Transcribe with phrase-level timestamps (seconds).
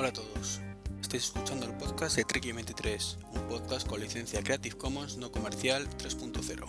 [0.00, 0.62] Hola a todos.
[1.02, 5.86] Estáis escuchando el podcast de Tricky 23, un podcast con licencia Creative Commons no comercial
[5.98, 6.64] 3.0.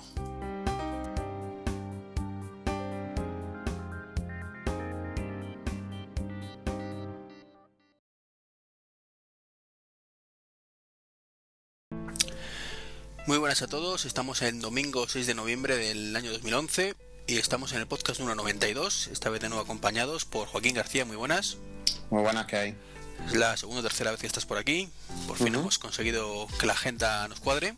[13.28, 16.96] Muy buenas a todos, estamos en domingo 6 de noviembre del año 2011
[17.28, 21.06] y estamos en el podcast número 92, esta vez de nuevo acompañados por Joaquín García,
[21.06, 21.56] muy buenas.
[22.10, 22.76] Muy buenas que hay.
[23.28, 24.90] Es la segunda o tercera vez que estás por aquí,
[25.28, 27.76] por fin hemos conseguido que la agenda nos cuadre.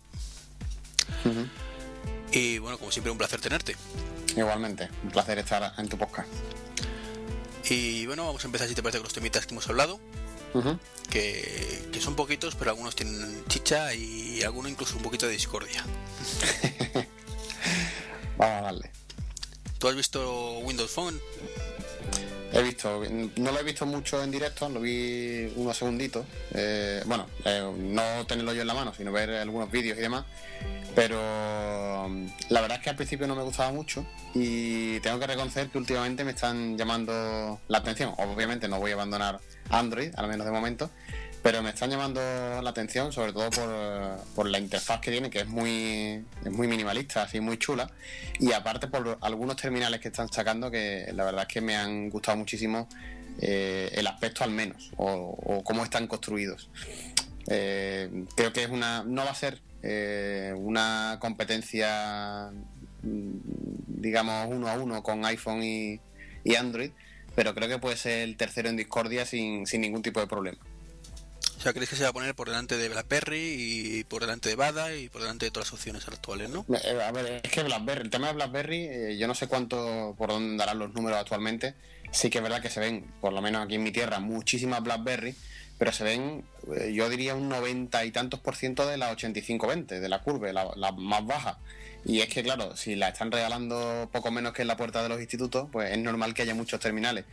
[2.32, 3.76] Y bueno, como siempre, un placer tenerte.
[4.36, 6.28] Igualmente, un placer estar en tu podcast.
[7.70, 10.00] Y bueno, vamos a empezar si te parece con los temitas que hemos hablado.
[11.10, 15.84] que, que, son poquitos, pero algunos tienen chicha y algunos incluso un poquito de discordia.
[18.38, 18.92] Vamos a darle.
[19.80, 21.20] ¿Tú has visto Windows Phone?
[22.54, 23.02] He visto,
[23.38, 26.24] no lo he visto mucho en directo, lo vi unos segunditos.
[26.54, 30.26] Eh, bueno, eh, no tenerlo yo en la mano, sino ver algunos vídeos y demás.
[30.94, 35.26] Pero mm, la verdad es que al principio no me gustaba mucho y tengo que
[35.26, 38.14] reconocer que últimamente me están llamando la atención.
[38.18, 40.92] Obviamente no voy a abandonar Android, al menos de momento,
[41.44, 42.22] pero me están llamando
[42.62, 43.50] la atención sobre todo
[44.34, 47.92] por, la interfaz que tiene, que es muy, es muy minimalista, así muy chula,
[48.40, 52.10] y aparte por algunos terminales que están sacando que la verdad es que me han
[52.10, 52.88] gustado muchísimo
[53.42, 56.70] eh, el aspecto al menos, o, cómo están construidos.
[57.48, 62.50] Eh, creo que es una no va a ser eh, una competencia
[63.02, 66.00] digamos uno a uno con iPhone y,
[66.46, 66.92] y Android,
[67.36, 70.60] pero creo que puede ser el tercero en discordia sin, sin ningún tipo de problema.
[71.64, 74.50] O sea, ¿crees que se va a poner por delante de BlackBerry y por delante
[74.50, 76.66] de Bada y por delante de todas las opciones actuales, no?
[76.84, 80.14] Eh, a ver, es que BlackBerry, el tema de BlackBerry, eh, yo no sé cuánto,
[80.18, 81.76] por dónde darán los números actualmente.
[82.12, 84.84] Sí que es verdad que se ven, por lo menos aquí en mi tierra, muchísimas
[84.84, 85.36] BlackBerry,
[85.78, 86.44] pero se ven,
[86.76, 90.52] eh, yo diría un 90 y tantos por ciento de la 85-20, de la curva,
[90.52, 91.60] la, más baja.
[92.04, 95.08] Y es que, claro, si la están regalando poco menos que en la puerta de
[95.08, 97.24] los institutos, pues es normal que haya muchos terminales.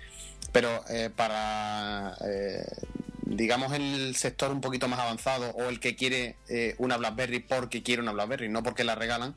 [0.53, 0.84] Pero
[1.16, 2.16] para
[3.31, 7.83] digamos el sector un poquito más avanzado o el que quiere eh, una BlackBerry porque
[7.83, 9.37] quiere una BlackBerry, no porque la regalan,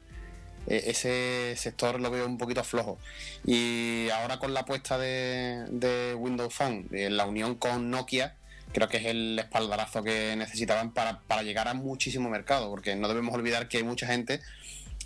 [0.65, 2.97] eh, ese sector lo veo un poquito flojo.
[3.45, 8.35] Y ahora con la apuesta de, Windows Phone, en la unión con Nokia,
[8.73, 13.07] creo que es el espaldarazo que necesitaban para, para llegar a muchísimo mercado, porque no
[13.07, 14.41] debemos olvidar que hay mucha gente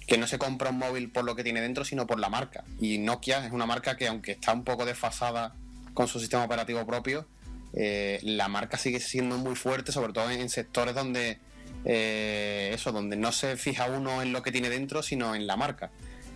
[0.08, 2.64] que no se compra un móvil por lo que tiene dentro, sino por la marca.
[2.80, 5.54] Y Nokia es una marca que aunque está un poco desfasada
[5.94, 7.28] con su sistema operativo propio,
[7.74, 11.40] eh, la marca sigue siendo muy fuerte, sobre todo en, sectores donde
[11.86, 15.58] eh, eso, donde no se fija uno en lo que tiene dentro, sino en la
[15.58, 15.92] marca.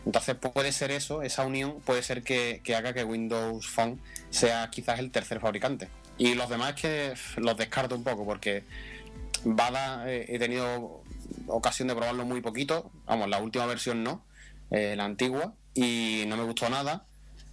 [0.06, 4.00] Entonces puede ser eso, esa unión puede ser que, haga que Windows Phone
[4.30, 5.90] sea quizás el tercer fabricante.
[6.18, 8.64] Y los demás que los descarto un poco porque
[9.44, 11.03] Bada eh, he tenido
[11.47, 14.25] ocasión de probarlo muy poquito, vamos, la última versión no,
[14.70, 17.06] la antigua, y no me gustó nada.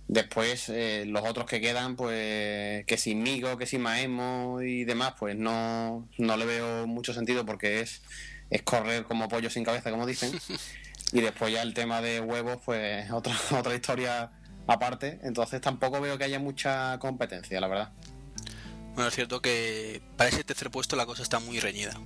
[0.09, 5.15] Después, eh, los otros que quedan, pues que sin Migo, que sin Maemo y demás,
[5.19, 8.01] pues no, no le veo mucho sentido porque es,
[8.49, 10.33] es correr como pollo sin cabeza, como dicen.
[11.11, 14.31] Y después ya el tema de huevos, pues otra, otra historia
[14.67, 15.19] aparte.
[15.23, 17.93] Entonces tampoco veo que haya mucha competencia, la verdad.
[18.95, 21.99] Bueno, es cierto que para ese tercer puesto la cosa está muy reñida.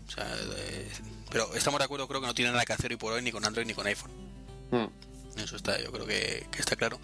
[1.31, 3.33] pero estamos de acuerdo, creo que no tiene nada que hacer hoy por hoy ni
[3.33, 4.11] con Android ni con iPhone.
[4.71, 5.41] Hmm.
[5.41, 7.01] Eso está, yo creo que, que está claro.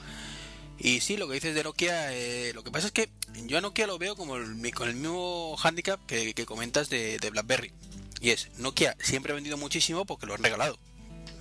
[0.78, 3.10] Y sí, lo que dices de Nokia, eh, lo que pasa es que
[3.46, 4.34] yo a Nokia lo veo como
[4.74, 7.72] con el mismo handicap que, comentas de, BlackBerry.
[8.20, 10.78] Y es, Nokia siempre ha vendido muchísimo porque lo han regalado.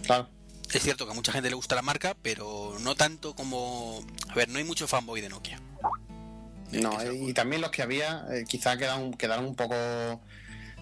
[0.03, 0.27] Claro.
[0.73, 4.03] Es cierto que a mucha gente le gusta la marca, pero no tanto como...
[4.27, 5.61] A ver, no hay mucho fanboy de Nokia.
[6.71, 9.75] No, y también los que había eh, quizá quedaron, quedaron un poco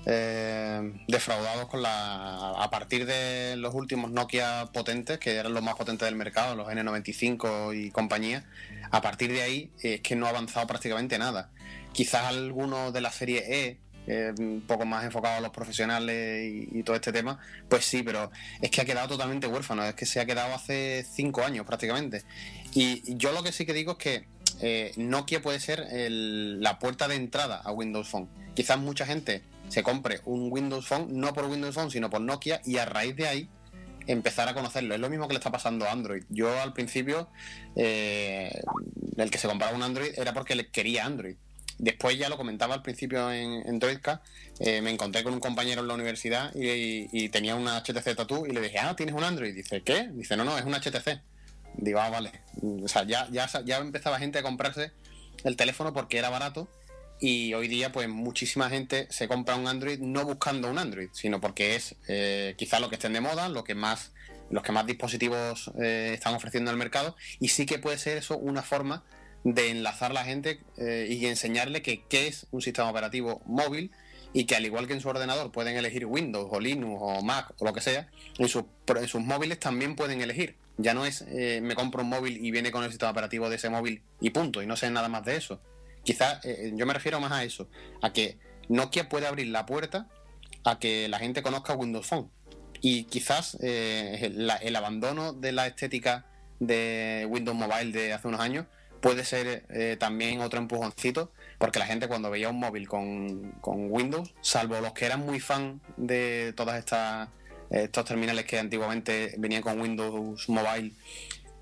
[0.06, 5.76] eh, defraudados con la a partir de los últimos Nokia potentes que eran los más
[5.76, 8.46] potentes del mercado los N95 y compañía
[8.92, 11.50] a partir de ahí es que no ha avanzado prácticamente nada
[11.92, 16.84] quizás algunos de la serie E eh, un poco más enfocado a los profesionales y,
[16.84, 18.32] todo este tema, pues sí, pero
[18.62, 22.24] es que ha quedado totalmente huérfano, es que se ha quedado hace cinco años prácticamente.
[22.76, 24.26] Y yo lo que sí que digo es que
[24.62, 28.30] eh, Nokia puede ser la puerta de entrada a Windows Phone.
[28.54, 32.62] Quizás mucha gente se compre un Windows Phone, no por Windows Phone, sino por Nokia,
[32.66, 33.50] y a raíz de ahí
[34.08, 34.94] empezar a conocerlo.
[34.94, 36.24] Es lo mismo que le está pasando a Android.
[36.30, 37.28] Yo al principio,
[37.76, 38.62] eh,
[39.18, 41.36] el que se compraba un Android era porque le quería Android.
[41.78, 43.80] Después ya lo comentaba al principio en, en
[44.60, 48.52] eh, me encontré con un compañero en la universidad y, tenía una HTC Tattoo y
[48.52, 49.54] le dije, ah, ¿tienes un Android?
[49.54, 50.08] Dice, ¿qué?
[50.14, 51.22] Dice, no, no, es una HTC.
[51.78, 52.32] Digo, ah, vale.
[52.62, 54.92] O sea, ya, ya, ya empezaba gente a comprarse
[55.44, 56.70] el teléfono porque era barato
[57.20, 61.40] y hoy día pues muchísima gente se compra un Android no buscando un Android, sino
[61.40, 64.12] porque es eh, quizá lo que estén de moda, lo que más
[64.50, 68.18] los que más dispositivos eh, están ofreciendo en el mercado y sí que puede ser
[68.18, 69.04] eso una forma
[69.44, 73.92] de enlazar a la gente eh, y enseñarle que qué es un sistema operativo móvil
[74.34, 77.54] y que al igual que en su ordenador pueden elegir Windows o Linux o Mac
[77.60, 80.58] o lo que sea, en, sus, en sus móviles también pueden elegir.
[80.78, 83.56] Ya no es eh, me compro un móvil y viene con el sistema operativo de
[83.56, 85.62] ese móvil y punto, y no sé nada más de eso.
[86.06, 87.68] Quizás eh, yo me refiero más a eso,
[88.02, 88.38] a que
[88.70, 90.08] Nokia puede abrir la puerta
[90.64, 92.32] a que la gente conozca Windows Phone.
[92.82, 96.26] Y quizás el abandono de la estética
[96.60, 98.66] de Windows Mobile de hace unos años
[99.02, 104.34] puede ser eh, también otro empujoncito, porque la gente cuando veía un móvil con, Windows,
[104.42, 107.30] salvo los que eran muy fan de todas estas
[107.70, 110.94] estos terminales que antiguamente venían con Windows Mobile,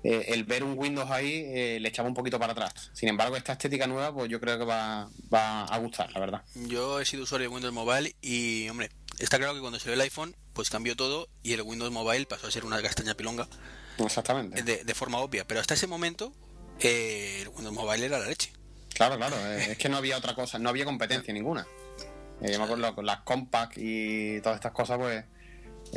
[0.04, 2.90] eh, el ver un Windows ahí eh, le echaba un poquito para atrás.
[2.92, 6.42] Sin embargo, esta estética nueva, pues yo creo que va, va a gustar, la verdad.
[6.54, 10.00] Yo he sido usuario de Windows Mobile y, hombre, está claro que cuando salió el
[10.02, 13.48] iPhone, pues cambió todo y el Windows Mobile pasó a ser una castaña pilonga.
[13.98, 14.62] Exactamente.
[14.62, 15.46] de forma obvia.
[15.46, 16.32] Pero hasta ese momento,
[16.80, 18.52] eh, el Windows Mobile era la leche.
[18.94, 21.66] Claro, claro, eh, es que no había otra cosa, no había competencia ninguna.
[22.40, 25.24] Eh, yo me acuerdo con las Compact y todas estas cosas, pues.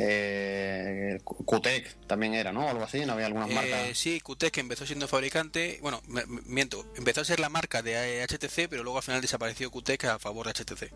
[0.00, 2.68] Eh, Qtec también era, ¿no?
[2.68, 3.98] Algo así, no había algunas marcas.
[3.98, 6.00] Sí, Qtec empezó siendo fabricante, bueno,
[6.46, 10.18] miento, empezó a ser la marca de HTC, pero luego al final desapareció Qtec a
[10.18, 10.92] favor de HTC.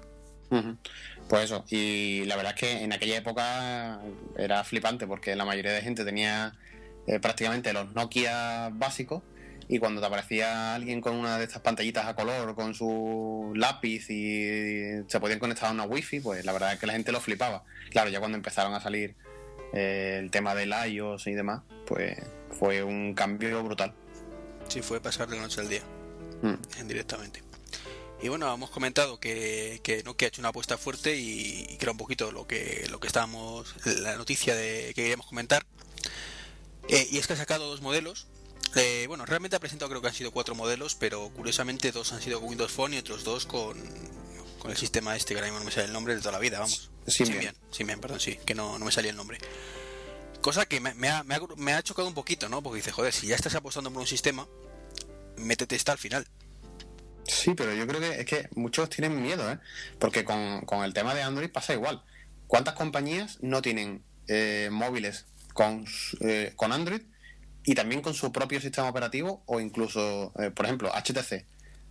[1.29, 4.01] Pues eso, y la verdad es que en aquella época
[4.37, 6.55] era flipante porque la mayoría de gente tenía
[7.21, 9.23] prácticamente los Nokia básicos
[9.73, 14.11] y cuando te aparecía alguien con una de estas pantallitas a color, con su lápiz
[14.11, 17.23] y se podían conectar a una wifi, pues la verdad es que la gente lo
[17.23, 17.65] flipaba.
[17.91, 19.15] Claro, ya cuando empezaron a salir
[19.73, 22.19] eh, el tema del iOS y demás, pues
[22.51, 23.95] fue un cambio brutal.
[24.69, 25.81] Sí, fue pasar de noche al día,
[26.43, 26.87] mm.
[26.87, 27.43] directamente.
[28.21, 31.93] Y bueno, hemos comentado que, que Nokia ha hecho una apuesta fuerte y, que era
[31.93, 35.65] un poquito lo que, lo que estábamos, la noticia de que queríamos comentar.
[36.89, 38.27] Eh, y es que ha sacado dos modelos,
[38.75, 42.23] eh, bueno, realmente ha presentado creo que han sido cuatro modelos, pero curiosamente dos han
[42.23, 43.77] sido con Windows Phone y otros dos con,
[44.69, 46.59] el sistema este, que ahora mismo no me sale el nombre de toda la vida,
[46.59, 46.91] vamos.
[47.07, 47.55] Symbian.
[47.71, 49.39] Symbian, perdón, sí, que no, no me salía el nombre.
[50.41, 52.63] Cosa que me, ha, me, ha, chocado un poquito, ¿no?
[52.63, 54.49] Porque dice, joder, si ya estás apostando por un sistema,
[55.37, 56.27] métete esta al final.
[57.27, 59.59] Sí, pero yo creo que es que muchos tienen miedo, ¿eh?
[59.99, 62.03] Porque con, el tema de Android pasa igual.
[62.47, 65.85] ¿Cuántas compañías no tienen eh, móviles con,
[66.21, 67.03] eh, con Android
[67.65, 71.45] y también con su propio sistema operativo o incluso, eh, por ejemplo, HTC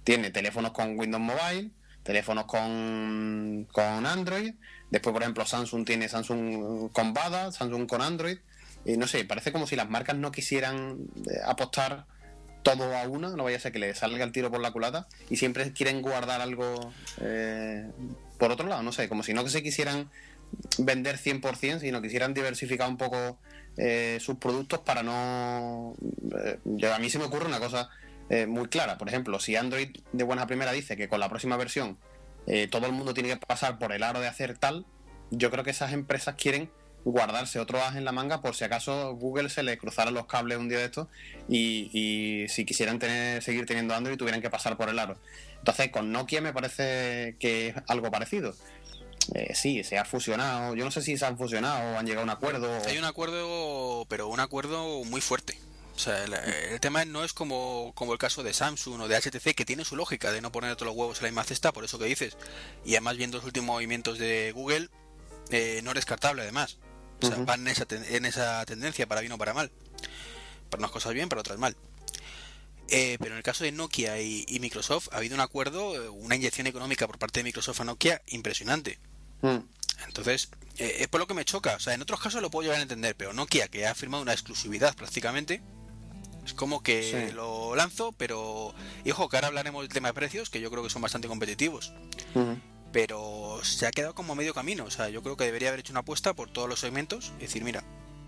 [0.04, 1.72] tiene teléfonos con Windows Mobile,
[2.04, 4.54] teléfonos con, con Android,
[4.90, 8.38] después, por ejemplo, Samsung tiene Samsung con Bada, Samsung con Android,
[8.86, 10.98] y no sé, parece como si las marcas no quisieran
[11.30, 12.06] eh, apostar
[12.64, 15.08] todo a una, no vaya a ser que le salga el tiro por la culata
[15.30, 17.90] y siempre quieren guardar algo eh,
[18.38, 20.10] por otro lado, no sé, como si no que se quisieran
[20.78, 23.38] vender 100%, sino quisieran diversificar un poco
[23.78, 25.96] eh, sus productos para no...
[26.46, 27.90] Eh, a mí se me ocurre una cosa
[28.30, 28.98] eh, muy clara.
[28.98, 31.98] Por ejemplo, si Android de buena primera dice que con la próxima versión
[32.72, 34.86] todo el mundo tiene que pasar por el aro de hacer tal,
[35.30, 36.72] yo creo que esas empresas quieren
[37.06, 40.58] guardarse otro as en la manga por si acaso Google se le cruzaran los cables
[40.58, 41.10] un día de esto
[41.50, 45.18] y, y, si quisieran tener, seguir teniendo Android tuvieran que pasar por el aro.
[45.58, 48.54] Entonces con Nokia me parece que es algo parecido.
[49.34, 50.76] Eh, sí, se ha fusionado.
[50.76, 52.70] Yo no sé si se han fusionado o han llegado a un acuerdo.
[52.88, 55.58] Hay un acuerdo, pero un acuerdo muy fuerte.
[55.96, 59.54] O sea, el, tema no es como, como el caso de Samsung o de HTC,
[59.54, 61.84] que tiene su lógica de no poner todos los huevos en la misma cesta, por
[61.84, 62.38] eso que dices.
[62.86, 64.90] Y además, viendo los últimos movimientos de Google,
[65.52, 66.78] eh, no es descartable, además.
[67.22, 69.72] O sea, van en esa, en esa tendencia, para bien o para mal.
[70.70, 71.76] Para unas cosas bien, para otras mal.
[72.88, 76.68] Eh, pero en el caso de Nokia y, Microsoft ha habido un acuerdo, una inyección
[76.68, 79.00] económica por parte de Microsoft a Nokia impresionante.
[79.42, 79.58] Mm.
[80.08, 81.76] Entonces, eh, es por lo que me choca.
[81.76, 84.24] O sea, en otros casos lo puedo llegar a entender, pero Nokia, que ha firmado
[84.24, 85.62] una exclusividad prácticamente,
[86.46, 88.74] es como que lo lanzo, pero.
[89.06, 91.28] Y ojo, que ahora hablaremos del tema de precios, que yo creo que son bastante
[91.28, 91.94] competitivos.
[92.92, 94.86] Pero se ha quedado como medio camino.
[94.86, 97.44] O sea, yo creo que debería haber hecho una apuesta por todos los segmentos y
[97.44, 97.84] decir, mira,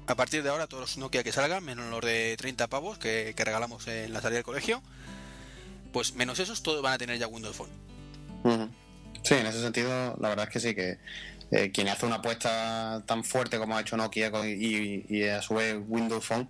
[0.08, 3.34] a partir de ahora todos los Nokia que salgan, menos los de 30 pavos que,
[3.38, 4.82] regalamos en la salida del colegio,
[5.92, 8.74] pues menos esos, todos van a tener ya Windows Phone.
[9.24, 11.00] Sí, en ese sentido, la verdad es que sí, que
[11.52, 15.78] eh, quien hace una apuesta tan fuerte como ha hecho Nokia y, a su vez
[15.88, 16.50] Windows Phone,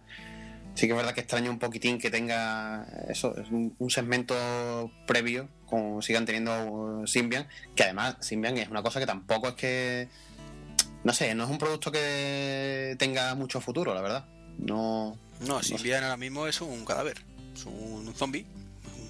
[0.74, 5.50] sí que es verdad que extraño un poquitín que tenga eso, es un, segmento previo,
[5.68, 10.08] como sigan teniendo Symbian, que además Symbian es una cosa que tampoco es que,
[11.04, 14.26] no sé, no es un producto que tenga mucho futuro, la verdad.
[14.58, 17.22] No, no, Symbian ahora mismo es un cadáver,
[17.54, 18.48] es un zombie,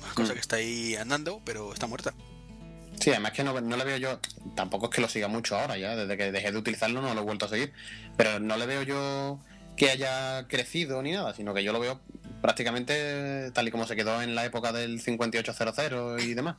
[0.02, 0.34] una cosa mm.
[0.34, 2.14] que está ahí andando, pero está muerta.
[3.00, 4.20] Sí, además que no, no, le veo yo,
[4.56, 7.22] tampoco es que lo siga mucho ahora ya, desde que dejé de utilizarlo no lo
[7.22, 7.74] he vuelto a seguir,
[8.16, 9.40] pero no le veo yo
[9.76, 12.00] que haya crecido ni nada, sino que yo lo veo
[12.42, 16.58] prácticamente tal y como se quedó en la época del 5800 y demás.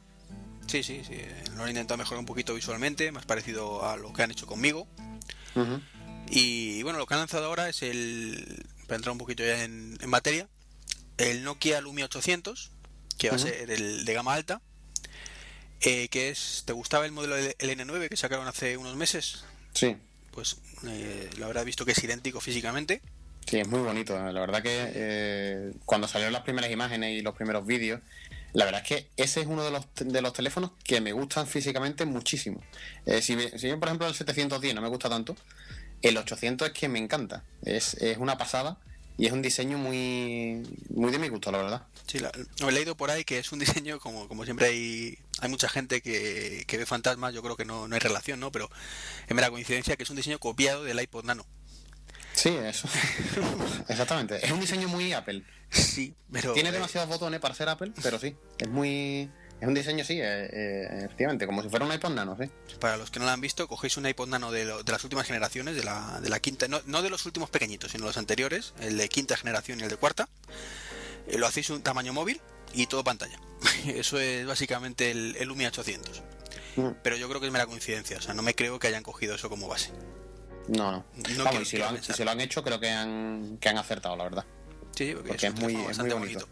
[0.67, 1.19] Sí, sí, sí,
[1.57, 4.89] lo han intentado mejorar un poquito visualmente, más parecido a lo que han hecho conmigo.
[6.31, 9.99] Y bueno, lo que han lanzado ahora es el, para entrar un poquito ya en,
[10.07, 10.49] materia,
[11.19, 12.73] el Nokia Lumia 800,
[13.19, 14.61] que va a ser el de gama alta,
[15.85, 19.45] eh, que es, ¿te gustaba el modelo N9 que sacaron hace unos meses?
[19.73, 19.97] Sí.
[20.31, 23.03] Pues eh, lo habrás visto que es idéntico físicamente.
[23.47, 24.17] Sí, es muy bonito.
[24.33, 28.01] La verdad que eh, cuando salieron las primeras imágenes y los primeros vídeos,
[28.55, 31.47] la verdad es que ese es uno de los, de los teléfonos que me gustan
[31.47, 32.63] físicamente muchísimo.
[33.05, 35.37] Eh, si, si bien, por ejemplo, el 710 no me gusta tanto,
[36.01, 37.45] el 800 es que me encanta.
[37.63, 38.79] Es, es una pasada
[39.17, 41.87] y es un diseño muy muy de mi gusto, la verdad.
[42.07, 45.49] Sí, lo he leído por ahí que es un diseño, como, como siempre hay, hay
[45.49, 48.51] mucha gente que, que ve fantasmas, yo creo que no, no hay relación, ¿no?
[48.51, 48.71] Pero
[49.27, 51.47] es mera coincidencia que es un diseño copiado del iPod Nano.
[52.35, 52.89] Sí, eso.
[53.89, 54.45] Exactamente.
[54.45, 55.45] Es un diseño muy Apple.
[55.71, 56.53] Sí, pero...
[56.53, 58.37] Tiene eh, demasiados botones para ser Apple, pero sí.
[58.59, 59.31] Es muy...
[59.61, 62.51] Es un diseño, sí, eh, eh, efectivamente, como si fuera un iPod Nano, sí.
[62.81, 65.27] Para los que no lo han visto, cogéis un iPod Nano de, de las últimas
[65.27, 68.75] generaciones, de la, de la quinta, no, no, de los últimos pequeñitos, sino los anteriores,
[68.81, 70.29] el de quinta generación y el de cuarta.
[71.37, 72.41] lo hacéis un tamaño móvil
[72.75, 73.39] y todo pantalla.
[73.87, 76.23] Eso es básicamente el, el Lumia 800.
[76.77, 76.89] Mm.
[77.03, 79.35] Pero yo creo que es mera coincidencia, o sea, no me creo que hayan cogido
[79.35, 79.93] eso como base.
[80.69, 81.05] No, no.
[81.45, 84.25] Vamos, si, lo han, si lo han hecho, creo que han, que han acertado, la
[84.25, 84.45] verdad.
[84.97, 86.49] Sí, porque, es, muy, muy bonito.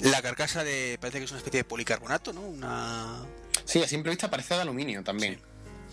[0.00, 2.40] La carcasa de parece que es una especie de policarbonato, ¿no?
[2.40, 3.24] Una
[3.64, 5.38] Sí, a simple vista parece de aluminio también.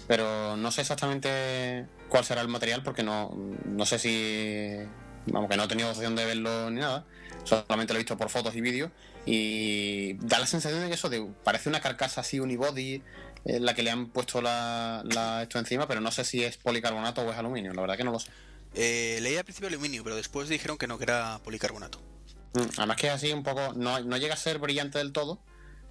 [0.07, 4.75] Pero no sé exactamente cuál será el material porque no, no sé si
[5.27, 7.05] vamos que no he tenido opción de verlo ni nada.
[7.43, 8.91] Solamente lo he visto por fotos y vídeos
[9.25, 13.03] y da la sensación de que eso de, parece una carcasa así unibody
[13.45, 15.03] en la que le han puesto la,
[15.43, 18.11] esto encima, pero no sé si es policarbonato o es aluminio, la verdad que no
[18.11, 18.31] lo sé.
[18.75, 22.01] Eh, leí al principio aluminio, pero después dijeron que no, que era policarbonato.
[22.53, 25.39] Mm, además que es así un poco, no, no llega a ser brillante del todo,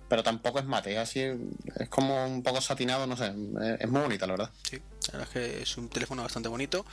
[0.09, 3.33] pero tampoco es mate, es así, es como un poco satinado, no sé,
[3.79, 4.51] es, muy bonita la verdad.
[4.69, 4.77] Sí,
[5.13, 6.85] la verdad es que es un teléfono bastante bonito.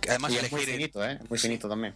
[0.00, 1.18] Que además es muy finito, ¿eh?
[1.28, 1.94] Muy finito también.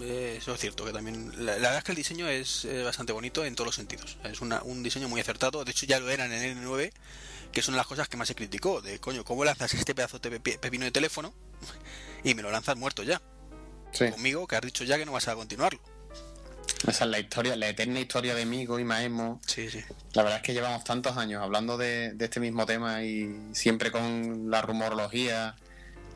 [0.00, 1.32] Eh, eso es cierto, que también.
[1.44, 4.18] La, verdad es que el diseño es bastante bonito en todos los sentidos.
[4.24, 5.64] Es un diseño muy acertado.
[5.64, 6.92] De hecho, ya lo era en el N9,
[7.50, 8.80] que es una de las cosas que más se criticó.
[8.80, 11.34] De coño, ¿cómo lanzas este pedazo de pepino de teléfono
[12.24, 13.20] y me lo lanzas muerto ya?
[13.96, 15.80] Conmigo, que has dicho ya que no vas a continuarlo.
[16.86, 19.40] Esa es la historia, la eterna historia de Migo y Maemo.
[19.46, 19.80] Sí, sí.
[20.14, 23.92] La verdad es que llevamos tantos años hablando de, de este mismo tema y siempre
[23.92, 25.54] con la rumorología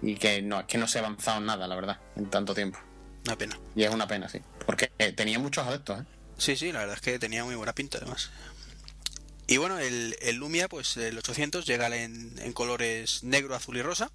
[0.03, 2.79] y que no, que no se ha avanzado nada, la verdad, en tanto tiempo.
[3.27, 3.59] Una pena.
[3.75, 4.41] Y es una pena, sí.
[4.65, 6.05] Porque eh, tenía muchos adeptos, ¿eh?
[6.39, 8.31] Sí, sí, la verdad es que tenía muy buena pinta, además.
[9.47, 14.11] Y bueno, el, Lumia, pues el 800 llega en, en colores negro, azul y rosa.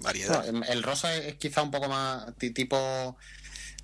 [0.00, 0.44] Variedad.
[0.46, 3.16] el rosa es quizá un poco más tipo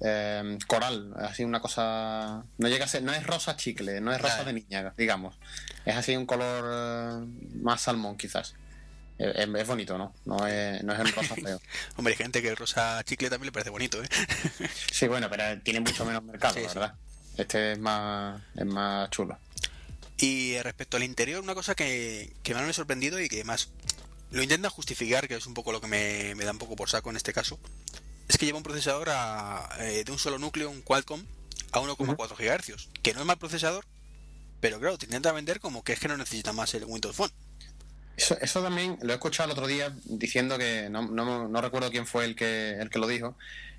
[0.00, 2.42] eh, coral, así una cosa.
[2.58, 5.36] No llega a ser, no es rosa chicle, no es rosa de niña, digamos.
[5.84, 7.26] Es así un color
[7.60, 8.54] más salmón, quizás.
[9.18, 10.14] Es, bonito, ¿no?
[10.24, 11.60] No es, no es el rosa feo.
[11.96, 14.08] Hombre, hay gente que el rosa chicle también le parece bonito, ¿eh?
[14.90, 16.94] sí, bueno, pero tiene mucho menos mercado, ¿verdad?
[17.36, 19.38] Este es más, es más chulo.
[20.16, 23.68] Y respecto al interior, una cosa que, que me ha sorprendido y que más
[24.30, 27.10] lo intenta justificar, que es un poco lo que me, da un poco por saco
[27.10, 27.58] en este caso,
[28.28, 29.08] es que lleva un procesador
[29.80, 31.24] eh, de un solo núcleo, un Qualcomm,
[31.72, 33.84] a 1,4 GHz, que no es mal procesador,
[34.60, 37.32] pero claro, te intenta vender como que es que no necesita más el Windows Phone.
[38.16, 42.06] Eso, también lo he escuchado el otro día diciendo que no, no, no, recuerdo quién
[42.06, 43.34] fue el que, el que lo dijo,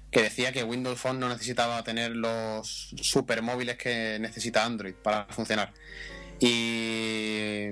[0.10, 5.26] que decía que Windows Phone no necesitaba tener los super móviles que necesita Android para
[5.26, 5.74] funcionar.
[6.40, 7.68] Y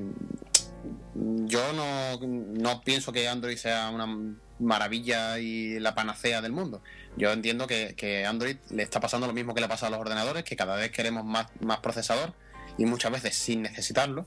[1.16, 6.82] yo no, no pienso que Android sea una maravilla y la panacea del mundo.
[7.18, 10.00] Yo entiendo que, que, Android le está pasando lo mismo que le pasa a los
[10.00, 12.34] ordenadores, que cada vez queremos más, más procesador
[12.78, 14.26] y muchas veces sin necesitarlo.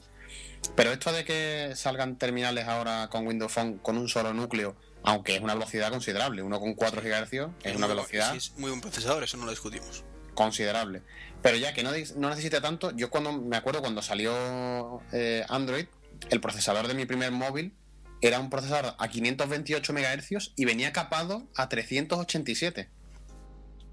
[0.74, 5.36] Pero esto de que salgan terminales ahora con Windows Phone con un solo núcleo, aunque
[5.36, 8.34] es una velocidad considerable, uno con 4 GHz es una velocidad.
[8.36, 10.04] es muy buen procesador, eso no lo discutimos.
[10.34, 11.02] Considerable.
[11.42, 15.86] Pero ya que no, no necesite tanto, yo cuando me acuerdo cuando salió eh, Android,
[16.30, 17.74] el procesador de mi primer móvil
[18.20, 22.88] era un procesador a 528 MHz y venía capado a 387.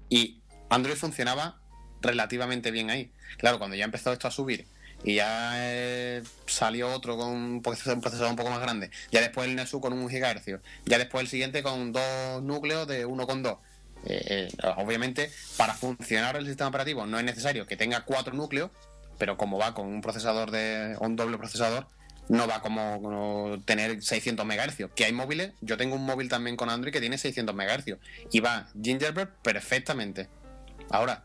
[0.08, 1.60] Y Android funcionaba
[2.00, 3.12] relativamente bien ahí.
[3.38, 4.66] Claro, cuando ya empezó esto a subir
[5.02, 8.90] y ya eh, salió otro con un procesador, un poco más grande.
[9.10, 10.60] Ya después el Nesu con un gigahercio.
[10.84, 13.58] Ya después el siguiente con dos núcleos de 1,2.
[14.06, 18.70] Eh, eh, obviamente, para funcionar el sistema operativo no es necesario que tenga cuatro núcleos,
[19.18, 21.86] pero como va con un procesador de un doble procesador,
[22.30, 24.94] no va como, tener 600 MHz.
[24.94, 27.96] Que hay móviles, yo tengo un móvil también con Android que tiene 600 MHz
[28.30, 30.28] y va Gingerbread perfectamente.
[30.90, 31.24] Ahora,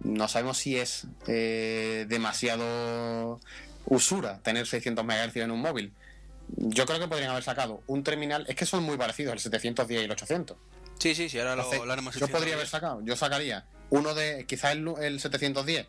[0.00, 3.40] no sabemos si es eh, demasiado
[3.86, 5.94] usura tener 600 MHz en un móvil.
[6.56, 10.02] Yo creo que podrían haber sacado un terminal, es que son muy parecidos, el 710
[10.02, 10.56] y el 800.
[10.98, 12.14] Sí, sí, sí, ahora lo hablaremos.
[12.16, 15.86] Yo podría haber sacado, yo sacaría uno de, quizás el, 710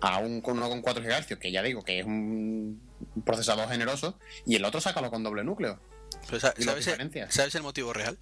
[0.00, 2.80] a un con uno con 4 GHz, que ya digo que es un,
[3.24, 5.78] procesador generoso, y el otro sácalo con doble núcleo.
[6.28, 8.18] ¿sabes, el, motivo real?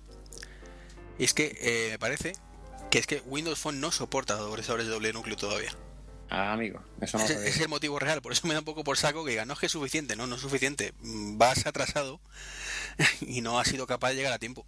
[1.19, 2.33] Y es que eh, me parece
[2.90, 5.75] que es que Windows Phone no soporta procesadores de doble núcleo todavía.
[6.31, 8.83] Ah, amigo, eso no es, es el motivo real, por eso me da un poco
[8.83, 12.21] por saco que diga, no es que es suficiente, no, no es suficiente, vas atrasado
[13.21, 14.66] y no has sido capaz de llegar a tiempo.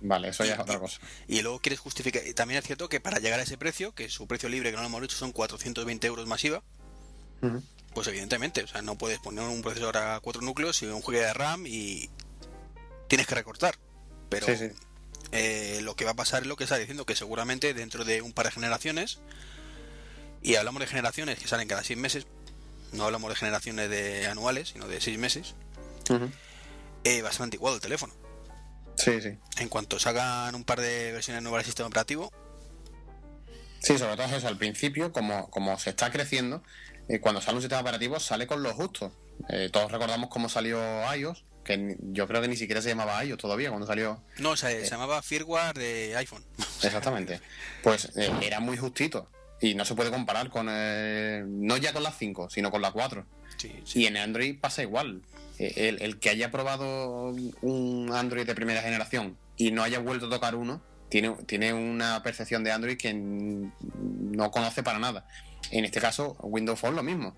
[0.00, 1.00] Vale, eso ya es otra cosa.
[1.26, 2.24] Y, luego quieres justificar.
[2.26, 4.76] Y también es cierto que para llegar a ese precio, que su precio libre, que
[4.76, 6.62] no lo hemos dicho, son 420 euros masiva,
[7.98, 11.20] pues evidentemente, o sea, no puedes poner un procesador a cuatro núcleos y un juego
[11.20, 12.08] de RAM y
[13.08, 13.76] tienes que recortar.
[14.28, 14.46] Pero
[15.32, 18.22] eh, lo que va a pasar es lo que está diciendo, que seguramente dentro de
[18.22, 19.18] un par de generaciones,
[20.42, 22.28] y hablamos de generaciones que salen cada seis meses,
[22.92, 25.56] no hablamos de generaciones de anuales, sino de seis meses,
[27.02, 28.14] eh, va a ser antiguado el teléfono.
[28.94, 29.36] Sí, sí.
[29.56, 32.32] En cuanto salgan un par de versiones nuevas del sistema operativo.
[33.80, 36.62] Sí, sobre todo eso, al principio, como, como se está creciendo,
[37.08, 39.12] eh, cuando sale un sistema operativo sale con lo justo.
[39.48, 40.78] Eh, todos recordamos cómo salió
[41.14, 44.22] iOS, que yo creo que ni siquiera se llamaba iOS todavía cuando salió.
[44.38, 46.44] No, se, se llamaba firmware de iPhone.
[46.82, 47.40] Exactamente.
[47.82, 52.12] Pues eh, era muy justito y no se puede comparar con, no ya con la
[52.12, 53.26] 5, sino con la 4.
[53.94, 55.22] Y en Android pasa igual.
[55.58, 60.30] Eh, el, que haya probado un Android de primera generación y no haya vuelto a
[60.30, 65.26] tocar uno, tiene, tiene una percepción de Android que no conoce para nada.
[65.70, 67.36] En este caso, Windows Phone lo mismo.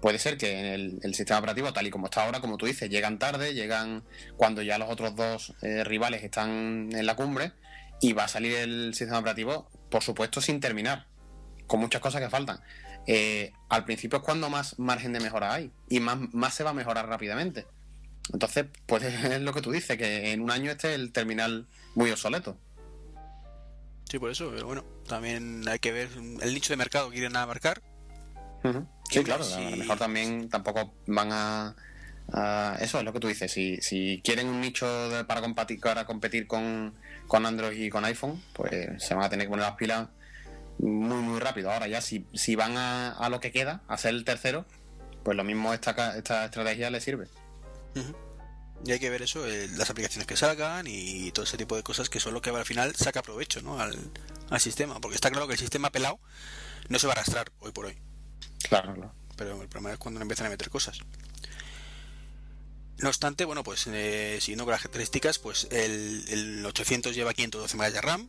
[0.00, 2.90] Puede ser que en el, sistema operativo, tal y como está ahora, como tú dices,
[2.90, 4.02] llegan tarde, llegan
[4.36, 7.52] cuando ya los otros dos eh, rivales están en la cumbre
[8.00, 11.06] y va a salir el sistema operativo, por supuesto, sin terminar,
[11.68, 12.58] con muchas cosas que faltan.
[13.06, 16.70] Eh, al principio es cuando más margen de mejora hay y más, más se va
[16.70, 17.66] a mejorar rápidamente.
[18.32, 22.10] Entonces, pues es lo que tú dices, que en un año esté el terminal muy
[22.10, 22.58] obsoleto.
[24.12, 26.10] Sí, por eso, pero bueno, también hay que ver
[26.42, 27.80] el nicho de mercado que quieren abarcar.
[29.08, 31.74] Sí, claro, a lo mejor también tampoco van a,
[32.78, 34.86] Eso es lo que tú dices, si, si quieren un nicho
[35.26, 36.92] para, competir, para competir con,
[37.26, 40.10] con Android y con iPhone, pues se van a tener que poner las pilas
[40.78, 41.72] muy, muy rápido.
[41.72, 44.66] Ahora ya, si, si van a, a, lo que queda, a ser el tercero,
[45.22, 47.28] pues lo mismo esta, esta estrategia le sirve.
[48.84, 51.82] Y hay que ver eso, eh, las aplicaciones que salgan y todo ese tipo de
[51.82, 53.78] cosas que son lo que al final saca provecho ¿no?
[53.80, 53.96] al,
[54.50, 55.00] al sistema.
[55.00, 56.18] Porque está claro que el sistema pelado
[56.88, 57.98] no se va a arrastrar hoy por hoy.
[58.68, 59.14] Claro, claro.
[59.36, 60.98] Pero el problema es cuando empiezan a meter cosas.
[62.98, 67.76] No obstante, bueno, pues eh, siguiendo con las características, pues el, el 800 lleva 512
[67.76, 68.28] MB de RAM,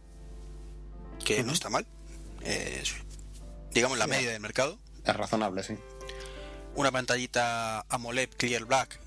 [1.23, 1.85] que no está mal
[3.73, 4.79] digamos la media del mercado.
[5.05, 5.77] Es razonable, sí.
[6.75, 8.99] Una pantallita AMOLED Clear Black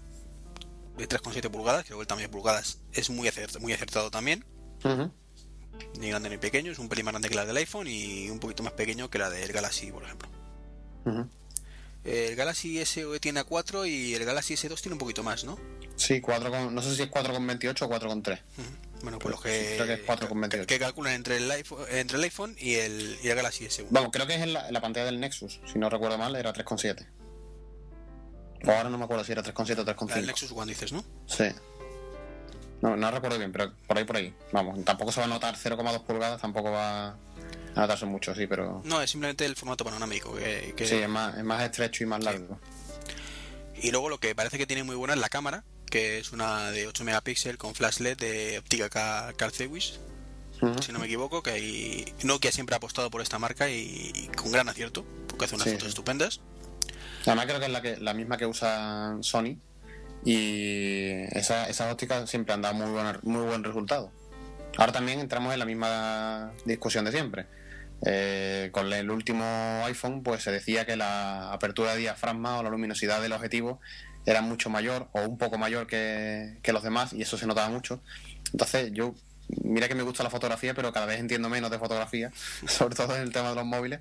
[0.97, 4.45] de 3,7 pulgadas, que el tamaño de pulgadas es muy acertado, muy acertado también.
[5.99, 8.39] Ni grande ni pequeño, es un pelín más grande que la del iPhone y un
[8.39, 10.29] poquito más pequeño que la del Galaxy, por ejemplo.
[12.05, 15.59] El Galaxy S tiene A4 y el Galaxy S2 tiene un poquito más, ¿no?
[15.97, 18.41] Sí, 4 no sé si es 4,28 o 4,3.
[19.03, 20.67] Bueno, pues lo que, creo que, es 4,28.
[20.67, 23.87] que calculan entre el iPhone, entre el iPhone y el, y el Galaxy S1.
[23.91, 26.53] Vamos, creo que es en la, la pantalla del Nexus, si no recuerdo mal, era
[26.55, 27.07] 3,7.
[28.65, 30.17] O ahora no me acuerdo si era 3,7 o 3,5.
[30.17, 31.05] El Nexus One dices, ¿no?
[31.27, 31.45] Sí.
[32.83, 34.35] No, no recuerdo bien, pero por ahí, por ahí.
[34.53, 37.17] Vamos, tampoco se va a notar 0,2 pulgadas, tampoco va a
[37.75, 38.83] notarse mucho, sí, pero...
[38.85, 40.35] No, es simplemente el formato panorámico.
[40.35, 40.87] Que, que...
[40.87, 42.59] Sí, es más, es más estrecho y más largo.
[43.81, 46.71] Y luego lo que parece que tiene muy buena es la cámara, que es una
[46.71, 48.89] de 8 megapíxeles con flash LED de óptica
[49.37, 50.01] Carl Zeiss,
[50.81, 52.15] si no me equivoco, que hay...
[52.23, 55.89] Nokia siempre ha apostado por esta marca y, con gran acierto, porque hace unas fotos
[55.89, 56.41] estupendas.
[57.27, 59.59] Además creo que es la, que, la misma que usa Sony
[60.25, 64.13] y esa, esa óptica siempre han dado muy, buen, muy buen resultado.
[64.77, 67.47] Ahora también entramos en la misma discusión de siempre.
[68.05, 69.45] Eh, con el último
[69.87, 73.81] iPhone pues se decía que la apertura de diafragma o la luminosidad del objetivo
[74.27, 78.03] era mucho mayor o un poco mayor que, los demás y eso se notaba mucho.
[78.53, 79.15] Entonces yo,
[79.63, 82.31] mira que me gusta la fotografía, pero cada vez entiendo menos de fotografía,
[82.67, 84.01] sobre todo en el tema de los móviles,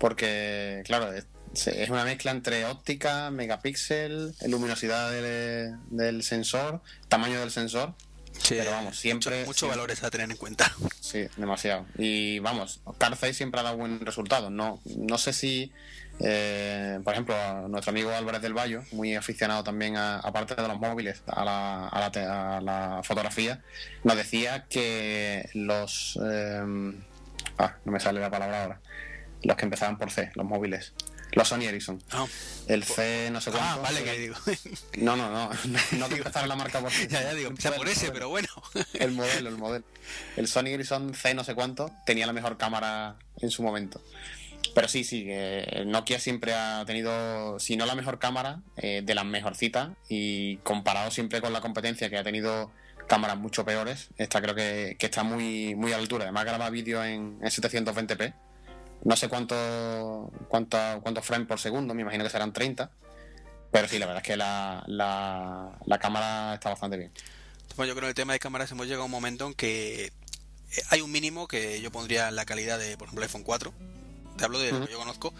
[0.00, 1.12] porque claro,
[1.54, 7.94] es, una mezcla entre óptica, megapíxel, luminosidad del, sensor, tamaño del sensor.
[8.48, 9.44] pero vamos, siempre.
[9.46, 10.70] Muchos valores a tener en cuenta.
[11.06, 11.86] Sí, demasiado.
[11.96, 14.50] Y vamos, Carface siempre ha dado buen resultado.
[14.50, 15.72] No, no sé si.
[16.18, 17.36] Eh, por ejemplo,
[17.68, 21.86] nuestro amigo Álvarez del Valle, muy aficionado también, a, aparte de los móviles, a la,
[21.88, 23.62] a la, fotografía,
[24.02, 26.18] nos decía que los.
[26.28, 26.92] Eh,
[27.58, 28.80] ah, no me sale la palabra ahora.
[29.42, 30.92] Los que empezaban por C, los móviles.
[31.32, 32.02] Los Sony Ericsson.
[32.12, 32.26] Ah.
[32.66, 33.68] El C no sé cuánto.
[33.68, 34.36] Ah, vale, que digo.
[34.98, 35.50] No, no, no.
[35.92, 38.48] No, que empezar la marca por ya, ya digo, empieza por ese, pero bueno.
[38.94, 39.84] El modelo, el modelo.
[40.36, 44.00] El Sony Ericsson C no sé cuánto tenía la mejor cámara en su momento.
[44.74, 49.14] Pero sí, sí, eh, Nokia siempre ha tenido, si no la mejor cámara, eh, de
[49.14, 52.70] las mejorcitas y comparado siempre con la competencia que ha tenido
[53.06, 56.24] cámaras mucho peores, esta creo que, que está muy, muy a la altura.
[56.24, 58.34] Además graba vídeo en, en 720p
[59.06, 62.90] no sé cuánto, cuánto, cuántos frames por segundo, me imagino que serán 30.
[63.70, 67.12] Pero sí, la verdad es que la, la, cámara está bastante bien.
[67.76, 70.06] Bueno, yo creo que el tema de cámaras hemos llegado a un momento en que
[70.06, 70.12] eh,
[70.90, 73.72] hay un mínimo que yo pondría en la calidad de, por ejemplo, el iPhone 4.
[74.38, 75.32] Te hablo de lo que yo conozco.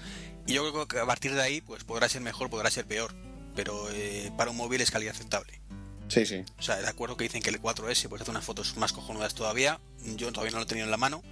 [0.47, 3.17] Y yo creo que a partir de ahí, pues podrá ser mejor, podrá ser peor.
[3.57, 5.61] Pero eh, para un móvil es calidad aceptable.
[6.07, 6.45] Sí, sí.
[6.57, 9.35] O sea, de acuerdo que dicen que el 4S pues hace unas fotos más cojonudas
[9.35, 9.81] todavía.
[10.05, 11.25] Yo todavía no lo he tenido en la mano.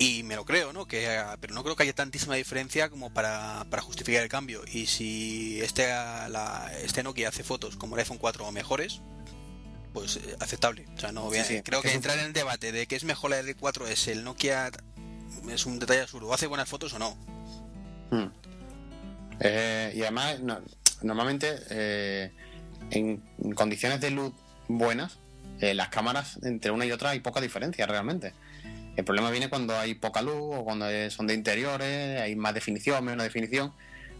[0.00, 0.86] Y me lo creo, ¿no?
[0.86, 4.62] Que, pero no creo que haya tantísima diferencia como para, para justificar el cambio.
[4.66, 9.02] Y si este, la, este Nokia hace fotos como el iPhone 4 o mejores,
[9.92, 10.86] pues eh, aceptable.
[10.96, 11.28] O sea, no
[11.62, 14.70] creo que entrar en el debate de que es mejor el 4 es el Nokia
[15.50, 16.32] es un detalle absurdo.
[16.32, 17.14] ¿Hace buenas fotos o no?
[18.10, 18.32] Hmm.
[19.38, 20.38] Eh, y además,
[21.02, 22.32] normalmente eh,
[22.90, 23.18] en
[23.54, 24.32] condiciones de luz
[24.66, 25.18] buenas,
[25.60, 28.32] las cámaras entre una y otra hay poca diferencia realmente.
[28.96, 33.04] El problema viene cuando hay poca luz o cuando son de interiores, hay más definición,
[33.04, 33.72] menos definición,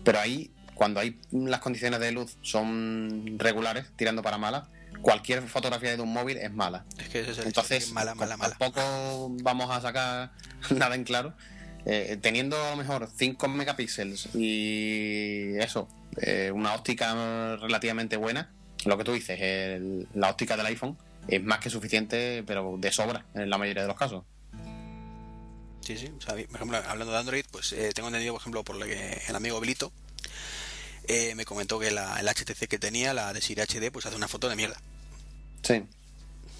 [0.05, 4.69] pero ahí, cuando hay las condiciones de luz son regulares, tirando para malas,
[5.03, 6.85] cualquier fotografía de un móvil es mala.
[6.99, 8.57] Es que ese es el Entonces, mala, mala, mala.
[8.57, 10.33] Tampoco vamos a sacar
[10.71, 11.35] nada en claro.
[11.87, 15.89] Eh, teniendo a lo mejor 5 megapíxeles y eso,
[16.21, 18.51] eh, una óptica relativamente buena,
[18.85, 19.81] lo que tú dices,
[20.15, 23.89] la óptica del iPhone es más que suficiente, pero de sobra en la mayoría de
[23.89, 24.25] los casos.
[25.81, 26.09] Sí, sí.
[26.09, 29.37] por ejemplo, hablando de Android, pues eh, tengo entendido, por ejemplo, por lo que el
[29.37, 29.93] amigo Bilito
[31.05, 34.17] eh, me comentó que la, el HTC que tenía, la de Siri HD, pues hace
[34.17, 34.81] una foto de mierda.
[35.63, 35.83] Sí.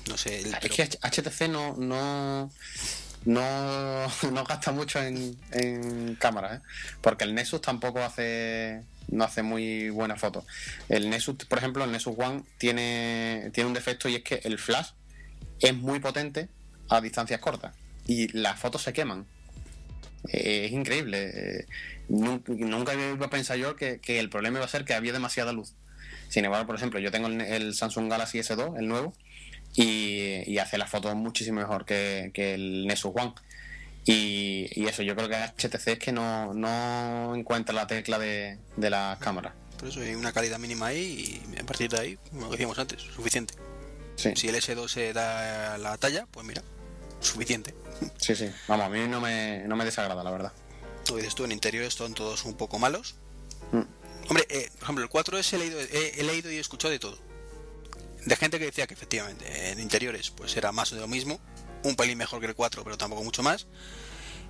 [0.09, 0.41] No sé.
[0.41, 2.51] Es que HTC no, no,
[3.27, 6.61] no, gasta mucho en, en cámara, ¿eh?
[7.01, 10.45] porque el Nexus tampoco hace no hace muy buenas fotos.
[10.89, 14.59] El Nexus, por ejemplo, el Nexus One tiene, tiene un defecto y es que el
[14.59, 14.91] flash
[15.59, 16.49] es muy potente
[16.89, 17.75] a distancias cortas
[18.07, 19.27] y las fotos se queman.
[20.29, 21.31] Eh, es increíble.
[21.33, 21.67] Eh,
[22.09, 25.53] nunca, nunca iba a pensar yo que, el problema iba a ser que había demasiada
[25.53, 25.75] luz.
[26.29, 29.13] Sin embargo, por ejemplo, yo tengo el, Samsung Galaxy S2, el nuevo,
[29.75, 33.33] y, hace las fotos muchísimo mejor que, el Nexus One.
[34.05, 38.91] Y, eso, yo creo que HTC es que no, no encuentra la tecla de, de
[38.91, 39.55] las cámaras.
[39.79, 43.01] Por eso hay una calidad mínima ahí y a partir de ahí, como decíamos antes,
[43.01, 43.55] suficiente.
[44.17, 46.63] Si el S2 se da la talla, pues mira,
[47.21, 47.75] suficiente.
[48.19, 48.51] Sí, sí.
[48.69, 50.53] Vamos, a mí no me, no me desagrada, la verdad.
[51.05, 53.17] Tú dices tú, en interiores son todos un poco malos.
[53.73, 53.83] Mm.
[54.29, 57.19] Hombre, eh, por ejemplo, el 4S he leído, he, leído y he escuchado de todo.
[58.25, 61.41] De gente que decía que efectivamente en interiores pues era más de lo mismo,
[61.85, 63.67] un pelín mejor que el 4, pero tampoco mucho más.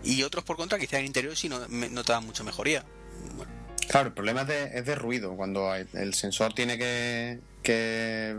[0.02, 2.84] Y otros por contra que decían en interiores sí no, notaban mucha mejoría.
[3.88, 5.36] Claro, el problema es de, es de ruido.
[5.36, 8.34] Cuando el sensor tiene que, que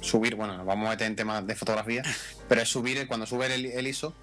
[0.00, 2.02] subir, bueno, vamos a meter en temas de fotografía,
[2.48, 4.14] pero es subir, cuando sube el, ISO,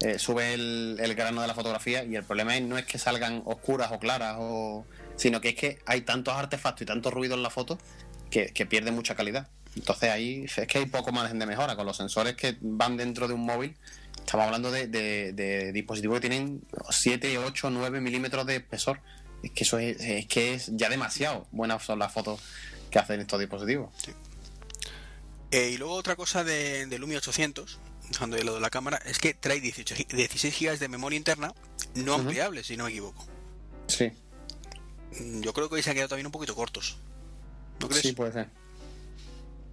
[0.00, 3.42] eh, sube el, grano de la fotografía y el problema es, no es que salgan
[3.44, 4.84] oscuras o claras, o,
[5.16, 7.78] sino que es que hay tantos artefactos y tanto ruido en la foto
[8.30, 9.48] que, pierde mucha calidad.
[9.74, 11.76] Entonces ahí es que hay poco margen de mejora.
[11.76, 13.76] Con los sensores que van dentro de un móvil,
[14.18, 19.00] estamos hablando de, dispositivos que tienen 7, 8, 9 milímetros de espesor.
[19.42, 22.40] Es que eso es, es que es ya demasiado buenas son las fotos
[22.90, 23.90] que hacen estos dispositivos.
[25.50, 27.78] Eh, y luego otra cosa de, del Lumia 800,
[28.10, 31.54] dejando de lado de la cámara, es que trae 18, 16 GB de memoria interna
[31.94, 33.26] no ampliable, si no me equivoco.
[33.86, 34.12] Sí.
[35.18, 36.98] Mm, yo creo que hoy se han quedado también un poquito cortos.
[37.80, 38.02] ¿No crees?
[38.02, 38.48] Sí, puede ser.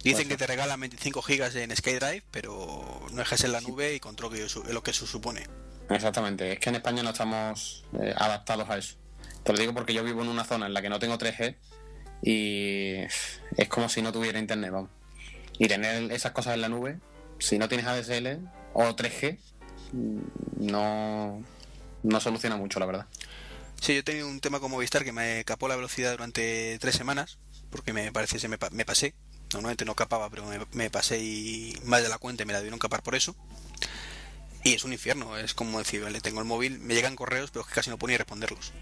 [0.02, 4.00] Dicen que te regalan 25 GB en SkyDrive, pero no dejas en la nube y
[4.00, 5.46] control que lo que eso supone.
[5.90, 8.96] Exactamente, es que en España no estamos eh, adaptados a eso.
[9.42, 11.56] Te lo digo porque yo vivo en una zona en la que no tengo 3G
[12.22, 12.98] y
[13.56, 14.90] es como si no tuviera internet, vamos.
[15.58, 16.98] Y tener esas cosas en la nube,
[17.38, 19.38] si no tienes ADSL o 3G,
[20.58, 21.42] no,
[22.02, 23.06] no soluciona mucho, la verdad.
[23.80, 26.94] Sí, yo he tenido un tema con Movistar que me capó la velocidad durante tres
[26.94, 27.38] semanas,
[27.70, 29.14] porque me parece que me, me pasé
[29.52, 33.02] normalmente no capaba, pero me, pasé y más de la cuenta me la dieron capar
[33.02, 33.36] por eso.
[34.64, 37.64] Y es un infierno, es como decir, le tengo el móvil, me llegan correos, pero
[37.64, 38.72] casi no puedo ni responderlos.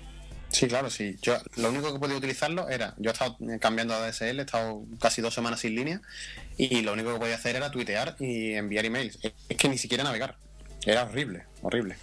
[0.54, 1.16] Sí, claro, sí.
[1.20, 4.84] Yo lo único que podía utilizarlo era, yo he estado cambiando a DSL, he estado
[5.00, 6.00] casi dos semanas sin línea
[6.56, 9.18] y lo único que podía hacer era tuitear y enviar emails.
[9.48, 10.36] Es que ni siquiera navegar.
[10.86, 11.96] Era horrible, horrible.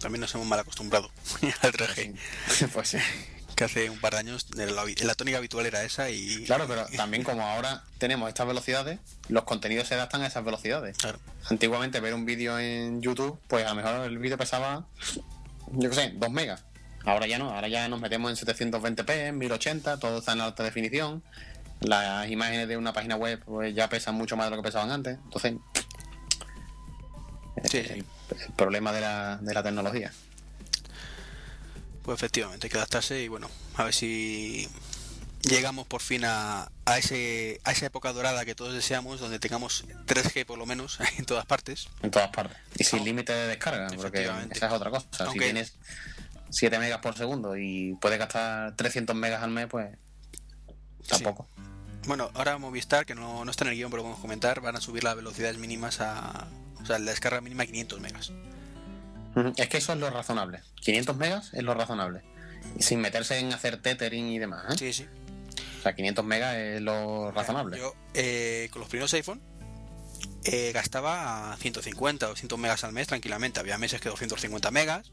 [0.00, 1.08] También nos hemos mal acostumbrado
[1.62, 2.16] al 3G.
[2.72, 2.98] pues sí.
[3.54, 6.44] Que hace un par de años la, tónica habitual era esa y...
[6.46, 10.96] Claro, pero también como ahora tenemos estas velocidades, los contenidos se adaptan a esas velocidades.
[10.96, 11.20] Claro.
[11.48, 14.86] Antiguamente ver un vídeo en YouTube, pues a lo mejor el vídeo pesaba,
[15.72, 16.64] yo qué sé, 2 megas
[17.08, 20.62] Ahora ya no, ahora ya nos metemos en 720p, en 1080, todo está en alta
[20.62, 21.22] definición.
[21.80, 24.90] Las imágenes de una página web pues, ya pesan mucho más de lo que pesaban
[24.90, 25.16] antes.
[25.24, 25.54] Entonces,
[27.64, 28.04] sí, el,
[28.56, 30.12] problema de la, de la tecnología.
[32.02, 34.68] Pues efectivamente, hay que adaptarse y bueno, a ver si
[35.40, 39.86] llegamos por fin a, a, ese, a esa época dorada que todos deseamos, donde tengamos
[40.06, 41.88] 3G por lo menos en todas partes.
[42.02, 42.58] En todas partes.
[42.76, 45.06] Y sin límite de descarga, porque esa es otra cosa.
[45.32, 45.72] Si tienes
[46.50, 49.96] 7 megas por segundo y puede gastar 300 megas al mes, pues
[51.06, 51.48] tampoco.
[52.06, 54.80] Bueno, ahora Movistar, que no, no está en el guion, pero podemos comentar, van a
[54.80, 56.48] subir las velocidades mínimas a.
[56.80, 58.32] O sea, la descarga mínima a 500 megas.
[59.56, 60.60] Es que eso es lo razonable.
[60.80, 62.22] 500 megas es lo razonable.
[62.76, 64.64] Y sin meterse en hacer tethering y demás.
[64.70, 64.78] ¿eh?
[64.78, 65.06] Sí, sí.
[65.78, 67.78] O sea, 500 megas es lo razonable.
[67.78, 69.40] Yo, eh, con los primeros iPhone,
[70.44, 73.60] eh, gastaba 150 o 200 megas al mes tranquilamente.
[73.60, 75.12] Había meses que 250 megas,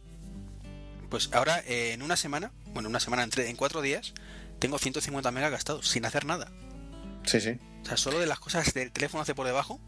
[1.16, 4.14] pues ahora eh, en una semana, bueno, una semana entre, en cuatro días,
[4.60, 6.52] tengo 150 megas gastados sin hacer nada.
[7.24, 7.58] Sí, sí.
[7.84, 9.80] O sea, solo de las cosas del teléfono hace por debajo.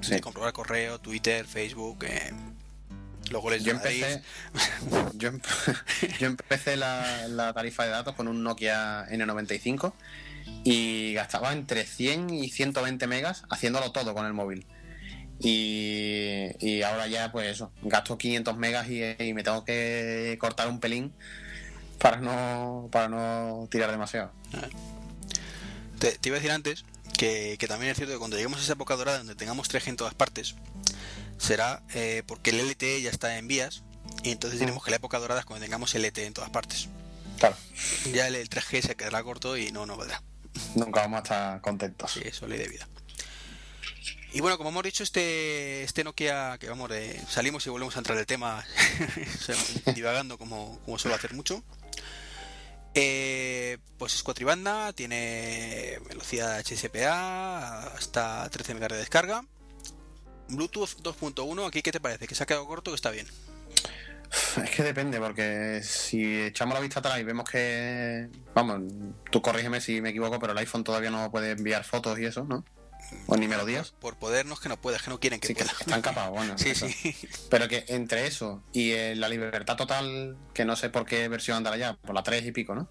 [0.00, 0.18] Sí.
[0.18, 2.32] comprobar correo, Twitter, Facebook, eh,
[3.30, 4.24] los goles yo empecé,
[5.14, 5.30] yo,
[6.18, 9.92] yo, empecé la, la, tarifa de datos con un Nokia N95
[10.64, 14.66] y gastaba entre 100 y 120 megas haciéndolo todo con el móvil.
[15.40, 21.12] Y, ahora ya, pues eso, gasto 500 megas y, me tengo que cortar un pelín
[21.98, 24.32] para no, para no tirar demasiado.
[25.98, 26.84] Te, iba a decir antes
[27.16, 29.96] que, también es cierto que cuando lleguemos a esa época dorada donde tengamos 3G en
[29.96, 30.54] todas partes,
[31.38, 33.82] será eh, porque el LTE ya está en vías
[34.22, 34.84] y entonces diremos mm.
[34.84, 36.88] que la época dorada es cuando tengamos LTE en todas partes.
[37.38, 37.56] Claro.
[38.12, 40.22] Ya el, 3G se quedará corto y no, no valdrá.
[40.74, 42.12] Nunca vamos a estar contentos.
[42.12, 42.88] Sí, eso ley de vida.
[44.34, 48.00] Y bueno, como hemos dicho, este, este Nokia, que vamos, eh, salimos y volvemos a
[48.00, 48.64] entrar en el tema,
[49.94, 51.62] divagando como, como suelo hacer mucho.
[52.94, 59.44] Eh, pues es cuatribanda, tiene velocidad HSPA, hasta 13 MB de descarga.
[60.48, 62.26] Bluetooth 2.1, ¿aquí qué te parece?
[62.26, 63.28] ¿Que se ha quedado corto o está bien?
[64.64, 68.28] Es que depende, porque si echamos la vista atrás y vemos que.
[68.52, 68.82] Vamos,
[69.30, 72.42] tú corrígeme si me equivoco, pero el iPhone todavía no puede enviar fotos y eso,
[72.42, 72.64] ¿no?
[73.26, 73.94] O ni melodías.
[74.00, 75.72] Por, podernos que no puedas, que no quieren que, sí, pueda.
[75.78, 76.54] están capados, bueno.
[76.58, 77.14] sí, sí.
[77.50, 81.56] Pero que entre eso y eh, la libertad total, que no sé por qué versión
[81.56, 82.88] andará ya, por la 3 y pico, ¿no?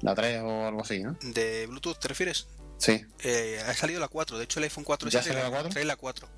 [0.00, 1.16] La 3 o algo así, ¿no?
[1.22, 2.48] ¿De Bluetooth te refieres?
[2.78, 3.04] Sí.
[3.20, 5.70] Eh, ha salido la 4, de hecho el iPhone 4 ¿Ya salió la 4?
[5.70, 6.28] Trae la 4.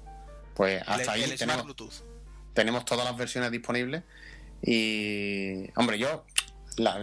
[0.54, 2.04] Pues hasta ahí tenemos, Bluetooth.
[2.52, 4.04] tenemos todas las versiones disponibles
[4.62, 6.24] y, hombre, yo,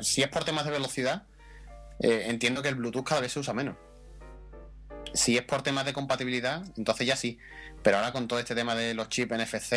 [0.01, 1.23] si es por temas de velocidad,
[1.99, 3.75] eh, entiendo que el Bluetooth cada vez se usa menos.
[5.13, 7.37] Si es por temas de compatibilidad, entonces ya sí.
[7.83, 9.73] Pero ahora con todo este tema de los chips NFC,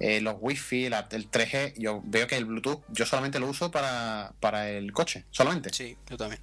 [0.00, 0.92] eh, los Wi-Fi, el
[1.30, 5.70] 3G, yo veo que el Bluetooth yo solamente lo uso para, para el coche, solamente.
[5.72, 6.40] Sí, yo también.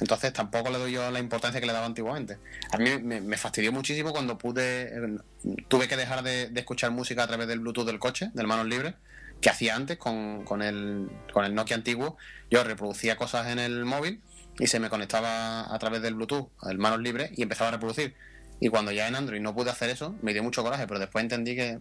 [0.00, 2.38] Entonces tampoco le doy yo la importancia que le daba antiguamente.
[2.70, 5.18] A mí me, fastidió muchísimo cuando pude, eh,
[5.66, 8.94] tuve que dejar de, escuchar música a través del Bluetooth del coche, del manos libres,
[9.40, 12.16] que hacía antes con, con, el, con el Nokia antiguo.
[12.50, 14.20] Yo reproducía cosas en el móvil
[14.58, 18.14] y se me conectaba a través del Bluetooth, el manos libres, y empezaba a reproducir.
[18.60, 21.22] Y cuando ya en Android no pude hacer eso, me dio mucho coraje, pero después
[21.22, 21.78] entendí que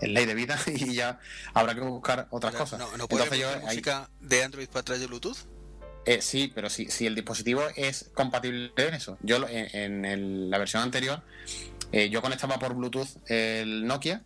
[0.00, 1.18] es ley de vida y ya
[1.54, 2.78] habrá que buscar otras cosas.
[2.78, 3.28] ¿No, no puede
[3.60, 5.36] música de Android para través de Bluetooth?
[6.06, 9.18] Eh, sí, pero si, si el dispositivo es compatible en eso.
[9.22, 11.22] Yo en, la versión anterior,
[11.92, 14.24] eh, yo conectaba por Bluetooth el Nokia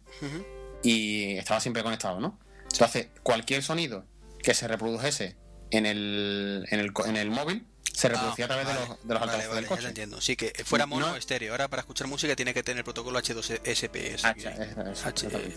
[0.85, 2.39] y estaba siempre conectado, ¿no?
[2.71, 4.05] Entonces, cualquier sonido
[4.43, 5.37] que se reprodujese
[5.71, 9.23] en el, en el, en el móvil se reproducía a través de los, de los
[9.23, 9.89] altavoces del coche.
[9.89, 10.21] entiendo.
[10.21, 11.53] Sí, que fuera mono o estéreo.
[11.53, 14.19] Ahora para escuchar música tiene que tener protocolo H2SP.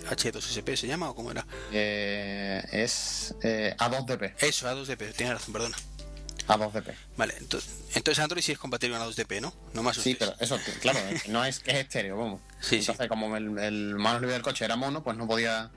[0.09, 1.45] H, 2 sp se llama o cómo era?
[1.71, 4.35] Eh, es eh, A2DP.
[4.39, 5.77] Eso, A2DP, tienes razón, perdona.
[6.47, 6.93] A2DP.
[7.17, 9.53] Vale, entonces, entonces Android sí es compatible con A2DP, ¿no?
[9.73, 12.41] No más Sí, pero eso, claro, no es que es estéreo, vamos.
[12.59, 15.71] Sí, entonces, como el, el mano libre del coche era mono, pues no podía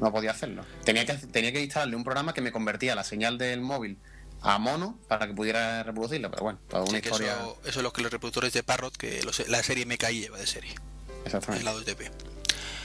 [0.00, 0.64] no podía hacerlo.
[0.84, 3.98] Tenía que, tenía que instalarle un programa que me convertía la señal del móvil
[4.46, 7.32] a mono para que pudiera reproducirlo, pero bueno, toda una historia.
[7.32, 10.46] Eso, eso, es lo que los reproductores de Parrot, que la serie MKI lleva de
[10.46, 10.74] serie.
[11.24, 11.68] Exactamente.
[11.68, 12.10] En la 2DP.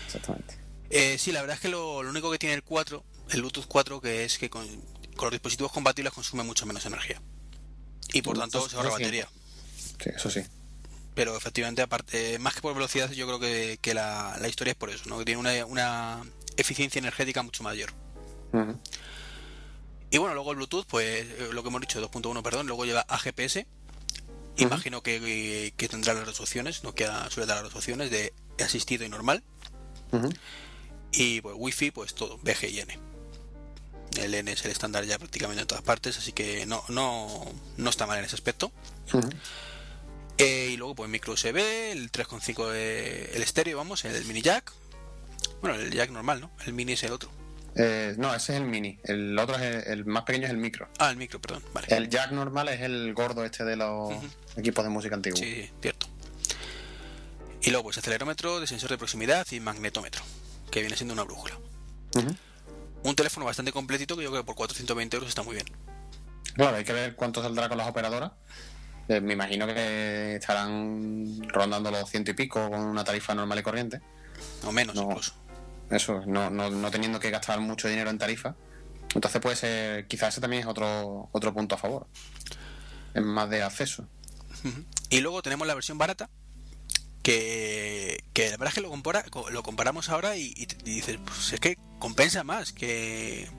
[0.08, 0.58] Exactamente.
[0.90, 4.02] Eh, sí, la verdad es que lo, único que tiene el 4, el Bluetooth 4,
[4.02, 4.66] que es que con,
[5.22, 7.22] los dispositivos compatibles consume mucho menos energía.
[8.12, 9.30] Y por tanto se ahorra batería.
[10.04, 10.42] Sí, eso sí.
[11.14, 15.08] Pero efectivamente, aparte, más que por velocidad, yo creo que, la, historia es por eso,
[15.08, 15.20] ¿no?
[15.20, 16.24] Que tiene una, una
[16.58, 17.94] eficiencia energética mucho mayor.
[20.12, 23.06] Y bueno, luego el Bluetooth, pues eh, lo que hemos dicho, 2.1, perdón, luego lleva
[23.08, 23.66] AGPS.
[24.58, 29.42] Imagino que, tendrá las resoluciones, no queda suele dar las resoluciones de asistido y normal.
[31.14, 33.00] Y pues Wi-Fi, pues todo, BG y N.
[34.18, 37.46] El N es el estándar ya prácticamente en todas partes, así que no, no,
[37.78, 38.72] no está mal en ese aspecto.
[40.38, 44.74] Eh, y luego pues micro USB, el 3.5 el estéreo, vamos, el mini jack.
[45.62, 46.52] Bueno, el jack normal, ¿no?
[46.66, 47.32] El mini es el otro.
[47.76, 49.00] Eh, no, ese es el mini.
[49.04, 50.90] El otro es el, más pequeño es el micro.
[51.00, 51.64] Ah, el micro, perdón.
[51.74, 51.88] Vale.
[51.90, 54.14] El jack normal es el gordo este de los
[54.58, 55.40] equipos de música antiguos.
[55.40, 56.08] Sí, cierto.
[57.62, 60.24] Y luego, pues acelerómetro, de sensor de proximidad y magnetómetro,
[60.72, 61.58] que viene siendo una brújula.
[63.04, 65.68] Un teléfono bastante completito que yo creo que por 420 euros está muy bien.
[66.56, 68.32] Claro, hay que ver cuánto saldrá con las operadoras.
[69.08, 73.64] Eh, me imagino que estarán rondando los ciento y pico con una tarifa normal y
[73.64, 74.02] corriente.
[74.66, 75.34] O menos incluso.
[75.92, 78.56] Eso, no, no, no teniendo que gastar mucho dinero en tarifa.
[79.14, 82.08] Entonces puede ser, quizás ese también es otro, otro punto a favor.
[83.14, 84.08] Es más de acceso.
[85.10, 86.30] Y luego tenemos la versión barata,
[87.22, 91.60] que, que la verdad es que lo, compara, lo comparamos ahora y, dices, pues es
[91.60, 93.50] que compensa más que,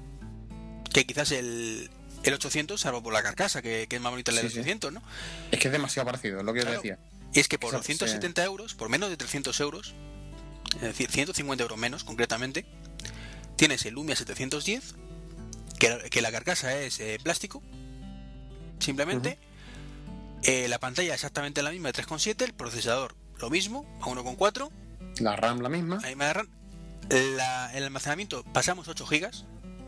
[0.92, 1.90] que quizás el,
[2.22, 5.02] el 800, salvo por la carcasa, que, es más bonita el 800, ¿no?
[5.50, 6.98] Es que es demasiado parecido, es lo que yo decía.
[7.34, 9.94] Y es que por 270 euros, por menos de 300 euros,
[10.80, 12.64] 150 euros menos concretamente,
[13.56, 14.94] tienes el Lumia 710,
[16.10, 17.62] que, la carcasa es eh, plástico,
[18.78, 19.38] simplemente.
[20.44, 24.70] Eh, la pantalla exactamente la misma de 3,7, el procesador lo mismo, a 1,4.
[25.20, 26.00] La RAM la misma.
[26.16, 26.48] La RAM.
[27.10, 29.30] el almacenamiento pasamos 8 GB,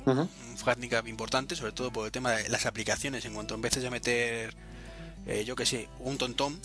[0.07, 0.29] un
[0.67, 3.25] handicap importante, sobre todo por el tema de las aplicaciones.
[3.25, 4.55] En cuanto empieces a meter,
[5.27, 6.59] eh, yo que sé, un tontón,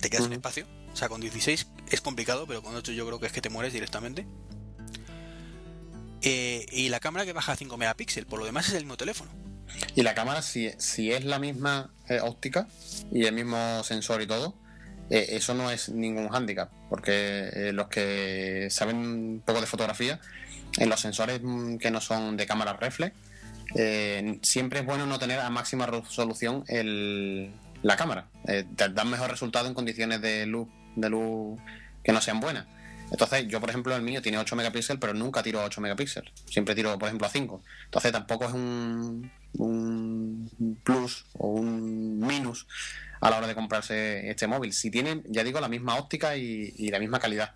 [0.00, 0.66] te quedas sin espacio.
[0.94, 3.50] O sea, con 16 es complicado, pero con 8 yo creo que es que te
[3.50, 4.28] mueres directamente.
[6.22, 8.96] Eh, y la cámara que baja a 5 megapíxeles, por lo demás es el mismo
[8.96, 9.32] teléfono.
[9.96, 12.68] Y la cámara, si, si es la misma eh, óptica
[13.10, 14.54] y el mismo sensor y todo,
[15.10, 20.20] eh, eso no es ningún hándicap, porque los que saben un poco de fotografía,
[20.78, 23.16] en los sensores mm, que no son de cámara reflex,
[24.42, 27.50] siempre es bueno no tener a máxima resolución el,
[27.82, 28.28] la cámara.
[28.44, 31.60] te dan mejor resultado en condiciones de luz de luz
[32.02, 32.66] que no sean buenas.
[33.10, 36.32] Entonces, yo, por ejemplo, el mío tiene 8 megapíxeles, pero nunca tiro a 8 megapíxeles.
[36.46, 37.62] Siempre tiro, por ejemplo, a 5.
[37.84, 42.66] Entonces, tampoco es un, un plus o un minus
[43.20, 44.72] a la hora de comprarse este móvil.
[44.72, 47.52] Si tiene, ya digo, la misma óptica y, la misma calidad.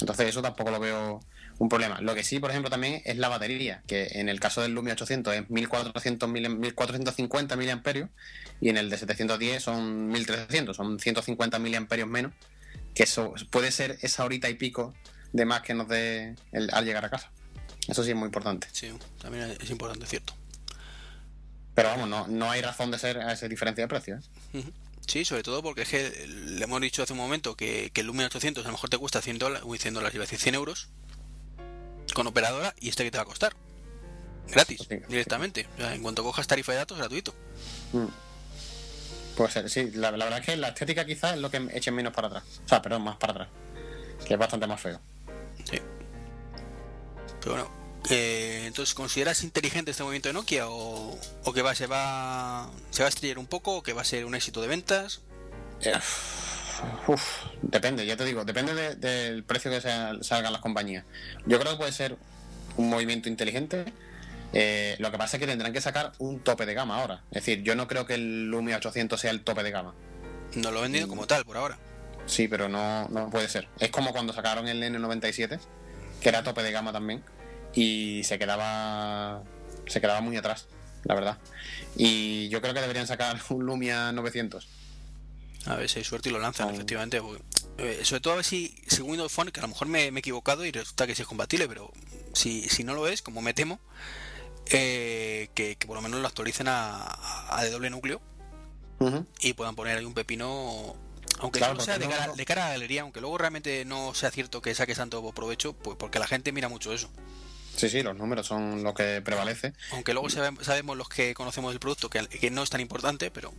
[0.00, 1.20] Entonces, eso tampoco lo veo
[1.58, 2.00] un problema.
[2.00, 4.94] Lo que sí, por ejemplo, también es la batería, que en el caso del Lumia
[4.94, 8.08] 800 es 1400, 1450 mAh
[8.60, 12.32] y en el de 710 son 1300, son 150 mAh menos
[12.94, 14.94] que eso puede ser esa horita y pico
[15.32, 17.30] de más que nos dé al llegar a casa.
[17.88, 18.68] Eso sí es muy importante.
[18.72, 20.34] Sí, también es importante, cierto.
[21.74, 24.20] Pero vamos, no, no hay razón de ser a esa diferencia de precio.
[24.52, 24.62] ¿eh?
[25.06, 28.26] Sí, sobre todo porque es que le hemos dicho hace un momento que, el Lumia
[28.26, 30.88] 800 a lo mejor te cuesta 100 dólares, 100 dólares, iba a decir 100 euros
[32.14, 33.54] con operadora y este que te va a costar.
[34.48, 35.66] Gratis, directamente.
[35.78, 37.34] en cuanto cojas tarifa de datos, gratuito.
[37.92, 38.06] Mm.
[39.36, 42.28] Pues sí, la, verdad es que la estética quizás es lo que echen menos para
[42.28, 42.44] atrás.
[42.64, 43.48] O sea, perdón, más para atrás.
[44.26, 45.00] Que es bastante más feo.
[45.64, 45.78] Sí.
[47.40, 47.70] Pero bueno,
[48.10, 51.18] eh, entonces, ¿consideras inteligente este movimiento de Nokia o,
[51.54, 54.24] que va, se, va, se va a estrellar un poco o que va a ser
[54.24, 55.20] un éxito de ventas?
[55.80, 55.92] Eh,
[57.62, 61.04] depende, ya te digo, depende del precio que salgan las compañías.
[61.46, 62.16] Yo creo que puede ser
[62.76, 63.92] un movimiento inteligente
[64.52, 67.22] eh, lo que pasa es que tendrán que sacar un tope de gama ahora.
[67.30, 69.94] Es decir, yo no creo que el Lumia 800 sea el tope de gama.
[70.54, 71.78] No lo he vendido como tal por ahora.
[72.26, 73.68] Sí, pero no, no puede ser.
[73.78, 75.58] Es como cuando sacaron el N97,
[76.20, 77.22] que era tope de gama también,
[77.74, 79.42] y se quedaba,
[79.86, 80.68] se quedaba muy atrás,
[81.04, 81.38] la verdad.
[81.96, 84.68] Y yo creo que deberían sacar un Lumia 900.
[85.66, 87.20] A ver si hay suerte y lo lanzan, efectivamente.
[87.78, 90.08] Eh, sobre todo a ver si, según Windows Phone, que a lo mejor me, he
[90.08, 91.92] equivocado y resulta que sí es compatible, pero
[92.32, 93.80] si, si no lo es, como me temo,
[94.72, 98.20] eh, que, por lo menos lo actualicen a, de doble núcleo
[99.40, 100.96] y puedan poner ahí un pepino
[101.40, 104.62] aunque no sea de cara, de a la galería, aunque luego realmente no sea cierto
[104.62, 107.10] que saque tanto provecho, pues porque la gente mira mucho eso.
[107.76, 109.72] Sí, sí, los números son lo que prevalece.
[109.92, 113.52] Aunque luego sabemos los que conocemos el producto que, no es tan importante, pero...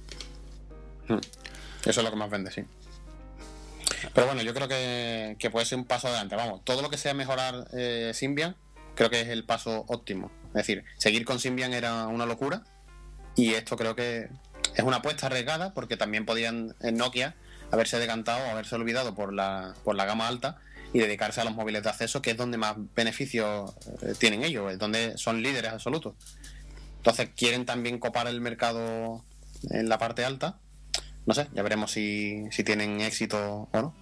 [1.10, 2.64] Eso es lo que más vende, sí.
[4.14, 6.36] Pero bueno, yo creo que, puede ser un paso adelante.
[6.36, 8.56] Vamos, todo lo que sea mejorar eh, Symbian,
[8.96, 10.32] creo que es el paso óptimo.
[10.54, 12.64] Es decir, seguir con Symbian era una locura
[13.36, 14.30] y esto creo que
[14.76, 17.36] es una apuesta arriesgada porque también podían en Nokia
[17.72, 20.60] haberse decantado o haberse olvidado por la, por la gama alta
[20.94, 23.74] y dedicarse a los móviles de acceso, que es donde más beneficios
[24.04, 26.14] eh, tienen ellos, es donde son líderes absolutos.
[26.98, 29.26] Entonces quieren también copar el mercado
[29.72, 30.60] en la parte alta.
[31.26, 33.96] No sé, ya veremos si, si tienen éxito o no.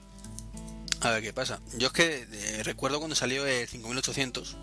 [0.99, 1.61] A ver qué pasa.
[1.77, 4.57] Yo es que eh, recuerdo cuando salió el 5800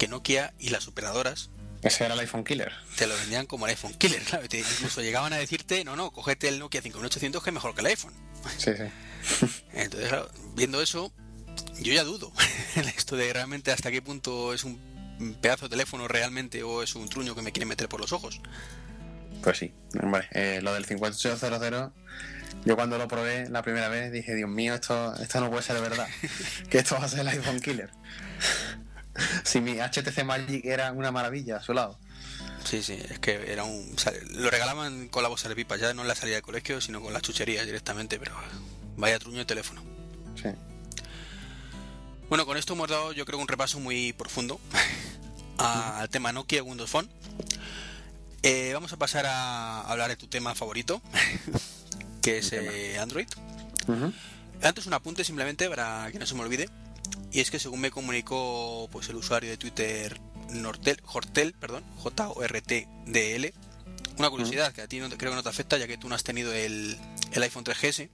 [0.00, 1.50] que Nokia y las operadoras
[1.82, 2.72] ese era el iPhone Killer.
[2.96, 4.46] Te lo vendían como el iPhone Killer, claro.
[4.50, 7.86] incluso llegaban a decirte, no, no, cógete el Nokia 5800 que es mejor que el
[7.86, 8.14] iPhone.
[8.56, 9.52] Sí, sí.
[9.74, 10.10] Entonces,
[10.54, 11.12] viendo eso,
[11.80, 12.32] yo ya dudo
[12.76, 14.78] en esto de realmente hasta qué punto es un
[15.42, 18.40] pedazo de teléfono realmente o es un truño que me quiere meter por los ojos.
[19.42, 20.28] Pues sí, vale.
[20.32, 21.92] Eh, lo del 5800,
[22.64, 25.78] yo cuando lo probé la primera vez dije, Dios mío, esto, esto no puede ser
[25.80, 26.08] verdad.
[26.70, 27.90] que esto va a ser el iPhone Killer.
[29.44, 31.98] Si mi HTC Magic era una maravilla a su lado.
[32.64, 33.96] Sí, sí, es que era un.
[34.32, 37.00] Lo regalaban con la bolsa de pipa, ya no en la salida de colegio, sino
[37.00, 38.34] con la chuchería directamente, pero
[38.96, 39.82] vaya truño de teléfono.
[40.40, 40.50] Sí.
[42.28, 44.60] Bueno, con esto hemos dado, yo creo, un repaso muy profundo
[45.58, 47.08] al tema Nokia Windows Phone.
[48.42, 51.02] Eh, vamos a pasar a hablar de tu tema favorito,
[52.22, 53.26] que es eh, Android.
[54.62, 56.68] Antes un apunte simplemente para que no se me olvide.
[57.32, 62.28] Y es que según me comunicó pues el usuario de Twitter Nortel, Hortel, perdón, J
[62.28, 63.54] O R T D L,
[64.20, 66.14] una curiosidad que a ti no, creo que no te afecta ya que tú no
[66.14, 66.98] has tenido el,
[67.32, 68.10] el iPhone 3GS.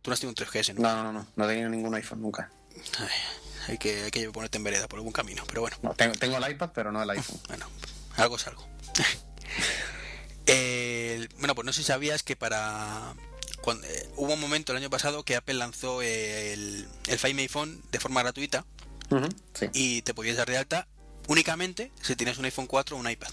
[0.00, 0.82] Tú no has tenido un 3GS, ¿no?
[0.82, 2.50] No, no, no, no he tenido ningún iPhone nunca.
[3.66, 5.76] hay, que, hay que ponerte en vereda por algún camino, pero bueno.
[5.96, 7.40] tengo, tengo el iPad, pero no el iPhone.
[7.48, 7.66] bueno,
[8.16, 8.66] algo es algo.
[11.38, 13.14] bueno, pues no sé si sabías que para
[13.84, 18.00] eh, hubo un momento el año pasado que Apple lanzó el, el Find Phone de
[18.00, 18.64] forma gratuita
[19.72, 20.88] y te podías dar de alta
[21.28, 23.30] únicamente si tienes un iPhone 4 o un iPad.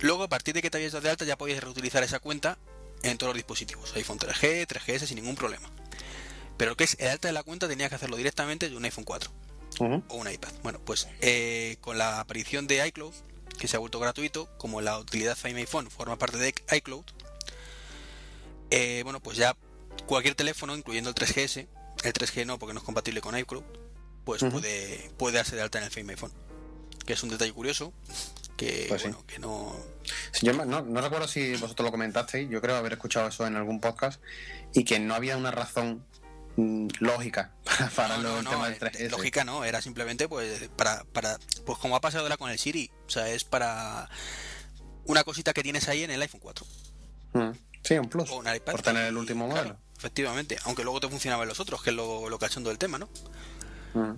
[0.00, 2.58] Luego, a partir de que te habías dado de alta, ya podías reutilizar esa cuenta
[3.02, 5.68] en todos los dispositivos, iPhone 3G, 3GS sin ningún problema.
[6.56, 9.04] Pero que es el alta de la cuenta tenías que hacerlo directamente de un iPhone
[9.04, 9.30] 4
[9.80, 10.50] o un iPad.
[10.62, 13.14] Bueno, pues eh, con la aparición de iCloud,
[13.58, 17.04] que se ha vuelto gratuito, como la utilidad Find Phone forma parte de iCloud,
[18.70, 19.56] eh, bueno, pues ya
[20.06, 21.66] cualquier teléfono, incluyendo el 3GS,
[22.04, 23.64] el 3G no porque no es compatible con iCloud,
[24.24, 26.32] pues puede, puede darse de alta en el Find My Phone.
[27.04, 27.92] Que es un detalle curioso,
[28.56, 29.74] que, pues bueno, que no...
[30.42, 34.22] yo no, recuerdo si vosotros lo comentasteis, yo creo haber escuchado eso en algún podcast,
[34.74, 36.04] y que no había una razón
[36.56, 37.52] mm, lógica
[37.96, 39.10] para, el tema del 3GS.
[39.10, 42.90] Lógica no, era simplemente pues para, para, pues como ha pasado ahora con el Siri,
[43.06, 44.08] o sea, es para
[45.06, 46.66] una cosita que tienes ahí en el iPhone 4.
[47.82, 48.30] Sí, un plus.
[48.30, 49.76] por tener el último modelo.
[49.96, 53.08] efectivamente, aunque luego te funcionaban los otros, que es lo, lo cachondo del tema, ¿no?
[53.94, 54.14] Mm.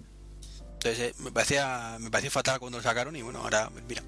[0.75, 4.03] Entonces eh, me parecía me parecía fatal cuando lo sacaron y bueno, ahora mira,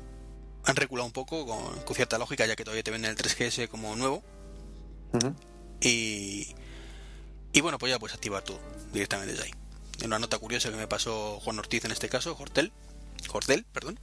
[0.64, 3.94] han reculado un poco con, cierta lógica, ya que todavía te venden el 3GS como
[3.94, 4.22] nuevo.
[5.80, 6.54] Y
[7.54, 8.58] y bueno, pues ya puedes activar todo
[8.92, 9.54] directamente desde ahí.
[10.04, 12.72] Una nota curiosa que me pasó Juan Ortiz en este caso, Hortel,
[13.32, 14.00] Hortel, perdón.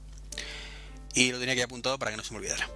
[1.14, 2.70] Y lo tenía que apuntado para que no se me olvidara.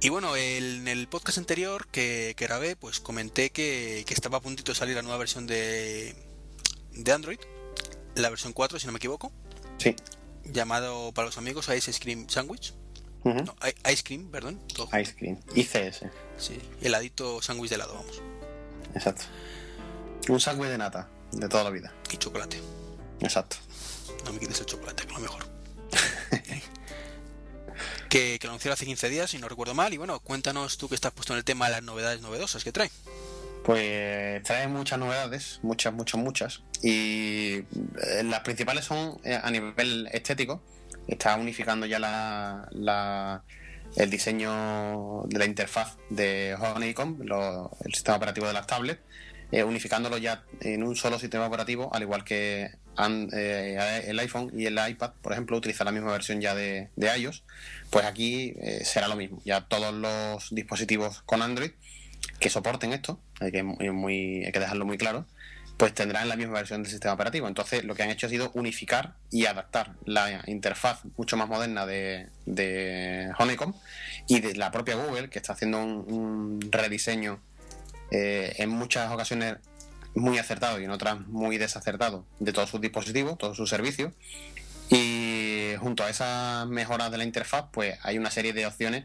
[0.00, 4.78] Y bueno, en el podcast anterior que, grabé, pues comenté que, estaba a puntito de
[4.78, 6.14] salir la nueva versión de,
[6.92, 7.40] de Android,
[8.14, 9.32] la versión 4, si no me equivoco.
[9.78, 9.96] Sí.
[10.44, 12.74] Llamado para los amigos Ice Cream Sandwich.
[13.90, 14.60] Ice Cream, perdón.
[15.00, 16.04] Ice Cream, ICS.
[16.36, 18.22] Sí, heladito sándwich de helado, vamos.
[18.94, 19.24] Exacto.
[20.28, 21.92] Un sándwich de nata, de toda la vida.
[22.12, 22.60] Y chocolate.
[23.20, 23.56] Exacto.
[24.24, 25.44] No me quites el chocolate, que es lo mejor.
[28.08, 29.92] que, lo anunció hace 15 días, si no recuerdo mal.
[29.92, 32.72] Y bueno, cuéntanos tú que estás puesto en el tema de las novedades novedosas que
[32.72, 32.90] trae.
[33.64, 36.62] Pues trae muchas novedades, muchas, muchas, muchas.
[36.82, 37.64] Y
[38.02, 40.62] eh, las principales son eh, a nivel estético.
[41.06, 43.42] Está unificando ya la,
[43.96, 49.00] el diseño de la interfaz de Honeycomb, el sistema operativo de las tablets,
[49.50, 54.78] eh, unificándolo ya en un solo sistema operativo, al igual que el iPhone y el
[54.88, 57.44] iPad, por ejemplo, utiliza la misma versión ya de, de iOS.
[57.90, 59.40] Pues aquí eh, será lo mismo.
[59.44, 61.70] Ya todos los dispositivos con Android
[62.40, 65.26] que soporten esto, hay que, muy, hay que dejarlo muy claro,
[65.76, 67.48] pues tendrán la misma versión del sistema operativo.
[67.48, 71.86] Entonces lo que han hecho ha sido unificar y adaptar la interfaz mucho más moderna
[71.86, 72.28] de,
[73.38, 73.74] Honeycomb
[74.26, 77.40] y de la propia Google, que está haciendo un, rediseño
[78.10, 79.56] eh, en muchas ocasiones
[80.18, 84.12] muy acertado y en otras muy desacertado de todos sus dispositivos, todos sus servicios.
[84.90, 89.04] Y junto a esas mejoras de la interfaz, pues hay una serie de opciones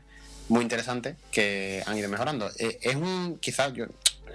[0.50, 2.50] muy interesantes que han ido mejorando.
[2.60, 3.86] Eh, es un, quizás, yo,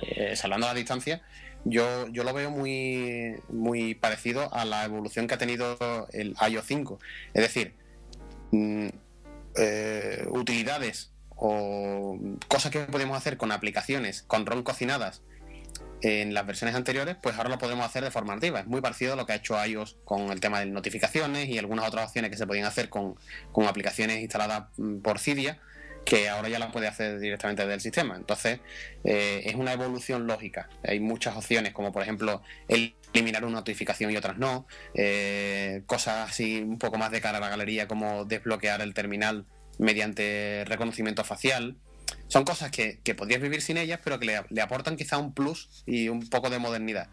[0.03, 1.23] eh, salvando la distancia,
[1.65, 6.67] yo, yo lo veo muy, muy parecido a la evolución que ha tenido el iOS
[6.67, 6.99] 5.
[7.35, 7.75] Es decir,
[8.53, 8.89] mm,
[9.57, 12.19] eh, utilidades o
[12.49, 15.23] cosas que podemos hacer con aplicaciones, con ROM cocinadas
[16.03, 18.61] en las versiones anteriores, pues ahora lo podemos hacer de forma nativa.
[18.61, 21.59] Es muy parecido a lo que ha hecho iOS con el tema de notificaciones y
[21.59, 23.17] algunas otras opciones que se podían hacer con,
[23.67, 25.61] aplicaciones instaladas mm, por Cydia
[26.05, 28.17] que ahora ya la puede hacer directamente desde el sistema.
[28.17, 28.61] Entonces,
[29.05, 30.71] eh, es una evolución lógica.
[30.83, 32.43] Hay muchas opciones, como por ejemplo
[33.13, 37.41] eliminar una notificación y otras no, eh, cosas así un poco más de cara a
[37.43, 39.45] la galería, como desbloquear el terminal
[39.79, 41.77] mediante reconocimiento facial.
[42.29, 45.69] Son cosas que, que podrías vivir sin ellas, pero que le, aportan quizá un plus
[45.87, 47.09] y un poco de modernidad.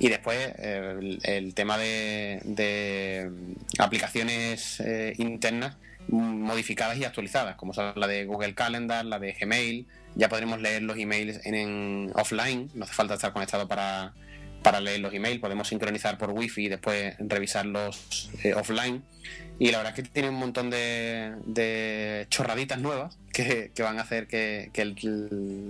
[0.00, 3.30] Y después eh, el, tema de,
[3.78, 4.82] aplicaciones
[5.16, 5.76] internas
[6.08, 9.86] modificadas y actualizadas, como son la de Google Calendar, la de Gmail.
[10.14, 14.14] Ya podremos leer los emails en, offline, no hace falta estar conectado para,
[14.62, 19.02] para leer los emails, podemos sincronizar por wifi y después revisarlos eh, offline.
[19.58, 24.02] Y la verdad es que tiene un montón de, de chorraditas nuevas que, van a
[24.02, 24.70] hacer que,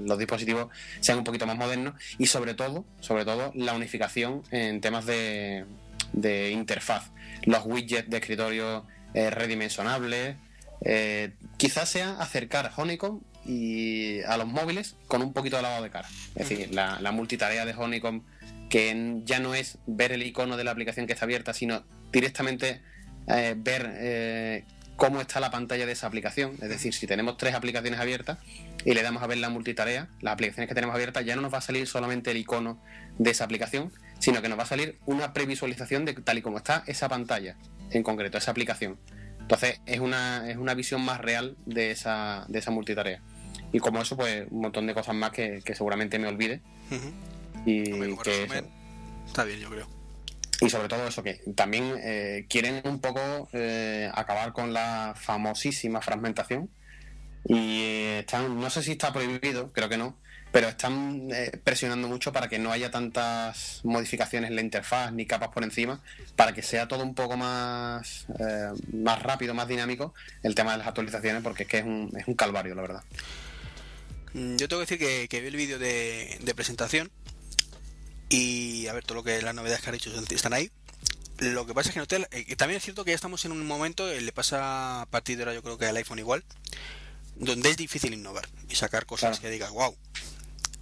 [0.06, 0.68] los dispositivos
[1.00, 5.64] sean un poquito más modernos y sobre todo, sobre todo la unificación en temas de,
[6.12, 7.10] de interfaz.
[7.44, 8.84] Los widgets de escritorio
[9.14, 10.36] eh, redimensionable.
[10.82, 15.90] Eh, quizás sea acercar Honeycomb y a los móviles con un poquito de lavado de
[15.90, 16.08] cara.
[16.34, 18.22] Es decir, la, multitarea de Honeycomb
[18.68, 22.80] que ya no es ver el icono de la aplicación que está abierta, sino directamente
[23.28, 24.64] eh, ver
[24.96, 26.56] cómo está la pantalla de esa aplicación.
[26.60, 28.38] Es decir, si tenemos tres aplicaciones abiertas
[28.84, 31.54] y le damos a ver la multitarea, las aplicaciones que tenemos abiertas, ya no nos
[31.54, 32.82] va a salir solamente el icono
[33.16, 36.58] de esa aplicación, sino que nos va a salir una previsualización de tal y como
[36.58, 37.56] está esa pantalla
[37.92, 38.98] en concreto, esa aplicación.
[39.40, 43.22] Entonces es una, es una visión más real de esa, de esa multitarea.
[43.72, 46.60] Y como eso, pues un montón de cosas más que, seguramente me olvide.
[47.68, 48.64] Y que
[49.26, 49.86] está bien, yo creo.
[50.60, 56.00] Y sobre todo eso, que también eh, quieren un poco eh, acabar con la famosísima
[56.00, 56.70] fragmentación.
[57.44, 57.82] Y
[58.18, 60.18] están, no sé si está prohibido, creo que no,
[60.50, 65.26] pero están eh, presionando mucho para que no haya tantas modificaciones en la interfaz ni
[65.26, 66.02] capas por encima,
[66.36, 70.78] para que sea todo un poco más, eh, más rápido, más dinámico el tema de
[70.78, 73.04] las actualizaciones, porque es que es un, es un calvario, la verdad.
[74.32, 77.10] Mm, yo tengo que decir que, vi el vídeo de, presentación
[78.28, 80.70] y a ver todo lo que las novedades que ha dicho están ahí.
[81.38, 83.64] Lo que pasa es que noté, eh, también es cierto que ya estamos en un
[83.64, 86.44] momento, le pasa a partir de ahora yo creo que al iPhone igual,
[87.36, 89.96] donde es difícil innovar y sacar cosas que digas, wow,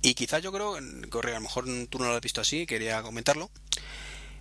[0.07, 3.03] y quizás yo creo, que a lo mejor tú no lo has visto así, quería
[3.03, 3.51] comentarlo.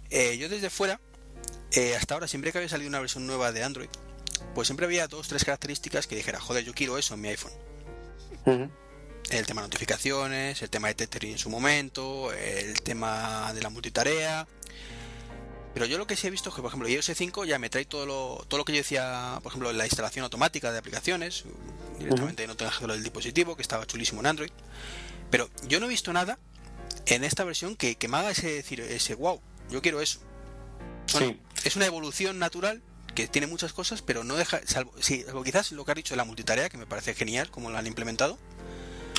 [0.09, 1.01] Eh, yo desde fuera,
[1.71, 3.89] eh, hasta ahora, siempre que había salido una versión nueva de Android,
[4.53, 7.53] pues siempre había dos, tres características que dijera, joder, yo quiero eso en mi iPhone.
[9.29, 13.69] El tema de notificaciones, el tema de tethering en su momento, el tema de la
[13.69, 14.47] multitarea.
[15.73, 17.69] Pero yo lo que sí he visto es que, por ejemplo, iOS 5 ya me
[17.69, 21.43] trae todo lo, todo lo que yo decía, por ejemplo, la instalación automática de aplicaciones,
[21.99, 24.51] directamente no tengo que del dispositivo, que estaba chulísimo en Android.
[25.29, 26.39] Pero yo no he visto nada
[27.07, 30.19] en esta versión que, me haga ese decir ese wow, yo quiero eso.
[31.63, 32.81] Es una evolución natural
[33.13, 36.17] que tiene muchas cosas, pero no deja, salvo, sí, quizás lo que ha dicho de
[36.17, 38.37] la multitarea, que me parece genial como lo han implementado.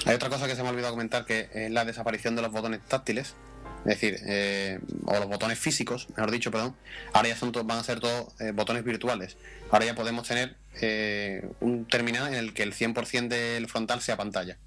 [0.07, 2.53] Hay otra cosa que se me ha olvidado comentar, que es la desaparición de los
[2.53, 3.35] botones táctiles,
[3.81, 6.77] es decir, eh, o los botones físicos, mejor dicho, perdón.
[7.13, 9.37] Ahora ya son van a ser todos eh, botones virtuales.
[9.69, 14.17] Ahora ya podemos tener eh, un terminal en el que el 100% del frontal sea
[14.17, 14.59] pantalla.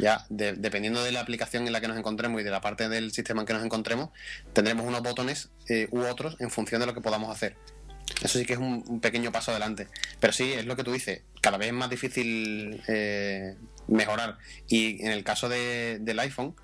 [0.00, 3.12] Ya, dependiendo de la aplicación en la que nos encontremos y de la parte del
[3.12, 4.10] sistema en que nos encontremos,
[4.54, 5.50] tendremos unos botones
[5.90, 7.56] u otros en función de lo que podamos hacer.
[8.22, 9.88] Eso sí que es un, pequeño paso adelante.
[10.20, 12.80] Pero sí, es lo que tú dices, cada vez es más difícil
[13.88, 14.38] mejorar.
[14.68, 16.54] Y en el caso del iPhone,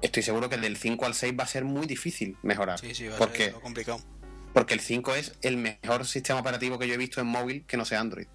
[0.00, 2.78] estoy seguro que del 5 al 6 va a ser muy difícil mejorar.
[2.78, 4.00] Sí, sí, va porque, a ser complicado.
[4.52, 7.76] Porque el 5 es el mejor sistema operativo que yo he visto en móvil que
[7.76, 8.26] no sea Android.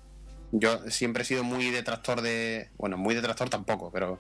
[0.52, 2.70] Yo siempre he sido muy detractor de.
[2.78, 4.20] Bueno, muy detractor tampoco, pero.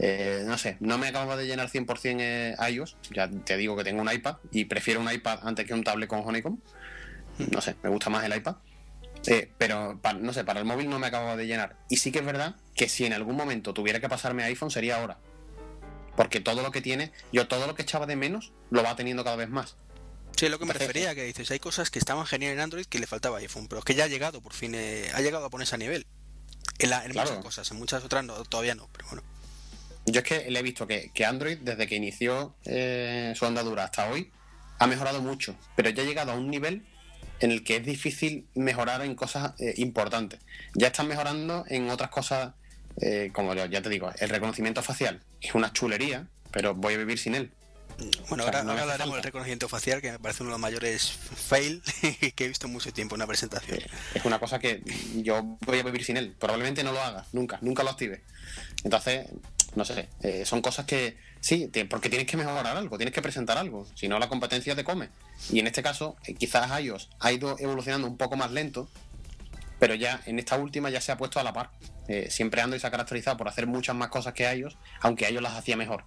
[0.00, 2.96] Eh, no sé, no me acabo de llenar 100% eh, iOS.
[3.12, 6.08] Ya te digo que tengo un iPad y prefiero un iPad antes que un tablet
[6.08, 6.58] con Honeycomb.
[7.52, 8.56] No sé, me gusta más el iPad.
[9.26, 11.76] Eh, pero, no sé, para el móvil no me acabo de llenar.
[11.88, 14.70] Y sí que es verdad que si en algún momento tuviera que pasarme a iPhone
[14.70, 15.18] sería ahora.
[16.16, 19.24] Porque todo lo que tiene, yo todo lo que echaba de menos, lo va teniendo
[19.24, 19.76] cada vez más.
[20.36, 22.86] Sí, es lo que me refería, que dices, hay cosas que estaban genial en Android
[22.86, 25.44] que le faltaba iPhone, pero es que ya ha llegado, por fin, eh, ha llegado
[25.44, 26.06] a ponerse a nivel.
[26.78, 29.22] En, muchas cosas, en muchas otras no, todavía no, pero bueno.
[30.06, 34.10] Yo es que le he visto que, Android, desde que inició eh, su andadura hasta
[34.10, 34.32] hoy,
[34.78, 36.86] ha mejorado mucho, pero ya ha llegado a un nivel
[37.40, 40.40] en el que es difícil mejorar en cosas eh, importantes.
[40.74, 42.54] Ya están mejorando en otras cosas,
[43.00, 47.18] eh, como ya te digo, el reconocimiento facial es una chulería, pero voy a vivir
[47.18, 47.50] sin él.
[48.28, 51.82] Bueno, ahora, hablaremos del reconocimiento facial, que me parece uno de los mayores fail
[52.34, 53.78] que he visto en mucho tiempo en una presentación.
[53.78, 54.82] Eh, es una cosa que
[55.16, 56.34] yo voy a vivir sin él.
[56.38, 58.22] Probablemente no lo haga, nunca, nunca lo active.
[58.84, 59.26] Entonces,
[59.74, 63.58] no sé, eh, son cosas que sí, porque tienes que mejorar algo, tienes que presentar
[63.58, 65.08] algo, si no la competencia te come.
[65.50, 68.88] Y en este caso, eh, quizás iOS ha ido evolucionando un poco más lento,
[69.80, 71.70] pero ya en esta última ya se ha puesto a la par.
[72.28, 75.54] siempre Android se ha caracterizado por hacer muchas más cosas que iOS, aunque iOS las
[75.54, 76.04] hacía mejor.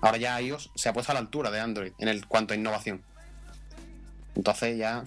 [0.00, 2.56] Ahora ya iOS se ha puesto a la altura de Android en el cuanto a
[2.56, 3.02] innovación.
[4.36, 5.02] Entonces ya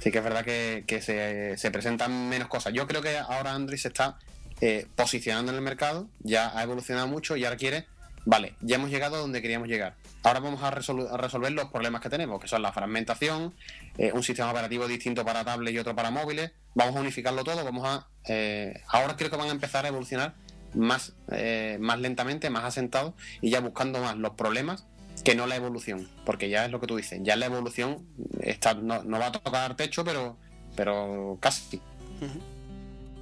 [0.00, 2.72] sí que es verdad que, se, presentan menos cosas.
[2.72, 4.18] Yo creo que ahora Android se está
[4.60, 7.86] eh, posicionando en el mercado, ya ha evolucionado mucho y ahora quiere,
[8.24, 9.96] vale, ya hemos llegado a donde queríamos llegar.
[10.26, 13.54] Ahora vamos a, resolver los problemas que tenemos, que son la fragmentación,
[13.96, 16.50] eh, un sistema operativo distinto para tablets y otro para móviles.
[16.74, 18.08] Vamos a unificarlo todo, vamos a...
[18.24, 20.34] Eh, ahora creo que van a empezar a evolucionar
[20.74, 24.84] más, eh, más lentamente, más asentado y ya buscando más los problemas
[25.22, 28.04] que no la evolución, porque ya es lo que tú dices, ya la evolución
[28.40, 30.36] está, no, va a tocar techo, pero,
[30.74, 31.80] pero casi.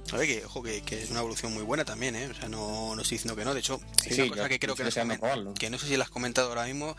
[0.05, 2.27] Que, ojo, que, es una evolución muy buena también, ¿eh?
[2.29, 3.53] O sea, no, no estoy diciendo que no.
[3.53, 3.79] De hecho,
[4.09, 6.65] hay una cosa que creo que, no que no sé si la has comentado ahora
[6.65, 6.95] mismo,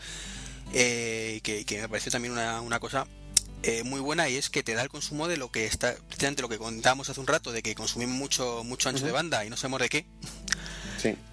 [0.73, 3.07] eh, que, que me pareció también una, una cosa
[3.63, 6.41] eh, muy buena y es que te da el consumo de lo que está, precisamente
[6.41, 9.49] lo que contábamos hace un rato, de que consumimos mucho, mucho ancho de banda y
[9.49, 10.05] no sabemos de qué.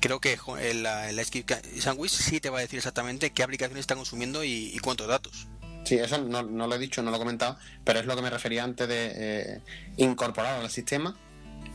[0.00, 4.44] Creo que el, el Sandwich sí te va a decir exactamente qué aplicaciones está consumiendo
[4.44, 5.48] y, cuántos datos.
[5.84, 8.30] Sí, eso no, lo he dicho, no lo he comentado, pero es lo que me
[8.30, 9.60] refería antes de eh,
[9.96, 11.16] incorporar al sistema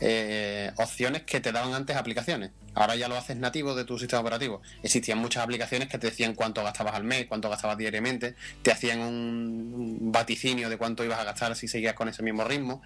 [0.02, 2.52] eh, opciones que te daban antes aplicaciones.
[2.76, 4.62] Ahora ya lo haces nativo de tu sistema operativo.
[4.84, 9.00] Existían muchas aplicaciones que te decían cuánto gastabas al mes, cuánto gastabas diariamente, te hacían
[9.02, 12.82] un vaticinio de cuánto ibas a gastar si seguías con ese mismo ritmo,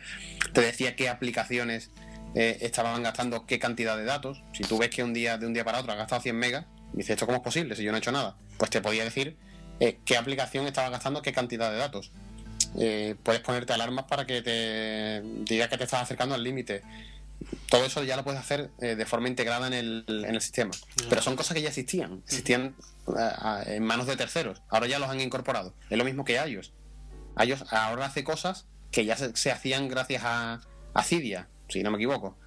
[0.53, 1.91] te decía qué aplicaciones
[2.36, 4.41] eh, estaban gastando qué cantidad de datos.
[4.53, 6.66] Si tú ves que un día de un día para otro has gastado 100 megas,
[6.93, 8.38] dices, ¿esto cómo es posible si yo no he hecho nada?
[8.57, 9.38] Pues te podía decir
[9.80, 12.11] eh, qué aplicación estaba gastando qué cantidad de datos.
[12.80, 16.82] Eh, puedes ponerte alarmas para que te diga que te estás acercando al límite.
[17.70, 20.72] Todo eso ya lo puedes hacer eh, de forma integrada en el, en el sistema.
[21.10, 22.76] Pero son cosas que ya existían, existían
[23.08, 24.62] eh, en manos de terceros.
[24.70, 25.74] Ahora ya los han incorporado.
[25.89, 26.72] Es lo mismo que iOS.
[27.38, 30.62] iOS ahora hace cosas que ya se, hacían gracias a,
[30.93, 32.38] a Cydia, si no me equivoco.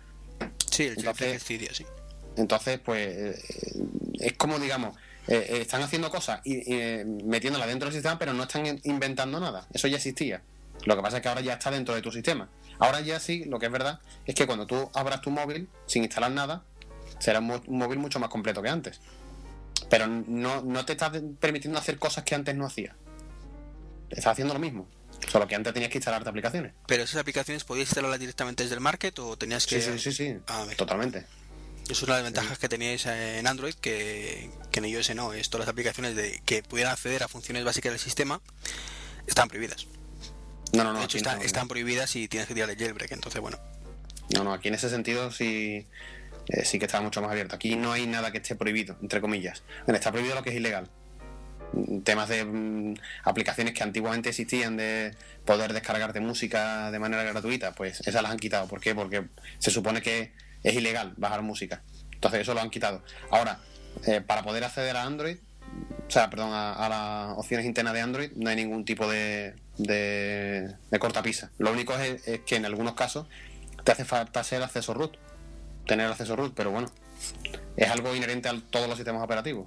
[0.71, 1.85] Sí, el entonces, Cydia, sí.
[2.37, 3.45] Entonces, pues
[4.21, 4.95] es como, digamos,
[5.29, 9.67] eh, están haciendo cosas y eh, metiéndola dentro del sistema, pero no están inventando nada.
[9.73, 10.43] Eso ya existía.
[10.85, 12.49] Lo que pasa es que ahora ya está dentro de tu sistema.
[12.79, 16.05] Ahora ya sí, lo que es verdad es que cuando tú abras tu móvil sin
[16.05, 16.63] instalar nada,
[17.19, 19.01] será un, móvil mucho más completo que antes.
[19.89, 22.95] Pero no, no te estás permitiendo hacer cosas que antes no hacías.
[24.11, 24.87] Estás haciendo lo mismo.
[25.29, 26.73] Solo que antes tenías que instalarte aplicaciones.
[26.87, 29.81] ¿Pero esas aplicaciones podías instalarlas directamente desde el market o tenías que.?
[29.81, 30.37] Sí, sí, sí, sí.
[30.77, 31.25] totalmente.
[31.89, 35.51] Es una de las ventajas que teníais en Android, que, que en iOS no, es
[35.51, 38.41] todas las aplicaciones de, que pudieran acceder a funciones básicas del sistema
[39.27, 39.87] están prohibidas.
[40.73, 40.99] No, no, no.
[40.99, 43.59] De hecho, están prohibidas y tienes que tirar el jailbreak, entonces bueno.
[44.35, 45.87] No, no, aquí en ese sentido sí,
[46.49, 47.55] eh, sí que está mucho más abierto.
[47.55, 49.63] Aquí no hay nada que esté prohibido, entre comillas.
[49.85, 50.89] Bueno, está prohibido lo que es ilegal.
[52.05, 55.15] Temas de mm, aplicaciones que antiguamente existían de
[55.45, 58.67] poder descargarte música de manera gratuita, pues esas las han quitado.
[58.67, 58.95] ¿Por qué?
[58.95, 59.25] Porque
[59.59, 60.33] se supone que
[60.67, 61.83] es ilegal bajar música.
[62.13, 63.03] Entonces eso lo han quitado.
[63.31, 63.61] Ahora,
[64.05, 65.37] eh, para poder acceder a Android,
[66.09, 70.99] o sea, perdón, a, las opciones internas de Android, no hay ningún tipo de, de,
[70.99, 71.51] cortapisa.
[71.59, 73.27] Lo único es, que en algunos casos
[73.85, 75.17] te hace falta ser acceso root,
[75.87, 76.91] tener acceso root, pero bueno,
[77.77, 79.67] es algo inherente a todos los sistemas operativos.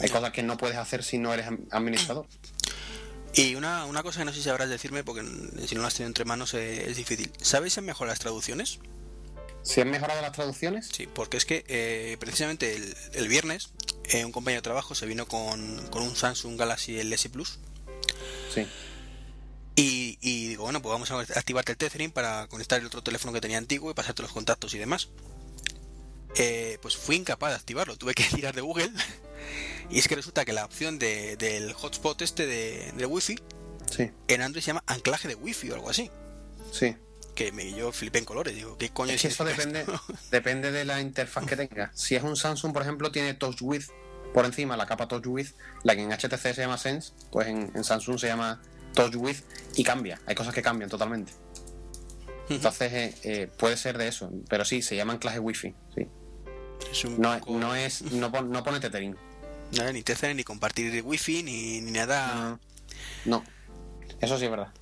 [0.00, 2.26] Hay cosas que no puedes hacer si no eres administrador.
[3.34, 5.22] Y una, una cosa que no sé si sabrás decirme, porque
[5.66, 7.30] si no las tenido entre manos eh, es difícil.
[7.40, 8.80] ¿Sabéis en mejor las traducciones?
[9.62, 10.88] ¿Se han mejorado las traducciones?
[10.92, 12.74] Sí, porque es que eh, precisamente
[13.12, 13.70] el, viernes
[14.04, 15.60] eh, un compañero de trabajo se vino con,
[15.92, 17.58] un Samsung Galaxy S Plus.
[18.54, 18.66] Sí.
[19.76, 23.40] Y, digo, bueno, pues vamos a activarte el tethering para conectar el otro teléfono que
[23.40, 25.08] tenía antiguo y pasarte los contactos y demás.
[26.36, 28.90] Eh, pues fui incapaz de activarlo, tuve que tirar de Google.
[29.90, 33.38] y es que resulta que la opción del hotspot este de, de Wi-Fi
[33.90, 34.10] sí.
[34.28, 36.10] en Android se llama anclaje de Wi-Fi o algo así.
[36.72, 36.94] Sí
[37.34, 38.54] que me, yo flipé en colores.
[38.54, 39.44] Digo, ¿qué coño es, eso?
[39.44, 39.84] depende,
[40.30, 41.90] depende de la interfaz que tenga.
[41.94, 43.84] Si es un Samsung, por ejemplo, tiene Touch With
[44.32, 45.48] por encima, la capa Touch With,
[45.82, 48.60] la que en HTC se llama Sense, pues en, Samsung se llama
[48.94, 49.38] Touch With
[49.74, 50.20] y cambia.
[50.26, 51.32] Hay cosas que cambian totalmente.
[52.48, 56.08] Entonces eh, eh, puede ser de eso, pero sí, se llama anclaje Wi-Fi, sí.
[57.16, 59.16] no, es, no, pone tethering.
[59.92, 62.58] ni tethering, ni compartir wifi, ni, ni nada.
[63.24, 63.44] No,
[64.20, 64.72] eso sí es verdad.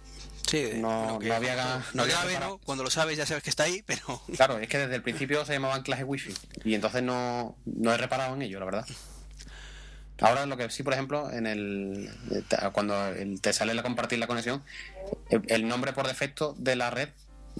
[0.48, 2.58] Sí, no, no había, no, grave, ¿no?
[2.58, 4.22] Cuando lo sabes ya sabes que está ahí, pero...
[4.34, 6.34] Claro, es que desde el principio se llamaban clases wifi
[6.64, 8.86] y entonces no, no he reparado en ello, la verdad.
[10.20, 12.10] Ahora lo que sí, por ejemplo, en el
[12.72, 12.96] cuando
[13.40, 14.64] te sale la compartir la conexión,
[15.30, 17.10] el nombre por defecto de la red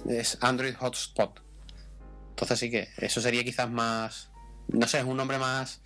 [0.09, 1.41] es Android Hotspot.
[2.31, 4.29] Entonces sí que eso sería quizás más,
[4.67, 5.81] no sé, es un nombre más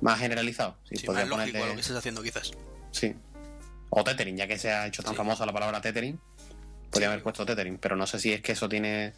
[0.00, 0.76] más generalizado.
[0.84, 2.52] Sí, más lógico lo que estás haciendo quizás.
[2.90, 3.14] Sí.
[3.90, 6.20] O tethering, ya que se ha hecho tan famosa la palabra tethering,
[6.94, 9.12] podría haber puesto tethering, pero no sé si es que eso tiene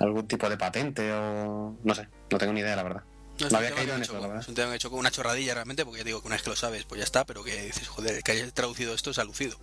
[0.00, 3.02] algún tipo de patente o no sé, no tengo ni idea la verdad.
[3.50, 5.84] No, había caído en eso, Es un tema que he hecho con una chorradilla realmente,
[5.84, 8.20] porque digo que una vez que lo sabes, pues ya está, pero que dices, joder,
[8.24, 9.56] que hayas traducido esto es alucido.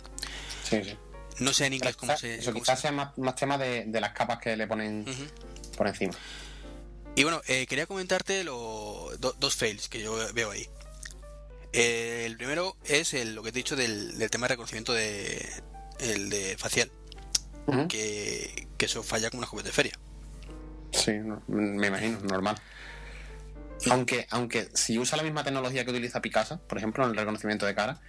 [0.64, 0.96] Sí, sí.
[1.40, 2.36] No sé en inglés cómo se.
[2.36, 5.04] Eso quizás sea más, tema de, las capas que le ponen
[5.76, 6.14] por encima.
[7.16, 10.66] Y bueno, eh, quería comentarte los dos fails que yo veo ahí.
[11.72, 15.46] Eh, el primero es lo que te he dicho del, tema de reconocimiento de,
[15.98, 16.90] el de facial.
[17.88, 19.92] Que, que, eso falla como una juguete de feria.
[20.92, 21.12] Sí,
[21.48, 22.56] me imagino, normal.
[23.90, 27.66] Aunque, aunque si usa la misma tecnología que utiliza Picasa, por ejemplo, en el reconocimiento
[27.66, 28.00] de cara,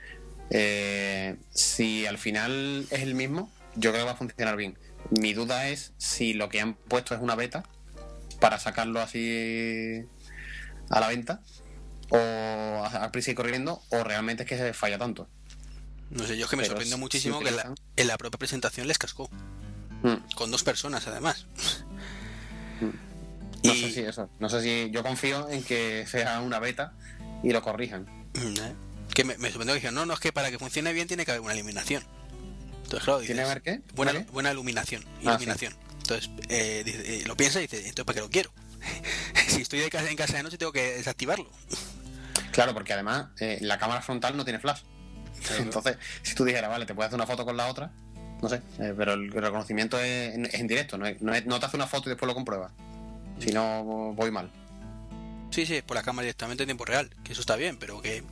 [0.49, 4.77] eh, si al final es el mismo, yo creo que va a funcionar bien.
[5.19, 7.63] Mi duda es si lo que han puesto es una beta
[8.39, 10.03] para sacarlo así
[10.89, 11.41] a la venta
[12.09, 15.27] o a, prisa y corriendo o realmente es que se falla tanto.
[16.09, 17.53] No sé, yo es que me sorprendió muchísimo que
[17.95, 19.29] en la propia presentación les cascó.
[20.03, 20.35] Mm.
[20.35, 21.45] Con dos personas además.
[22.79, 23.67] Mm.
[23.67, 24.29] No sé si eso.
[24.39, 26.93] No sé si yo confío en que sea una beta
[27.43, 28.05] y lo corrijan.
[28.35, 28.75] Mm, ¿eh?
[29.13, 31.31] Que me, sorprendió que dijeron, no, no, es que para que funcione bien tiene que
[31.31, 32.03] haber una iluminación.
[32.83, 33.81] Entonces, claro, ¿Tiene que haber qué?
[33.95, 35.03] Buena, buena iluminación.
[35.25, 35.75] Ah, iluminación.
[36.01, 38.53] Entonces, eh, eh, lo piensa y dice, entonces, ¿para qué lo quiero?
[39.47, 41.49] si estoy de casa, en casa de noche, tengo que desactivarlo.
[42.51, 43.29] Claro, porque además
[43.59, 44.81] la cámara frontal no tiene flash.
[45.59, 47.91] Entonces, si tú dijeras, vale, te puedes hacer una foto con la otra,
[48.41, 52.11] no sé, pero el reconocimiento es, en directo, no, no, te hace una foto y
[52.11, 52.71] después lo compruebas
[53.39, 54.49] si no voy mal.
[55.51, 58.23] Sí, sí, por la cámara directamente en tiempo real, que eso está bien, pero que,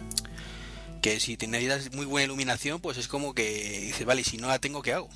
[1.02, 4.60] que si necesitas muy buena iluminación, pues es como que dices, vale, si no la
[4.60, 5.10] tengo, ¿qué hago?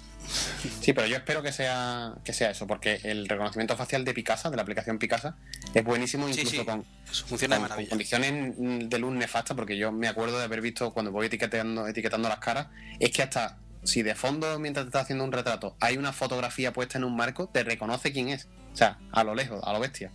[0.82, 4.50] Sí, pero yo espero que sea que sea eso, porque el reconocimiento facial de Picasa,
[4.50, 5.36] de la aplicación Picasa,
[5.74, 6.86] es buenísimo incluso con,
[7.28, 11.88] funciona condiciones de luz nefastas, porque yo me acuerdo de haber visto cuando voy etiquetando,
[11.88, 12.68] etiquetando las caras,
[13.00, 16.74] es que hasta si de fondo, mientras te estás haciendo un retrato, hay una fotografía
[16.74, 18.48] puesta en un marco, te reconoce quién es.
[18.74, 20.12] O sea, a lo lejos, a lo bestia.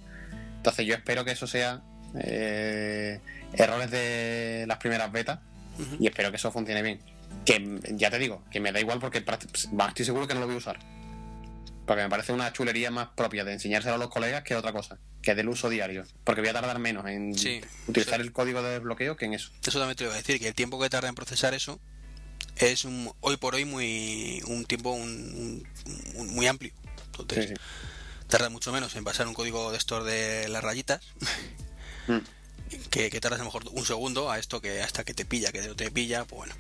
[0.57, 1.83] Entonces yo espero que eso sea
[2.19, 3.21] eh,
[3.53, 5.41] errores de las primeras betas
[5.99, 7.01] y espero que eso funcione bien.
[7.45, 10.55] Que ya te digo, que me da igual porque estoy seguro que no lo voy
[10.55, 10.79] a usar.
[11.87, 14.99] Porque me parece una chulería más propia de enseñárselo a los colegas que otra cosa,
[15.21, 16.05] que del uso diario.
[16.25, 17.35] Porque voy a tardar menos en
[17.87, 19.51] utilizar el código de desbloqueo que en eso.
[19.67, 21.79] Eso también te iba a decir, que el tiempo que tarda en procesar eso
[22.57, 25.67] es un, hoy por hoy muy un tiempo un,
[26.15, 26.73] muy amplio.
[27.19, 27.53] Entonces,
[28.29, 31.01] tarda mucho menos en pasar un código de estos de las rayitas.
[32.09, 32.19] Mm.
[32.91, 35.53] Que, que tardas a lo mejor un segundo a esto que hasta que te pilla,
[35.53, 36.55] que no te pilla, pues bueno.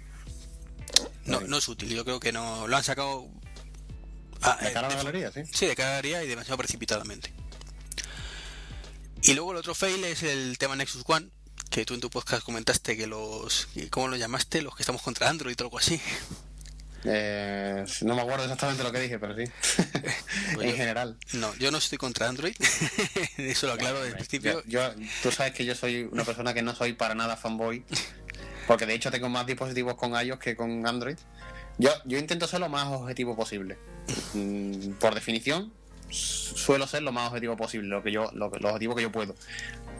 [1.26, 3.28] No, no es útil, yo creo que no lo han sacado
[4.60, 5.42] de cara a la galería, sí.
[5.52, 7.32] Sí, de cara a la galería y demasiado precipitadamente.
[9.22, 11.30] Y luego el otro fail es el tema Nexus One,
[11.70, 14.60] que tú en tu podcast comentaste que los, ¿cómo lo llamaste?
[14.60, 16.00] Los que estamos contra Android o algo así.
[17.06, 19.44] Eh, no me acuerdo exactamente lo que dije, pero sí.
[20.54, 21.18] Pues en general.
[21.34, 22.54] No, yo no estoy contra Android.
[23.36, 24.62] Eso lo aclaro desde el principio.
[24.66, 24.80] Yo,
[25.22, 27.84] tú sabes que yo soy una persona que no soy para nada fanboy.
[28.66, 31.16] Porque de hecho tengo más dispositivos con iOS que con Android.
[31.78, 33.78] Yo, yo intento ser lo más objetivo posible.
[34.34, 35.72] Mm, por definición,
[36.10, 39.34] suelo ser lo más objetivo posible, lo que yo, lo, lo objetivo que yo puedo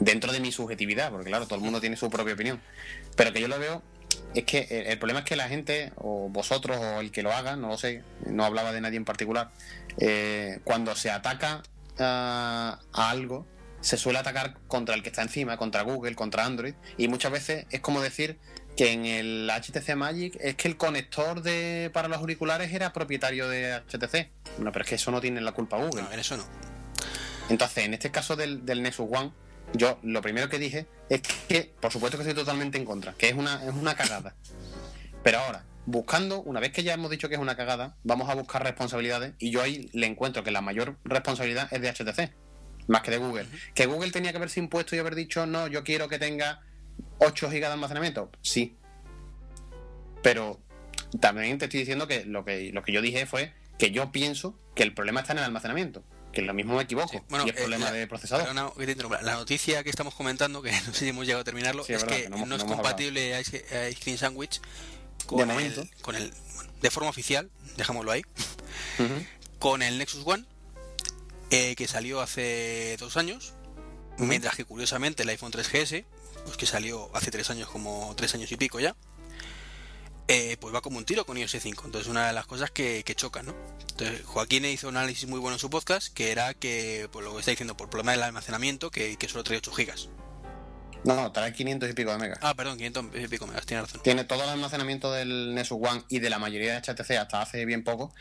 [0.01, 2.61] dentro de mi subjetividad, porque claro, todo el mundo tiene su propia opinión.
[3.17, 3.83] Pero que yo lo veo
[4.35, 7.57] es que el, problema es que la gente, o vosotros, o el que lo haga,
[7.57, 9.51] no lo sé, no hablaba de nadie en particular,
[9.99, 11.63] eh, cuando se ataca
[11.99, 13.47] a, algo,
[13.81, 17.67] se suele atacar contra el que está encima, contra Google, contra Android, y muchas veces
[17.71, 18.39] es como decir
[18.77, 23.49] que en el HTC Magic es que el conector de para los auriculares era propietario
[23.49, 24.29] de HTC.
[24.59, 26.03] No, pero es que eso no tiene la culpa Google.
[26.03, 26.45] No, en eso no.
[27.49, 29.33] Entonces, en este caso del, del Nexus One,
[29.75, 33.29] yo lo primero que dije es que, por supuesto que estoy totalmente en contra, que
[33.29, 34.35] es una, es una cagada.
[35.23, 38.35] Pero ahora, buscando, una vez que ya hemos dicho que es una cagada, vamos a
[38.35, 42.33] buscar responsabilidades y yo ahí le encuentro que la mayor responsabilidad es de HTC,
[42.89, 43.47] más que de Google.
[43.75, 46.63] Que Google tenía que haberse impuesto y haber dicho, no, yo quiero que tenga
[47.19, 48.31] 8 GB de almacenamiento.
[48.43, 48.77] Sí.
[50.23, 50.61] Pero
[51.21, 54.59] también te estoy diciendo que lo que, lo que yo dije fue que yo pienso
[54.75, 56.03] que el problema está en el almacenamiento.
[56.33, 57.25] que lo mismo me equivoco.
[57.29, 58.55] Bueno, y es problema de procesador.
[58.55, 62.29] la noticia que estamos comentando, que no sé si hemos llegado a terminarlo, es, que,
[62.29, 63.65] no, es compatible Ice,
[64.03, 64.61] Cream Sandwich
[65.27, 66.33] con el, con el
[66.81, 68.25] de forma oficial, dejámoslo ahí,
[69.59, 70.45] con el Nexus One,
[71.51, 73.55] eh, que salió hace dos años,
[74.19, 76.05] mientras que curiosamente el iPhone 3GS,
[76.45, 78.95] pues que salió hace tres años, como tres años y pico ya,
[80.27, 81.83] eh, pues va como un tiro con iOS 5.
[81.85, 83.55] Entonces, una de las cosas que, que chocan, ¿no?
[83.91, 87.33] Entonces, Joaquín hizo un análisis muy bueno en su podcast, que era que, por lo
[87.33, 90.09] que está diciendo, por problema del almacenamiento, que, que solo trae 8 gigas.
[91.05, 92.39] No, no, trae 500 y pico de megas.
[92.41, 94.01] Ah, perdón, 500 y pico megas, tiene razón.
[94.03, 97.67] Tiene todo el almacenamiento del Nexus One y de la mayoría de HTC hasta hace
[97.67, 98.15] bien poco,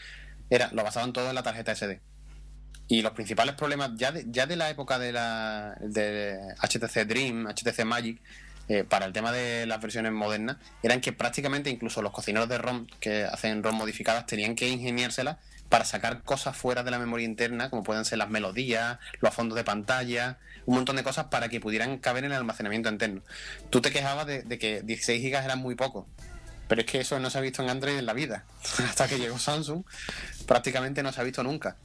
[0.50, 2.02] era, lo basaban todo en la tarjeta SD.
[2.88, 8.22] Y los principales problemas, ya de, la época de la de HTC Dream, HTC Magic,
[8.68, 12.58] eh, para el tema de las versiones modernas, eran que prácticamente incluso los cocineros de
[12.58, 15.38] ROM que hacen ROM modificadas tenían que ingeniárselas
[15.74, 19.56] para sacar cosas fuera de la memoria interna, como pueden ser las melodías, los fondos
[19.56, 23.22] de pantalla, un montón de cosas para que pudieran caber en el almacenamiento interno.
[23.72, 26.08] Tú te quejabas de, que 16 gigas eran muy poco,
[26.68, 28.46] pero es que eso no se ha visto en Android en la vida.
[28.88, 29.84] Hasta que llegó Samsung,
[30.46, 31.76] prácticamente no se ha visto nunca.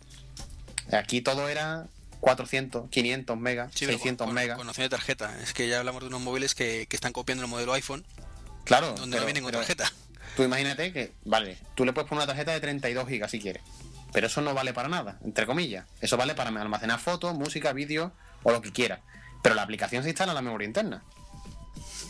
[0.92, 1.86] Aquí todo era
[2.20, 4.56] 400, 500 megas, 600 megas.
[4.56, 5.38] Con opción de tarjeta.
[5.42, 8.04] Es que ya hablamos de unos móviles que, están copiando el modelo iPhone.
[8.64, 8.92] Claro.
[8.94, 9.90] Donde no vienen con tarjeta.
[10.36, 13.62] Tú imagínate que, vale, tú le puedes poner una tarjeta de 32 gigas si quieres.
[14.12, 15.84] Pero eso no vale para nada, entre comillas.
[16.00, 18.12] Eso vale para almacenar fotos, música, vídeos
[18.42, 19.00] o lo que quieras.
[19.42, 21.02] Pero la aplicación se instala en la memoria interna.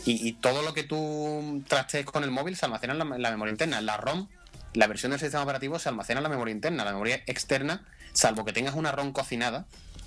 [0.04, 3.80] Y, todo lo que tú trastes con el móvil se almacena en la, memoria interna.
[3.82, 4.28] La ROM,
[4.72, 6.84] la versión del sistema operativo, se almacena en la memoria interna.
[6.84, 7.86] La memoria externa,
[8.18, 9.64] salvo que tengas una ROM cocinada,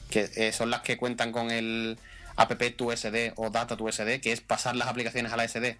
[0.09, 1.97] que eh, son las que cuentan con el
[2.36, 5.80] app tu SD o data tu SD, que es pasar las aplicaciones a la SD.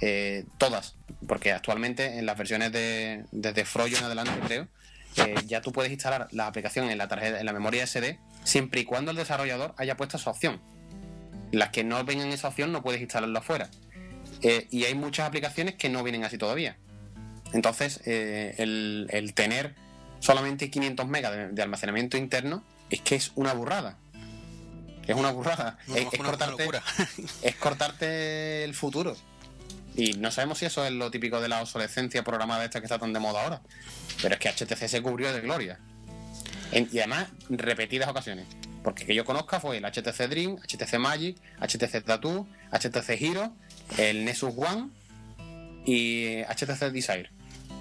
[0.00, 0.94] Eh, todas,
[1.26, 4.68] porque actualmente en las versiones de desde Froyo en adelante creo,
[5.16, 8.80] eh, ya tú puedes instalar la aplicación en la tarjeta, en la memoria SD, siempre
[8.80, 10.60] y cuando el desarrollador haya puesto esa opción.
[11.50, 13.68] Las que no vengan esa opción no puedes instalarlo afuera.
[14.70, 16.76] Y hay muchas aplicaciones que no vienen así todavía.
[17.52, 19.74] Entonces, el, tener
[20.24, 23.98] solamente 500 megas de, almacenamiento interno es que es una burrada.
[25.06, 25.76] Es una burrada.
[25.94, 26.66] es, cortarte,
[27.42, 29.14] es cortarte el futuro.
[29.94, 32.98] Y no sabemos si eso es lo típico de la obsolescencia programada esta que está
[32.98, 33.60] tan de moda ahora.
[34.22, 35.78] Pero es que HTC se cubrió de gloria.
[36.72, 38.46] y además, repetidas ocasiones.
[38.82, 43.52] Porque que yo conozca fue el HTC Dream, HTC Magic, HTC Tattoo, HTC Hero,
[43.98, 44.88] el Nexus One
[45.84, 47.30] y HTC Desire.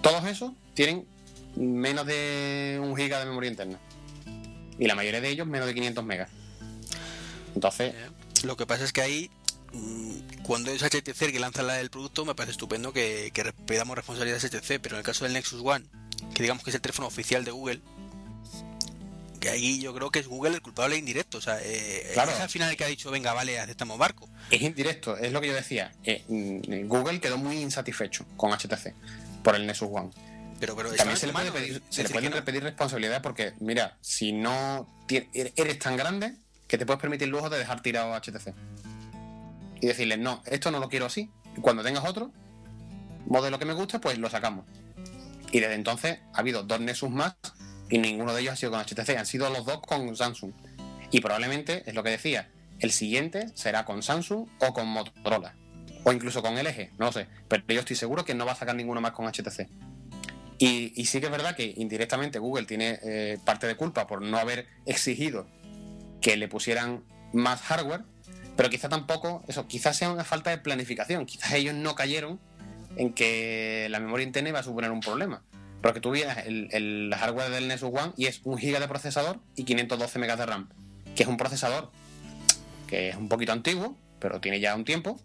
[0.02, 1.08] Todos esos tienen
[1.56, 3.80] menos de un giga de memoria interna.
[4.78, 6.30] Y la mayoría de ellos menos de 500 megas.
[7.56, 7.94] Entonces...
[8.44, 9.32] Lo que pasa es que ahí
[9.74, 13.96] Mm, cuando es HTC el que lanza el producto, me parece estupendo que, que pedamos
[13.96, 15.86] responsabilidad a HTC, pero en el caso del Nexus One,
[16.34, 17.82] que digamos que es el teléfono oficial de Google,
[19.40, 21.40] que ahí yo creo que es Google el culpable indirecto.
[21.40, 24.30] O sea, eh, es al final el que ha dicho, venga, vale, aceptamos barco.
[24.52, 25.92] Es indirecto, es lo que yo decía.
[26.04, 28.94] Eh, mm, Google quedó muy insatisfecho con HTC
[29.44, 30.12] por el Nexus One.
[30.64, 34.32] Pero, pero También se le, puede pedir, se le pueden repetir responsabilidad porque, mira, si
[34.32, 36.38] no eres tan grande
[36.70, 38.54] que te puedes permitir el lujo de dejar tirado a HTC
[39.82, 41.30] y decirles, no, esto no lo quiero así.
[41.58, 42.32] Y cuando tengas otro
[43.26, 44.64] modelo que me guste, pues lo sacamos.
[45.52, 47.36] Y desde entonces ha habido dos Nexus más
[47.90, 50.54] y ninguno de ellos ha sido con HTC, han sido los dos con Samsung.
[51.12, 52.50] Y probablemente, es lo que decía,
[52.80, 55.58] el siguiente será con Samsung o con Motorola.
[56.06, 57.28] O incluso con LG, no lo sé.
[57.50, 59.68] Pero yo estoy seguro que no va a sacar ninguno más con HTC.
[60.66, 64.38] Y, sí que es verdad que indirectamente Google tiene eh, parte de culpa por no
[64.38, 65.46] haber exigido
[66.22, 67.04] que le pusieran
[67.34, 68.04] más hardware,
[68.56, 71.26] pero quizá tampoco, eso, quizás sea una falta de planificación.
[71.26, 72.40] Quizás ellos no cayeron
[72.96, 75.44] en que la memoria interna iba a suponer un problema.
[75.82, 79.66] Porque tú vienes el, hardware del Nexus One y es un giga de procesador y
[79.66, 80.70] 512 megas de RAM,
[81.14, 81.92] que es un procesador
[82.88, 85.20] que es un poquito antiguo, pero tiene ya un tiempo,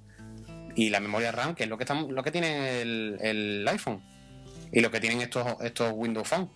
[0.74, 4.02] y la memoria RAM, que es lo que, lo que tiene el, iPhone
[4.72, 6.50] y lo que tienen estos, estos Windows Phone.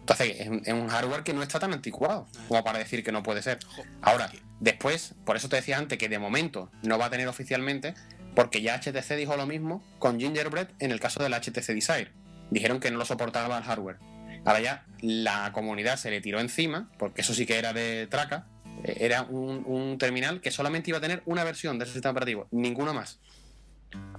[0.00, 3.42] Entonces, es un, hardware que no está tan anticuado como para decir que no puede
[3.42, 3.58] ser.
[4.02, 7.94] Ahora, después, por eso te decía antes que de momento no va a tener oficialmente,
[8.36, 12.12] porque ya HTC dijo lo mismo con Gingerbread en el caso del HTC Desire.
[12.52, 13.96] Dijeron que no lo soportaba el hardware.
[14.44, 18.46] Ahora ya la comunidad se le tiró encima, porque eso sí que era de traca,
[18.84, 22.46] eh, era un, un terminal que solamente iba a tener una versión del sistema operativo,
[22.52, 23.18] ninguna más.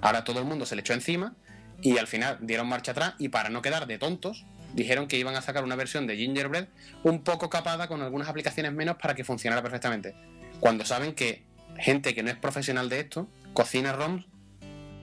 [0.01, 1.33] Ahora todo el mundo se le echó encima
[1.81, 5.35] y al final dieron marcha atrás y para no quedar de tontos, dijeron que iban
[5.35, 6.67] a sacar una versión de Gingerbread
[7.03, 10.15] un poco capada con algunas aplicaciones menos para que funcionara perfectamente.
[10.59, 11.43] Cuando saben que
[11.77, 14.25] gente que no es profesional de esto cocina ROMs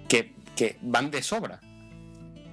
[0.09, 1.61] que, van de sobra.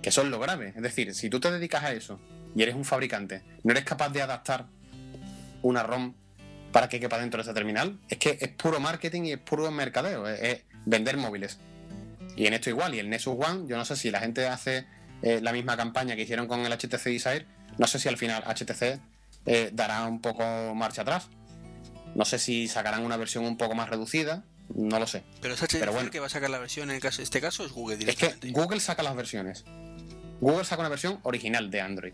[0.02, 0.74] Que es lo grave.
[0.76, 2.20] Es decir, si tú te dedicas a eso
[2.56, 4.66] y eres un fabricante, no eres capaz de adaptar
[5.62, 6.16] una ROM
[6.72, 8.00] para que quepa dentro de esa terminal.
[8.10, 11.60] Es que es puro marketing y es puro mercadeo, es, vender móviles.
[12.36, 14.86] Y en esto igual, y el Nexus One, yo no sé si la gente hace
[15.22, 17.46] eh, la misma campaña que hicieron con el HTC Desire,
[17.78, 19.00] no sé si al final HTC
[19.46, 20.44] eh, dará un poco
[20.76, 21.28] marcha atrás.
[22.16, 24.44] No sé si sacarán una versión un poco más reducida,
[24.76, 25.24] no lo sé.
[25.42, 27.72] Pero es HTC que va a sacar la versión en el caso, este caso es
[27.72, 28.48] Google directamente.
[28.48, 29.64] Es que Google saca las versiones.
[30.40, 32.14] Google saca una versión original de Android.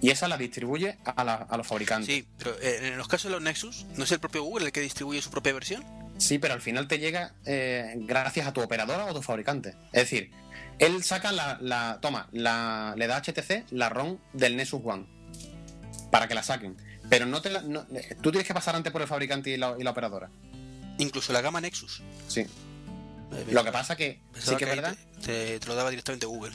[0.00, 2.06] Y esa la distribuye a, los fabricantes.
[2.06, 4.72] Sí, pero eh, en los casos de los Nexus, ¿no es el propio Google el
[4.72, 5.84] que distribuye su propia versión?
[6.18, 9.74] Sí, pero al final te llega eh, gracias a tu operadora o tu fabricante.
[9.92, 10.30] Es decir,
[10.78, 15.06] él saca la, toma, la, le da HTC la ROM del Nexus One
[16.10, 16.76] para que la saquen.
[17.08, 17.62] Pero no te la,
[18.22, 20.30] tú tienes que pasar antes por el fabricante y la, y la operadora.
[20.98, 22.02] Incluso la gama Nexus.
[22.28, 22.40] Sí.
[22.40, 24.96] Eh, lo que pasa que sí que, es verdad.
[25.24, 26.52] Te, te, lo daba directamente Google.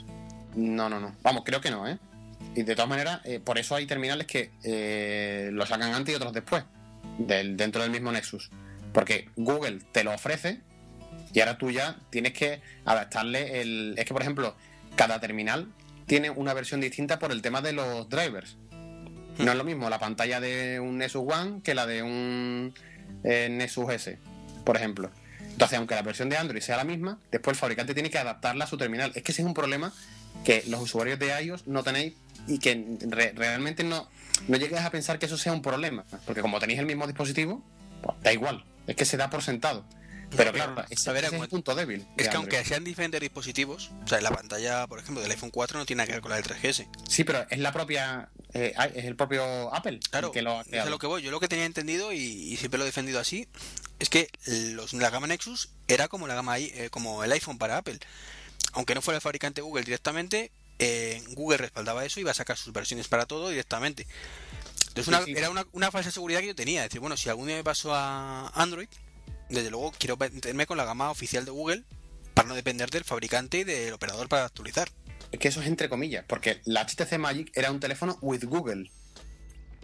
[0.56, 1.16] No, no, no.
[1.22, 2.00] Vamos, creo que no, ¿eh?
[2.56, 6.16] Y de todas maneras, eh, por eso hay terminales que eh, lo sacan antes y
[6.16, 6.64] otros después,
[7.18, 8.50] del, dentro del mismo Nexus.
[8.94, 10.62] Porque Google te lo ofrece
[11.34, 13.96] y ahora tú ya tienes que adaptarle el...
[13.98, 14.56] Es que, por ejemplo,
[14.96, 15.72] cada terminal
[16.06, 18.58] tiene una versión distinta por el tema de los drivers.
[19.38, 22.74] No es lo mismo la pantalla de un Nexus One que la de un
[23.24, 24.20] eh, Nexus S,
[24.66, 25.12] por ejemplo.
[25.40, 28.66] Entonces, aunque la versión de Android sea la misma, después el fabricante tiene que adaptarla
[28.66, 29.12] a su terminal.
[29.16, 29.94] Es que ese es un problema
[30.44, 32.16] que los usuarios de iOS no tenéis
[32.48, 32.98] y que
[33.36, 34.10] realmente no,
[34.48, 36.06] no llegues a pensar que eso sea un problema.
[36.26, 37.64] Porque como tenéis el mismo dispositivo,
[38.02, 38.64] pues da igual.
[38.88, 39.86] Es que se da por sentado.
[40.36, 42.06] Pero claro, ese, es el punto débil.
[42.18, 45.80] Es que aunque sean diferentes dispositivos, o sea, la pantalla, por ejemplo, del iPhone 4
[45.80, 46.88] no tiene nada que ver con la del 3GS.
[47.08, 51.00] Sí, pero es la propia, eh, es el propio Apple claro, que lo Es lo
[51.00, 51.24] que voy.
[51.24, 53.48] Yo lo que tenía entendido y, siempre lo he defendido así
[54.00, 57.78] es que los, la gama Nexus era como la gama eh, como el iPhone para
[57.78, 58.00] Apple.
[58.74, 62.56] Aunque no fuera el fabricante Google directamente, eh, Google respaldaba eso y iba a sacar
[62.56, 64.06] sus versiones para todo directamente.
[65.00, 66.84] Entonces era una, una falsa seguridad que yo tenía.
[66.84, 68.88] Es decir, bueno, si algún día me paso a Android,
[69.50, 71.84] desde luego quiero meterme con la gama oficial de Google
[72.34, 74.90] para no depender del fabricante y del operador para actualizar.
[75.32, 78.90] Es que eso es entre comillas, porque la HTC Magic era un teléfono with Google.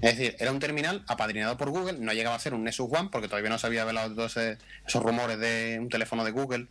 [0.01, 3.09] Es decir, era un terminal apadrinado por Google, no llegaba a ser un Nexus One
[3.11, 6.67] porque todavía no se había velado todos esos rumores de un teléfono de Google.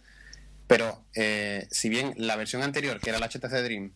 [0.66, 3.92] Pero eh, si bien la versión anterior, que era la HTC Dream,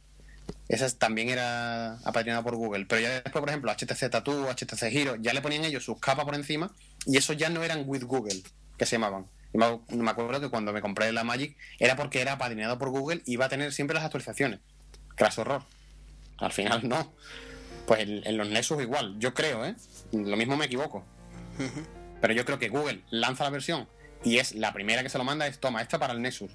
[0.69, 5.17] esa también era apadrinada por Google, pero ya después, por ejemplo, HTC Tattoo, HTC Hero,
[5.17, 6.71] ya le ponían ellos sus capas por encima
[7.07, 8.43] y esos ya no eran with Google
[8.77, 9.27] que se llamaban.
[9.53, 9.59] Y
[9.97, 13.33] me acuerdo que cuando me compré la Magic era porque era apadrinado por Google y
[13.33, 14.61] iba a tener siempre las actualizaciones.
[15.17, 15.63] Craso horror.
[16.37, 17.13] Al final no.
[17.87, 19.75] Pues en, los Nexus igual, yo creo, ¿eh?
[20.13, 21.05] Lo mismo me equivoco.
[22.21, 23.89] Pero yo creo que Google lanza la versión
[24.23, 26.53] y es la primera que se lo manda es toma, esta para el Nexus.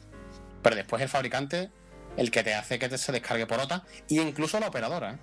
[0.61, 1.71] Pero después el fabricante
[2.17, 5.13] el que te hace que te se descargue por OTA y incluso la operadora.
[5.13, 5.17] ¿eh?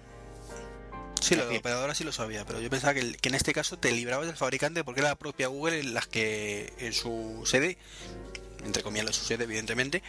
[1.20, 4.26] Sí, la operadora sí lo sabía, pero yo pensaba que, en este caso te librabas
[4.26, 7.76] del fabricante porque era la propia Google en las que en su sede,
[8.64, 10.02] entre comillas su sede evidentemente,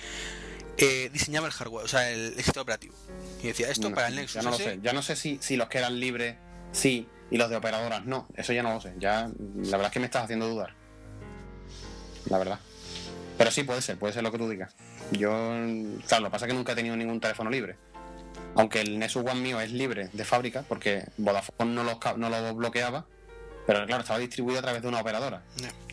[0.78, 2.96] eh, diseñaba el hardware, o sea, el, sistema operativo.
[3.44, 4.36] Y decía, esto para el Nexus.
[4.36, 6.38] Ya no lo sé, ya no sé si, si los que eran libres
[6.72, 9.92] sí y los de operadoras no, eso ya no lo sé, ya la verdad es
[9.92, 10.76] que me estás haciendo dudar.
[12.30, 12.60] La verdad.
[13.42, 14.76] Pero sí puede ser, puede ser lo que tú digas.
[15.12, 15.32] Yo,
[16.08, 17.76] claro, lo que pasa es que nunca he tenido ningún teléfono libre
[18.56, 22.56] aunque el Nexus One mío es libre de fábrica, porque Vodafone no lo, no lo
[22.56, 23.06] bloqueaba,
[23.66, 25.44] pero claro, estaba distribuido a través de una operadora.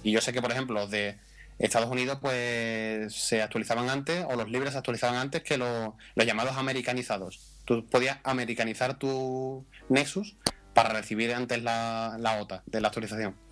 [0.02, 1.18] Y yo sé que, por ejemplo, los de
[1.58, 6.56] Estados Unidos pues se actualizaban antes, o los libres se actualizaban antes que los, llamados
[6.56, 7.40] americanizados.
[7.64, 10.36] Tú podías americanizar tu Nexus
[10.74, 13.47] para recibir antes la, la OTA de la actualización.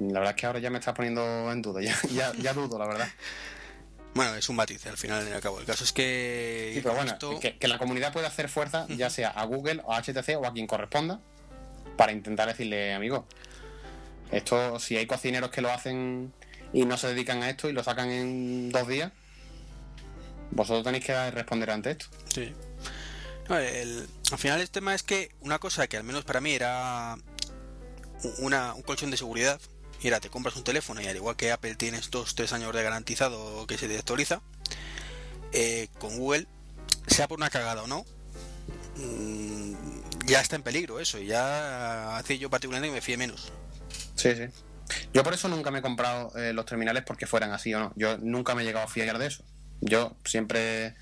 [0.00, 2.78] La verdad es que ahora ya me estás poniendo en duda, ya, ya, ya dudo,
[2.78, 3.08] la verdad.
[4.14, 5.58] Bueno, es un matiz al final y al cabo.
[5.58, 6.72] El caso es que.
[6.74, 10.02] Sí, pero bueno, que, la comunidad puede hacer fuerza, ya sea a Google o a
[10.02, 11.20] HTC o a quien corresponda,
[11.96, 13.26] para intentar decirle, amigo,
[14.30, 16.32] esto, si hay cocineros que lo hacen
[16.72, 19.12] y no se dedican a esto y lo sacan en dos días,
[20.50, 22.06] vosotros tenéis que responder ante esto.
[22.34, 22.52] Sí.
[23.48, 27.16] al final el tema es que una cosa que al menos para mí era
[28.38, 29.60] una, un colchón de seguridad
[30.02, 33.66] mira, te compras un teléfono y al igual que Apple tienes 2-3 años de garantizado
[33.66, 34.40] que se te actualiza,
[35.52, 36.46] eh, con Google,
[37.06, 38.04] sea por una cagada o no,
[38.96, 39.74] mm,
[40.26, 43.52] ya está en peligro eso, y ya hace yo particularmente que me fíe menos.
[44.16, 44.44] Sí, sí.
[45.12, 47.92] Yo por eso nunca me he comprado eh, los terminales porque fueran así o no.
[47.96, 49.42] Yo nunca me he llegado a fiar de eso.
[49.80, 50.94] Yo siempre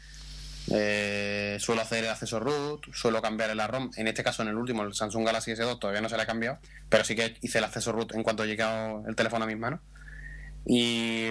[0.70, 3.90] eh, suelo hacer el acceso root, suelo cambiar el ROM.
[3.96, 6.26] En este caso, en el último, el Samsung Galaxy S2, todavía no se le ha
[6.26, 6.58] cambiado,
[6.88, 9.80] pero sí que hice el acceso root en cuanto llegado el teléfono a mis manos.
[10.66, 11.30] Y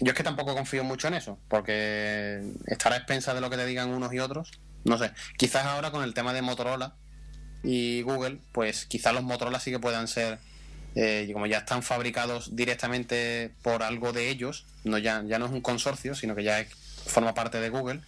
[0.00, 3.56] yo es que tampoco confío mucho en eso, porque estar a expensas de lo que
[3.56, 4.52] te digan unos y otros,
[4.84, 5.10] no sé.
[5.36, 6.94] Quizás ahora con el tema de Motorola
[7.62, 10.38] y Google, pues quizás los Motorola sí que puedan ser
[10.94, 15.52] eh, como ya están fabricados directamente por algo de ellos, no ya, ya no es
[15.52, 16.64] un consorcio, sino que ya
[17.06, 18.00] forma parte de Google,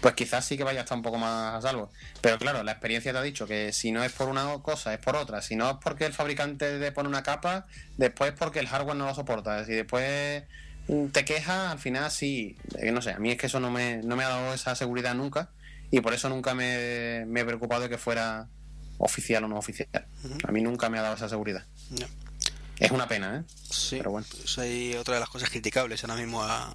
[0.00, 1.90] pues quizás sí que vaya a estar un poco más a salvo.
[2.20, 5.00] Pero claro, la experiencia te ha dicho que si no es por una cosa, es
[5.00, 5.42] por otra.
[5.42, 7.66] Si no es porque el fabricante le pone una capa,
[7.96, 9.64] después porque el hardware no lo soporta.
[9.64, 10.44] Si después
[10.88, 12.56] mm, te quejas, al final sí.
[12.92, 15.14] No sé, a mí es que eso no me, no me ha dado esa seguridad
[15.14, 15.50] nunca
[15.90, 18.48] y por eso nunca me, he preocupado de que fuera
[18.98, 20.06] oficial o no oficial.
[20.46, 21.64] A mí nunca me ha dado esa seguridad.
[22.78, 23.42] Es una pena, ¿eh?
[23.70, 24.26] Sí, pero bueno.
[24.30, 26.74] Pues hay otra de las cosas criticables ahora mismo a,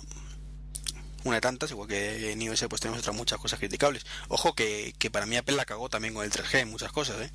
[1.26, 4.06] una de tantas, igual que en iOS pues tenemos otras muchas cosas criticables.
[4.28, 7.32] Ojo que, para mí Apple la cagó también con el 3G en muchas cosas, ¿eh?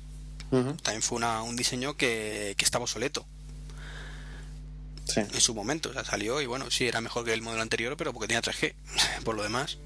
[0.49, 3.25] También fue una, un diseño que, que estaba obsoleto.
[5.15, 7.97] En su momento, o sea, salió y bueno, sí, era mejor que el modelo anterior,
[7.97, 8.73] pero porque tenía 3G.
[9.25, 9.77] Por lo demás.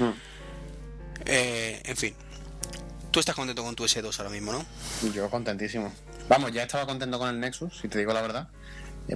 [0.00, 0.10] Mm.
[1.26, 2.14] Eh, en fin.
[3.12, 4.66] Tú estás contento con tu S2 ahora mismo, ¿no?
[5.12, 5.92] Yo contentísimo.
[6.28, 8.48] Vamos, ya estaba contento con el Nexus, si te digo la verdad.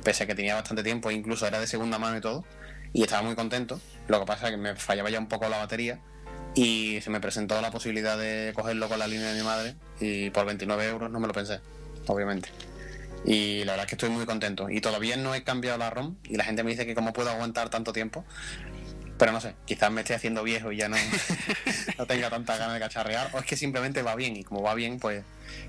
[0.05, 2.45] Pese a que tenía bastante tiempo, incluso era de segunda mano y todo
[2.93, 3.81] y estaba muy contento.
[4.09, 6.01] Lo que pasa es que me fallaba ya un poco la batería
[6.55, 10.31] y se me presentó la posibilidad de cogerlo con la línea de mi madre y
[10.31, 11.61] por 29 euros no me lo pensé,
[12.07, 12.49] obviamente.
[13.25, 14.71] Y la verdad es que estoy muy contento.
[14.71, 17.31] Y todavía no he cambiado la ROM y la gente me dice que cómo puedo
[17.31, 18.25] aguantar tanto tiempo.
[19.19, 20.97] Pero no sé, quizás me esté haciendo viejo y ya no,
[21.99, 23.31] no tenga tanta ganas de cacharrear.
[23.33, 25.25] O es que simplemente va bien y como va bien, pues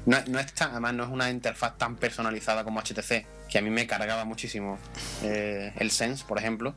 [0.06, 3.72] no, no es además no es una interfaz tan personalizada como HTC, que a mí
[3.72, 4.78] me cargaba muchísimo
[5.24, 6.76] eh, el Sense, por ejemplo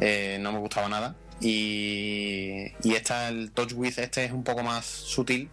[0.00, 1.14] eh, no me gustaba nada.
[1.40, 5.50] Y, esta, el Touch With este es un poco más sutil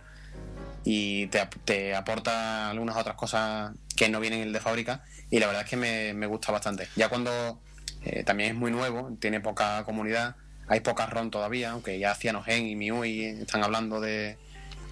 [0.83, 5.63] y te, aporta algunas otras cosas que no vienen el de fábrica y la verdad
[5.63, 6.87] es que me, gusta bastante.
[6.95, 7.61] Ya cuando
[8.03, 10.35] eh, también es muy nuevo, tiene poca comunidad,
[10.67, 14.37] hay pocas ROM todavía, aunque ya Cyanogen y MIUI están hablando de...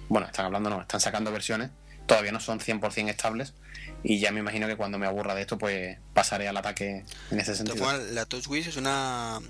[0.08, 1.70] Bueno, están hablando, no, están sacando versiones,
[2.06, 3.54] todavía no son 100% estables
[4.04, 7.40] y ya me imagino que cuando me aburra de esto pues pasaré al ataque en
[7.40, 7.86] ese sentido.
[8.12, 9.40] La TouchWiz es una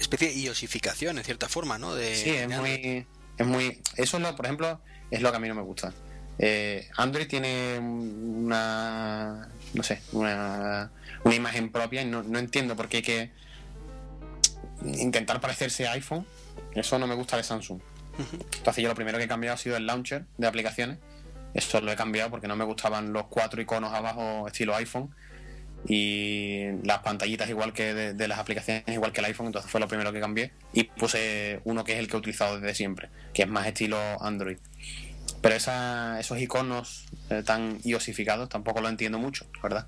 [0.00, 1.94] especie de iosificación en cierta forma, ¿no?
[1.94, 3.06] De, sí, es muy,
[3.36, 3.82] es muy...
[3.96, 5.92] Eso, lo, por ejemplo, es lo que a mí no me gusta.
[6.38, 9.50] Eh, Android tiene una...
[9.74, 10.90] no sé, una,
[11.24, 13.30] una imagen propia y no, no entiendo por qué hay que
[14.82, 16.24] intentar parecerse a iPhone.
[16.74, 17.80] Eso no me gusta de Samsung.
[18.56, 20.98] Entonces yo lo primero que he cambiado ha sido el launcher de aplicaciones
[21.58, 25.14] esto lo he cambiado porque no me gustaban los cuatro iconos abajo estilo iPhone
[25.86, 29.88] y las pantallitas igual que de, las aplicaciones igual que el iPhone, entonces fue lo
[29.88, 33.42] primero que cambié y puse uno que es el que he utilizado desde siempre, que
[33.42, 34.58] es más estilo Android.
[35.40, 39.86] Pero esos iconos eh, tan iosificados tampoco lo entiendo mucho, ¿verdad?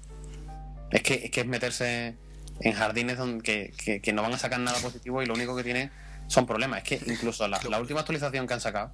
[0.91, 2.17] Es que es, que meterse
[2.61, 5.91] en jardines donde que, no van a sacar nada positivo y lo único que tiene
[6.29, 6.83] son problemas.
[6.83, 8.93] Es que incluso la última actualización que han sacado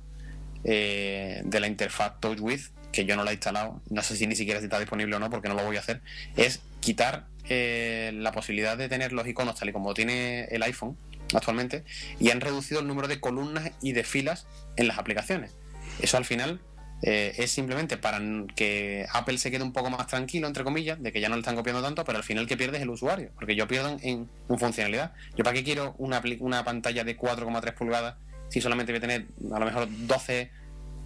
[0.69, 4.35] eh, de la interfaz TouchWiz, que yo no la he instalado, no sé si ni
[4.35, 6.01] siquiera está disponible o no, porque no lo voy a hacer,
[6.37, 10.97] es quitar eh, la posibilidad de tener los iconos tal y como tiene el iPhone
[11.33, 11.85] actualmente,
[12.19, 15.53] y han reducido el número de columnas y de filas en las aplicaciones.
[16.01, 16.61] Eso al final
[17.03, 18.21] eh, es simplemente para
[18.57, 21.43] que Apple se quede un poco más tranquilo, entre comillas, de que ya no le
[21.43, 24.29] están copiando tanto, pero al final que pierde es el usuario, porque yo pierdo en,
[24.59, 25.13] funcionalidad.
[25.37, 28.17] ¿Yo para qué quiero una, una pantalla de 4,3 pulgadas
[28.49, 30.51] si solamente voy a tener a lo mejor 12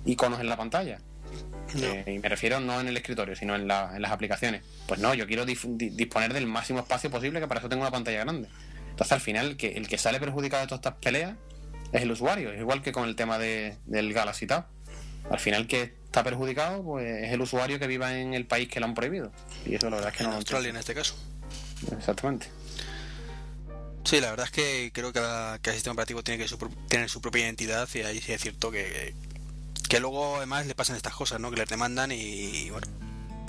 [0.07, 0.99] iconos en la pantalla.
[1.76, 4.62] Eh, y me refiero no en el escritorio, sino en, las aplicaciones.
[4.86, 8.21] Pues no, yo quiero disponer del máximo espacio posible, que para eso tengo una pantalla
[8.21, 8.49] grande.
[8.91, 11.37] Entonces, al final, que, el que sale perjudicado de todas estas peleas
[11.92, 12.53] es el usuario.
[12.53, 14.67] Es igual que con el tema de, del Galaxy Tab.
[15.30, 18.80] Al final, que está perjudicado pues es el usuario que viva en el país que
[18.80, 19.30] lo han prohibido.
[19.64, 21.14] Y eso la verdad es que en Australia, en este caso.
[21.96, 22.49] Exactamente.
[24.05, 26.57] Sí, la verdad es que creo que cada, sistema operativo tiene que
[26.89, 29.14] tener su propia identidad y ahí sí es cierto que,
[29.89, 31.51] que luego además le pasan estas cosas, ¿no?
[31.51, 32.87] Que les demandan y bueno,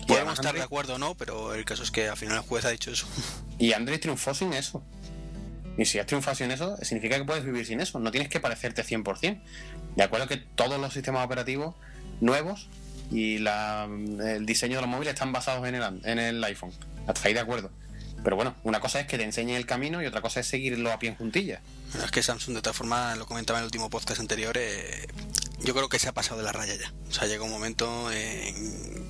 [0.08, 2.66] podemos estar de acuerdo o no, pero el caso es que al final el juez
[2.66, 3.08] ha dicho eso.
[3.60, 4.84] Y Android triunfó sin eso.
[5.78, 8.00] Y si has triunfado sin eso, significa que puedes vivir sin eso.
[8.00, 9.40] No tienes que parecerte 100%.
[9.96, 11.76] De acuerdo que todos los sistemas operativos
[12.22, 12.70] nuevos
[13.12, 16.72] y el diseño de los móviles están basados en el, en el iPhone.
[17.06, 17.70] Hasta ahí de acuerdo.
[18.24, 20.92] Pero bueno, una cosa es que te enseñe el camino y otra cosa es seguirlo
[20.92, 21.62] a pie en juntilla.
[22.04, 25.08] Es que Samsung, de todas formas, lo comentaba en el último podcast anterior, eh,
[25.64, 26.94] yo creo que se ha pasado de la raya ya.
[27.10, 29.06] O sea, llega un momento en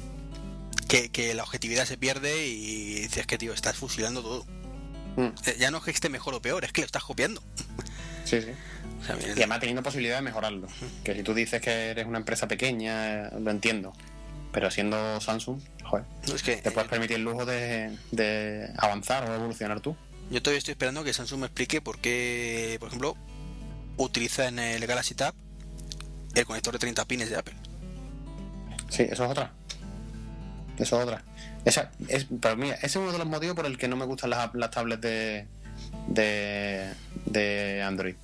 [0.88, 4.46] que, la objetividad se pierde y dices que, tío, estás fusilando todo.
[5.16, 5.34] Mm.
[5.46, 7.42] Eh, ya no es que esté mejor o peor, es que lo estás copiando.
[8.24, 8.52] Sí, sí.
[9.28, 10.68] y además teniendo posibilidad de mejorarlo.
[11.04, 13.94] Que si tú dices que eres una empresa pequeña, lo entiendo.
[14.52, 15.62] Pero siendo Samsung,
[15.92, 19.96] joder, es que, te puedes permitir el lujo de, avanzar o evolucionar tú.
[20.30, 23.18] Yo todavía estoy esperando que Samsung me explique por qué, por ejemplo,
[23.98, 25.34] utiliza en el Galaxy Tab
[26.34, 27.56] el conector de 30 pines de Apple.
[28.90, 29.52] Sí, eso es otra.
[30.78, 31.24] Eso es otra.
[31.66, 34.06] Esa, es, pero mira, ese es uno de los motivos por el que no me
[34.06, 35.48] gustan las, las tablets de,
[36.08, 36.94] de,
[37.26, 38.16] de Android.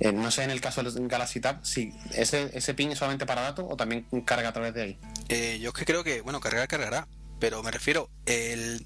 [0.00, 3.26] Eh, no sé en el caso del Galaxy Tab si ese, ese pin es solamente
[3.26, 4.98] para datos o también carga a través de ahí.
[5.28, 7.08] Eh, yo es que creo que, bueno, cargar cargará,
[7.40, 8.84] pero me refiero, el,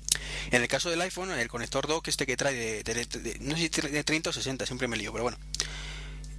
[0.51, 3.81] en el caso del iPhone, el conector dock este que trae de, no sé si
[3.89, 5.39] de 30 o 60, siempre me lío, pero bueno,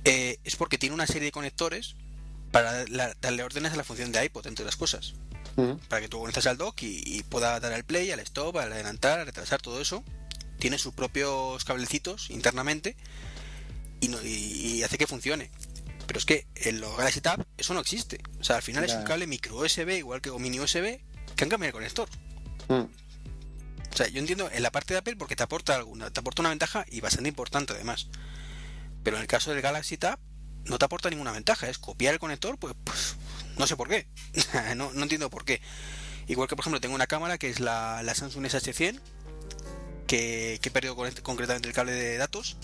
[0.05, 1.95] eh, es porque tiene una serie de conectores
[2.51, 2.85] para
[3.21, 5.13] darle órdenes a la función de iPod, entre las cosas.
[5.89, 9.19] Para que tú conectes al dock y, pueda dar al play, al stop, al adelantar,
[9.19, 10.05] al retrasar, todo eso.
[10.57, 12.95] Tiene sus propios cablecitos internamente
[13.99, 15.51] y, hace que funcione.
[16.09, 18.19] Pero es que en los Galaxy Tab eso no existe.
[18.39, 21.01] O sea, al final es un cable micro USB, igual que o mini USB,
[21.35, 22.09] que han cambiado el conector.
[22.67, 22.85] Mm.
[23.93, 26.41] O sea, yo entiendo en la parte de Apple porque te aporta alguna, te aporta
[26.41, 28.07] una ventaja y bastante importante además.
[29.03, 30.17] Pero en el caso del Galaxy Tab
[30.65, 33.15] no te aporta ninguna ventaja, es copiar el conector, pues, pues
[33.59, 34.07] no sé por qué.
[34.75, 35.61] no, no, entiendo por qué.
[36.25, 38.99] Igual que por ejemplo tengo una cámara que es la, la Samsung SH100
[40.07, 42.57] que, que he perdido concretamente el cable de datos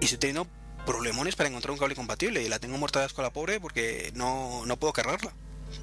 [0.00, 0.48] y estoy teniendo
[0.88, 3.60] problemones para encontrar un cable compatible y la tengo muerta de asco a la pobre
[3.60, 5.34] porque no, no puedo cargarla.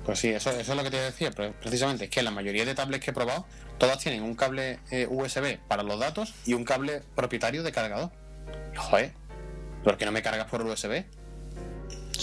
[0.04, 2.74] Pues sí, eso, eso es lo que te decía, precisamente, es que la mayoría de
[2.74, 3.46] tablets que he probado,
[3.78, 8.10] todas tienen un cable eh, USB para los datos y un cable propietario de cargador.
[8.76, 9.14] Joder,
[9.84, 11.06] ¿por qué no me cargas por USB?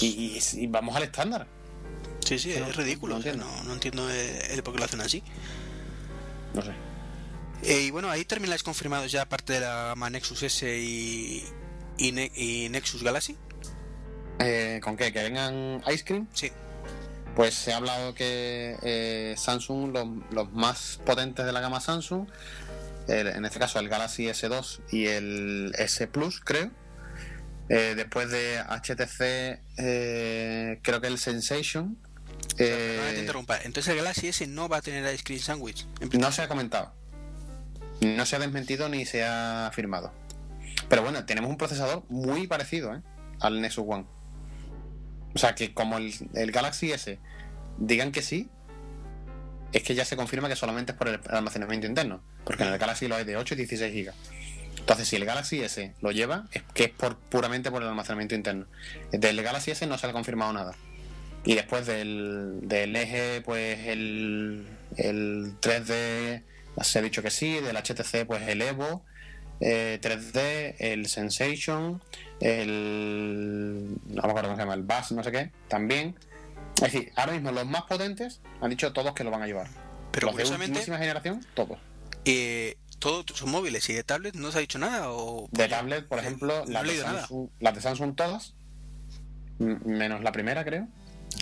[0.00, 1.46] Y, vamos al estándar.
[2.24, 5.22] Sí, sí, es ridículo, no, no, entiendo el, por qué lo hacen así.
[6.52, 6.72] No sé.
[7.62, 11.44] Eh, y bueno, ahí termináis confirmados ya parte de la gama Nexus S y,
[11.98, 13.36] y, Nexus Galaxy.
[14.38, 15.12] Eh, ¿Con qué?
[15.12, 16.28] ¿Que vengan Ice Cream?
[16.32, 16.50] Sí.
[17.36, 19.94] Pues se ha hablado que eh, Samsung,
[20.30, 22.28] los, más potentes de la gama Samsung,
[23.08, 26.70] en este caso el Galaxy S2 y el S Plus, creo.
[27.68, 29.60] Eh, después de HTC,
[30.82, 31.96] creo que el Sensation.
[32.50, 33.58] no te interrumpa.
[33.62, 35.86] Entonces el Galaxy S no va a tener Ice Cream Sandwich.
[36.12, 36.92] No se ha comentado.
[38.02, 40.12] No se ha desmentido ni se ha afirmado.
[40.92, 43.00] Pero bueno, tenemos un procesador muy parecido ¿eh?
[43.40, 44.04] al Nexus One.
[45.34, 47.18] O sea que como el, Galaxy S
[47.78, 48.50] digan que sí,
[49.72, 52.22] es que ya se confirma que solamente es por el almacenamiento interno.
[52.44, 54.12] Porque en el Galaxy lo hay de 8 y 16 GB.
[54.80, 58.34] Entonces, si el Galaxy S lo lleva, es que es por, puramente por el almacenamiento
[58.34, 58.66] interno.
[59.12, 60.74] Del Galaxy S no se ha confirmado nada.
[61.46, 64.66] Y después del, del eje, pues el,
[64.98, 66.42] el 3D
[66.82, 67.60] se ha dicho que sí.
[67.60, 69.06] Del HTC, pues el Evo.
[69.62, 72.02] 3D, eh, el Sensation,
[72.40, 73.96] el.
[74.06, 76.16] No me acuerdo cómo se llama, el Bass, no sé qué, también.
[76.76, 79.68] Es decir, ahora mismo los más potentes han dicho todos que lo van a llevar.
[80.10, 81.78] Pero los de última generación, todos.
[82.24, 85.10] Eh, ¿Todos son móviles y de tablet no se ha dicho nada?
[85.10, 85.48] O...
[85.50, 88.54] De tablet, por ejemplo, las, de Samsung, las de Samsung todas,
[89.58, 90.86] menos la primera, creo.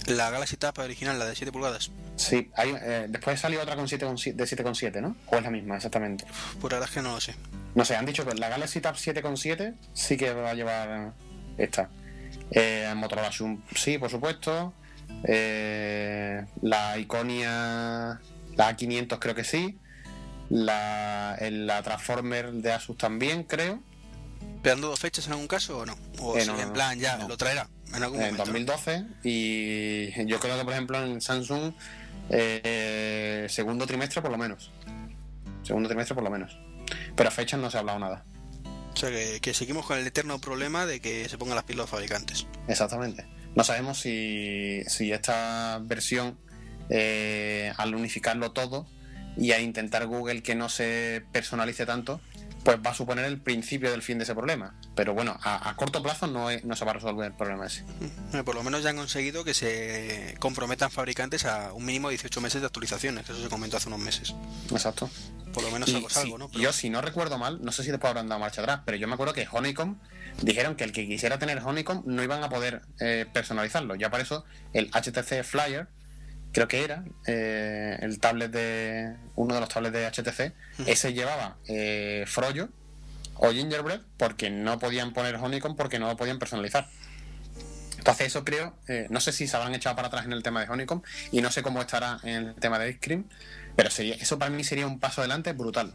[0.07, 1.91] La Galaxy Tab original, la de 7 pulgadas.
[2.17, 5.17] Sí, hay, eh, después salió otra con 7, de 7,7, ¿no?
[5.27, 6.25] ¿O es la misma, exactamente?
[6.61, 7.35] Por ahora es que no lo sé.
[7.75, 11.13] No sé, han dicho que la Galaxy Tab 7,7 sí que va a llevar
[11.57, 11.89] esta.
[12.51, 14.75] Eh, Motorola Zoom, sí, por supuesto.
[15.25, 18.21] Eh, la Iconia,
[18.57, 19.79] la A500 creo que sí.
[20.49, 23.81] La, la Transformer de Asus también, creo.
[24.61, 25.97] ¿Esperando dos fechas en algún caso o no?
[26.19, 28.43] O eh, en plan ya lo traerá en algún momento.
[28.43, 31.73] En 2012 y yo creo que por ejemplo en Samsung
[32.29, 34.71] eh, segundo trimestre por lo menos.
[35.63, 36.59] Segundo trimestre por lo menos.
[37.17, 38.27] Pero a fechas no se ha hablado nada.
[38.93, 39.09] O sea
[39.41, 42.47] que, seguimos con el eterno problema de que se pongan las pilas los fabricantes.
[42.69, 43.27] Exactamente.
[43.55, 46.39] No sabemos si, si esta versión,
[46.91, 48.87] eh, al unificarlo todo
[49.39, 52.21] y a intentar Google que no se personalice tanto,
[52.65, 54.75] pues va a suponer el principio del fin de ese problema.
[54.95, 57.85] Pero bueno, a, corto plazo no, no, se va a resolver el problema ese.
[58.45, 62.41] Por lo menos ya han conseguido que se comprometan fabricantes a un mínimo de 18
[62.41, 64.35] meses de actualizaciones, eso se comentó hace unos meses.
[64.71, 65.09] Exacto.
[65.53, 66.51] Por lo menos algo, algo ¿no?
[66.53, 69.09] Yo, si no recuerdo mal, no sé si después habrán dado marcha atrás, pero yo
[69.09, 69.99] me acuerdo que Honeycomb
[70.43, 73.95] dijeron que el que quisiera tener Honeycomb no iban a poder eh, personalizarlo.
[73.97, 75.89] Ya para eso el HTC Flyer
[76.53, 80.55] creo que era eh, el tablet de uno de los tablets de HTC
[80.87, 82.69] ese llevaba eh, Froyo
[83.37, 86.89] o Gingerbread porque no podían poner Honeycomb porque no lo podían personalizar.
[87.99, 90.65] Entonces eso creo eh, no sé si se habrán echado para atrás en el tema
[90.65, 91.03] de Honeycomb
[91.33, 93.25] y no sé cómo estará en el tema de Ice Cream
[93.77, 95.95] pero sería eso para mí sería un paso adelante brutal.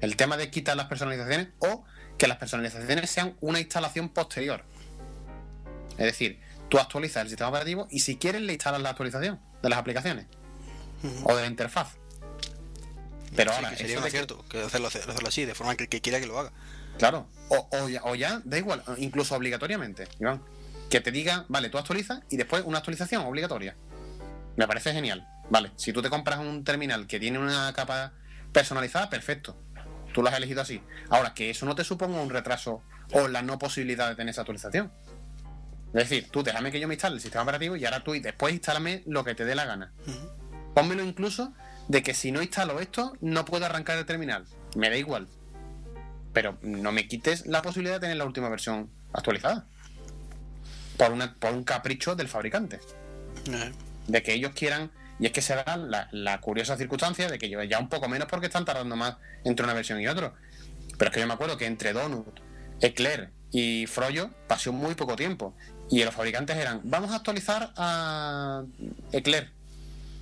[0.00, 1.84] El tema de quitar las personalizaciones o
[2.18, 4.64] que las personalizaciones sean una instalación posterior.
[5.92, 9.70] Es decir tú actualizas el sistema operativo y si quieres le instalas la actualización de
[9.70, 10.26] las aplicaciones
[11.24, 11.96] o de la interfaz.
[13.34, 14.88] Pero ahora, sería más cierto que hacerlo,
[15.26, 16.52] así, de forma que, que quiera que lo haga.
[16.98, 17.68] Claro, o,
[18.04, 20.42] o, ya, da igual, incluso obligatoriamente, Iván.
[20.88, 23.74] Que te diga, vale, tú actualizas y después una actualización obligatoria.
[24.56, 25.26] Me parece genial.
[25.50, 28.12] Vale, si tú te compras un terminal que tiene una capa
[28.52, 29.56] personalizada, perfecto.
[30.12, 30.80] Tú lo has elegido así.
[31.10, 32.82] Ahora, que eso no te suponga un retraso
[33.12, 34.92] o la no posibilidad de tener esa actualización.
[35.94, 38.20] Es decir, tú déjame que yo me instale el sistema operativo y ahora tú y
[38.20, 39.92] después instálame lo que te dé la gana.
[40.74, 41.54] Pónmelo incluso
[41.86, 44.44] de que si no instalo esto, no puedo arrancar el terminal.
[44.74, 45.28] Me da igual.
[46.32, 49.68] Pero no me quites la posibilidad de tener la última versión actualizada.
[50.96, 52.80] Por, una, por un capricho del fabricante.
[53.46, 53.72] Eh.
[54.08, 54.90] De que ellos quieran.
[55.20, 58.26] Y es que se da la, curiosa circunstancia de que yo ya un poco menos
[58.28, 60.34] porque están tardando más entre una versión y otra.
[60.98, 62.40] Pero es que yo me acuerdo que entre Donut,
[62.80, 65.54] Eclair y Froyo pasó muy poco tiempo.
[65.94, 68.64] Y los fabricantes eran, vamos a actualizar a
[69.12, 69.48] Eclair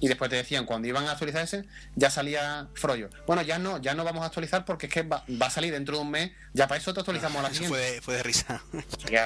[0.01, 1.65] y después te decían cuando iban a actualizar ese
[1.97, 3.09] ya salía Froyo.
[3.27, 5.97] Bueno, ya no, ya no vamos a actualizar porque es que va, a salir dentro
[5.97, 7.79] de un mes, ya para eso te actualizamos la siguiente.
[7.79, 8.63] Fue, fue de risa.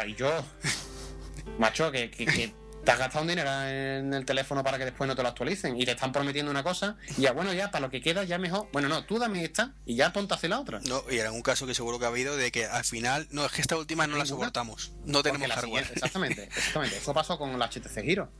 [0.06, 0.46] y yo,
[1.58, 2.52] macho, que,
[2.86, 5.78] te has gastado un dinero en el teléfono para que después no te lo actualicen
[5.78, 8.38] y te están prometiendo una cosa y ya bueno ya para lo que queda ya
[8.38, 11.18] mejor bueno no tú dame esta y ya ponte a hacer la otra no y
[11.18, 13.60] en algún caso que seguro que ha habido de que al final no es que
[13.60, 18.02] esta última no la soportamos no tenemos hardware exactamente exactamente eso pasó con la HTC
[18.02, 18.30] Giro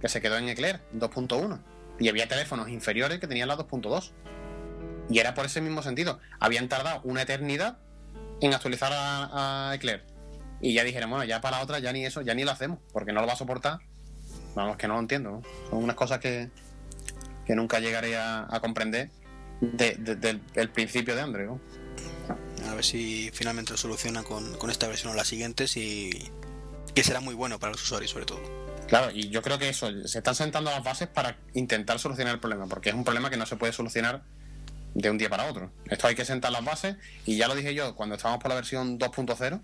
[0.00, 1.60] que se quedó en Eclair 2.1
[2.00, 4.10] y había teléfonos inferiores que tenían la 2.2.
[5.10, 6.18] Y era por ese mismo sentido.
[6.40, 7.78] Habían tardado una eternidad
[8.40, 10.04] en actualizar a, Eclair.
[10.62, 12.78] Y ya dijeron, bueno, ya para la otra ya ni eso, ya ni lo hacemos,
[12.92, 13.80] porque no lo va a soportar.
[14.54, 15.42] Vamos, que no lo entiendo.
[15.68, 16.50] Son unas cosas que,
[17.46, 19.10] que nunca llegaré a, comprender
[19.60, 21.48] desde el principio de Android.
[22.68, 26.30] A ver si finalmente lo soluciona con, con esta versión o las siguientes y
[26.94, 28.40] que será muy bueno para los usuarios sobre todo.
[28.88, 32.40] Claro, y yo creo que eso, se están sentando las bases para intentar solucionar el
[32.40, 34.24] problema, porque es un problema que no se puede solucionar
[34.94, 35.70] de un día para otro.
[35.88, 38.56] Esto hay que sentar las bases, y ya lo dije yo cuando estábamos por la
[38.56, 39.62] versión 2.0,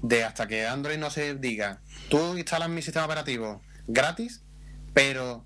[0.00, 4.42] de hasta que Android no se diga, tú instalas mi sistema operativo gratis,
[4.94, 5.44] pero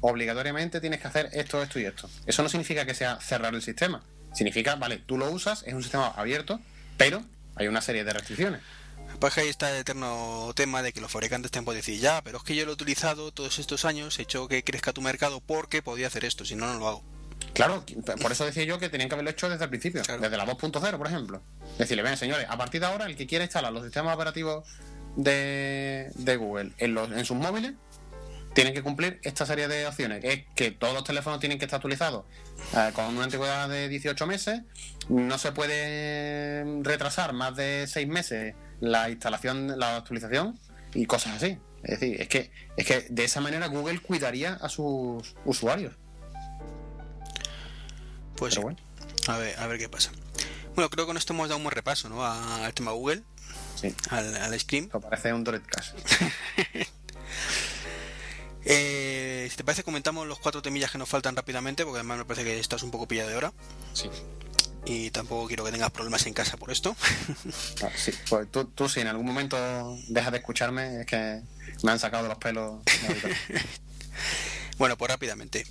[0.00, 2.08] obligatoriamente tienes que hacer esto, esto y esto.
[2.26, 4.02] Eso no significa que sea cerrar el sistema.
[4.32, 6.60] Significa, vale, tú lo usas, es un sistema abierto,
[6.96, 7.22] pero
[7.56, 8.60] hay una serie de restricciones.
[9.18, 12.38] Pues ahí está el eterno tema de que los fabricantes te pueden decir, ya, pero
[12.38, 15.40] es que yo lo he utilizado todos estos años, he hecho que crezca tu mercado
[15.40, 17.04] porque podía hacer esto, si no, no lo hago.
[17.52, 17.84] Claro,
[18.22, 20.96] por eso decía yo que tenían que haberlo hecho desde el principio, desde la 2.0,
[20.96, 21.42] por ejemplo.
[21.78, 24.68] Decirle, ven, señores, a partir de ahora, el que quiera instalar los sistemas operativos
[25.16, 27.74] de, Google en, los, en sus móviles,
[28.54, 30.24] tienen que cumplir esta serie de opciones.
[30.24, 32.24] Es que todos los teléfonos tienen que estar actualizados
[32.76, 34.62] eh, con una antigüedad de 18 meses,
[35.08, 40.58] no se puede retrasar más de 6 meses la instalación, la actualización
[40.94, 41.58] y cosas así.
[41.82, 45.94] Es decir, es que, es que de esa manera Google cuidaría a sus usuarios.
[48.36, 48.78] Pues bueno.
[49.28, 50.12] A ver, a ver qué pasa.
[50.74, 52.24] Bueno, creo que con esto hemos dado un buen repaso, ¿no?
[52.24, 53.22] Al tema Google.
[53.80, 53.94] Sí.
[54.10, 54.88] Al, al Scream.
[54.88, 55.92] parece un Cash.
[58.64, 62.24] eh, si te parece, comentamos los cuatro temillas que nos faltan rápidamente, porque además me
[62.24, 63.52] parece que estás un poco pillado de hora.
[63.94, 64.10] Sí
[64.84, 66.96] y tampoco quiero que tengas problemas en casa por esto.
[67.82, 69.56] Ah, sí, pues tú, si en algún momento
[70.08, 71.40] dejas de escucharme, es que
[71.82, 72.82] me han sacado los pelos.
[74.78, 75.66] bueno, pues rápidamente.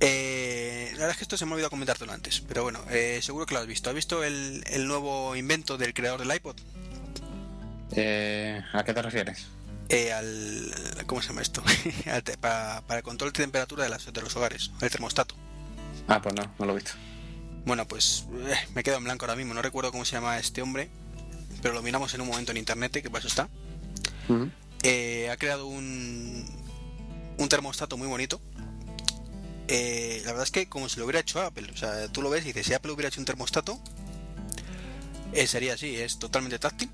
[0.00, 3.18] Eh, la verdad es que esto se me ha olvidado comentártelo antes, pero bueno, eh,
[3.22, 3.90] seguro que lo has visto.
[3.90, 6.56] ¿Has visto el, nuevo invento del creador del iPod?
[7.92, 9.46] Eh, ¿A qué te refieres?
[10.14, 11.62] al ¿Cómo se llama esto?
[12.40, 15.34] para, para, el control de temperatura de, las, de los hogares, el termostato.
[16.06, 16.92] Ah, pues no, no lo he visto.
[17.64, 20.62] Bueno, pues eh, me quedo en blanco ahora mismo, no recuerdo cómo se llama este
[20.62, 20.88] hombre,
[21.60, 23.48] pero lo miramos en un momento en internet, que para eso está.
[24.82, 26.46] Eh, ha creado un,
[27.36, 28.40] un termostato muy bonito.
[29.68, 32.30] Eh, la verdad es que como si lo hubiera hecho Apple, o sea, tú lo
[32.30, 33.78] ves y dices, si Apple hubiera hecho un termostato,
[35.46, 36.90] sería así, es totalmente táctil.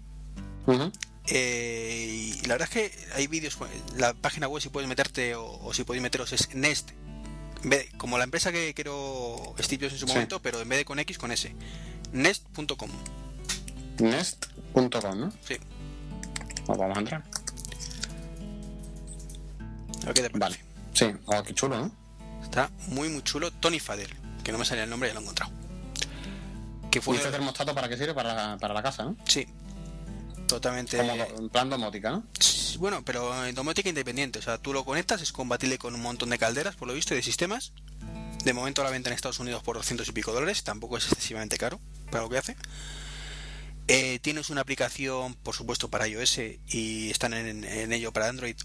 [1.27, 3.59] Y la verdad es que hay vídeos,
[3.97, 6.91] la página web si puedes meterte o, o si podéis meteros es Nest
[7.97, 11.19] como la empresa que quiero Steve en su momento, pero en vez de con X,
[11.19, 11.55] con S.
[12.13, 12.91] Nest.com.
[14.01, 15.33] Nest.com, ¿no?
[15.47, 15.57] Sí.
[16.67, 17.25] Pues vamos a entrar.
[20.35, 20.61] vale.
[20.93, 21.91] Sí, oh, qué chulo, ¿no?
[22.43, 23.51] Está muy, muy chulo.
[23.51, 25.53] Tony Fader, que no me salía el nombre, ya lo he encontrado.
[26.91, 27.17] Que fue...
[27.17, 28.15] ¿Y este termostato para qué sirve?
[28.15, 29.17] Para la, para la casa, ¿no?
[29.27, 29.47] Sí.
[30.47, 30.97] Totalmente.
[30.97, 32.25] Como en plan domótica, ¿no?
[32.79, 34.39] bueno, pero en domótica independiente.
[34.39, 37.15] O sea, tú lo conectas, es compatible con un montón de calderas, por lo visto,
[37.15, 37.73] y de sistemas.
[38.45, 41.57] De momento la venta en Estados Unidos por 200 y pico dólares, tampoco es excesivamente
[41.57, 41.81] caro
[42.11, 42.57] para lo que hace.
[43.89, 46.39] Eh, tienes una aplicación, por supuesto, para iOS
[46.69, 48.57] y están en, ello para Android.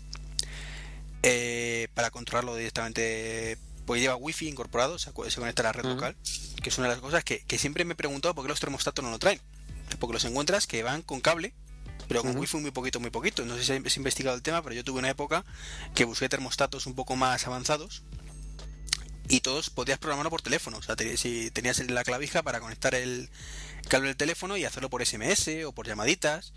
[1.23, 6.15] Eh, para controlarlo directamente, pues lleva wifi incorporado, se, conecta a la red local,
[6.61, 8.59] que es una de las cosas que, que siempre me he preguntado por qué los
[8.59, 9.41] termostatos no lo traen.
[9.99, 11.53] Porque los encuentras que van con cable
[12.09, 13.45] pero con wifi muy poquito, muy poquito.
[13.45, 15.45] No sé si has investigado el tema, pero yo tuve una época
[15.93, 18.01] que busqué termostatos un poco más avanzados
[19.27, 20.77] y todos podías programarlo por teléfono.
[20.77, 23.29] O sea, si tenías la clavija para conectar el
[23.87, 26.51] cable del teléfono y hacerlo por SMS o por llamaditas,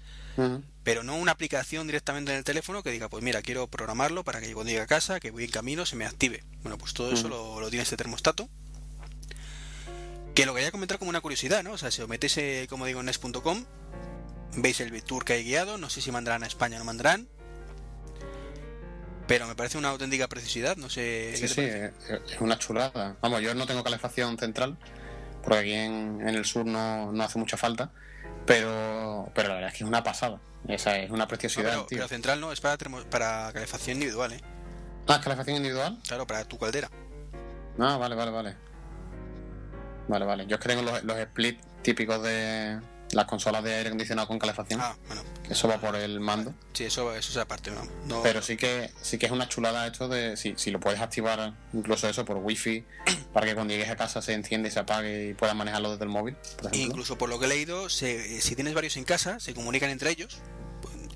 [0.82, 4.40] pero no una aplicación directamente en el teléfono que diga, pues mira, quiero programarlo para
[4.40, 6.44] que cuando llegue a casa, que voy en camino, se me active.
[6.62, 8.48] Bueno, pues todo eso lo, tiene este termostato.
[10.34, 11.72] Que lo quería comentar como una curiosidad, ¿no?
[11.72, 13.66] O sea, si os metéis, eh, como digo, en nes.com,
[14.56, 17.28] veis el tour que hay guiado, no sé si mandarán a España o no mandarán,
[19.26, 21.34] pero me parece una auténtica precisidad, no sé.
[21.36, 23.16] Sí, sí, es una chulada.
[23.22, 24.76] Vamos, yo no tengo calefacción central,
[25.42, 27.92] porque aquí en, el sur no, hace mucha falta,
[28.46, 30.40] pero, pero la verdad es que es una pasada.
[30.68, 31.86] Esa es una preciosidad.
[31.88, 32.76] pero, central no, es para,
[33.10, 34.40] para calefacción individual, ¿eh?
[35.08, 35.98] Ah, calefacción individual?
[36.06, 36.88] Claro, para tu caldera.
[37.78, 38.56] Ah, vale, vale, vale.
[40.08, 40.46] Vale, vale.
[40.46, 42.78] Yo es que tengo los, los splits típicos de,
[43.12, 44.80] las consolas de aire acondicionado con calefacción.
[44.80, 45.22] Ah, bueno.
[45.48, 46.54] Eso va por el mando.
[46.72, 47.70] Sí, eso, eso es aparte,
[48.06, 51.00] no, Pero sí que sí que es una chulada esto de si, si lo puedes
[51.00, 52.84] activar incluso eso por wifi
[53.32, 56.04] para que cuando llegues a casa se enciende y se apague y puedas manejarlo desde
[56.04, 56.36] el móvil.
[56.72, 60.38] incluso por lo que he leído, si tienes varios en casa, se comunican entre ellos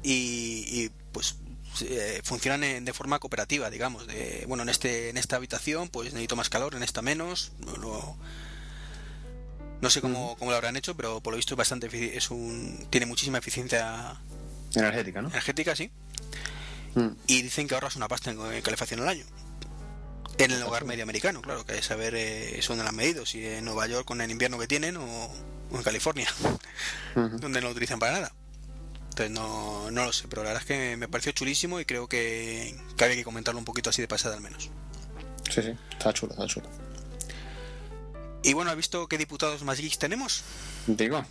[0.02, 1.36] y, pues
[1.82, 4.06] eh, funcionan de forma cooperativa, digamos.
[4.06, 7.52] De, bueno, en este en esta habitación pues necesito más calor, en esta menos.
[7.59, 8.16] No,
[9.81, 12.86] no sé cómo, cómo, lo habrán hecho, pero por lo visto es bastante es un
[12.90, 14.16] tiene muchísima eficiencia
[14.74, 15.28] energética, ¿no?
[15.28, 15.90] Energética, sí.
[16.94, 17.09] Mm.
[17.27, 19.24] Y dicen que ahorras una pasta en calefacción al año.
[20.39, 22.97] En el hogar medio americano, claro, que hay que saber eh, eso donde lo han
[22.97, 25.31] medido, si en Nueva York con el invierno que tienen o,
[25.73, 26.28] en California,
[27.15, 28.32] donde no lo utilizan para nada.
[29.11, 32.07] Entonces no, no lo sé, pero la verdad es que me pareció chulísimo y creo
[32.07, 34.70] que, que había que comentarlo un poquito así de pasada al menos.
[35.51, 36.69] Sí, sí, está chulo, está chulo.
[38.47, 40.44] Y bueno, ¿has visto qué diputados más geeks tenemos?
[40.86, 41.24] Digo.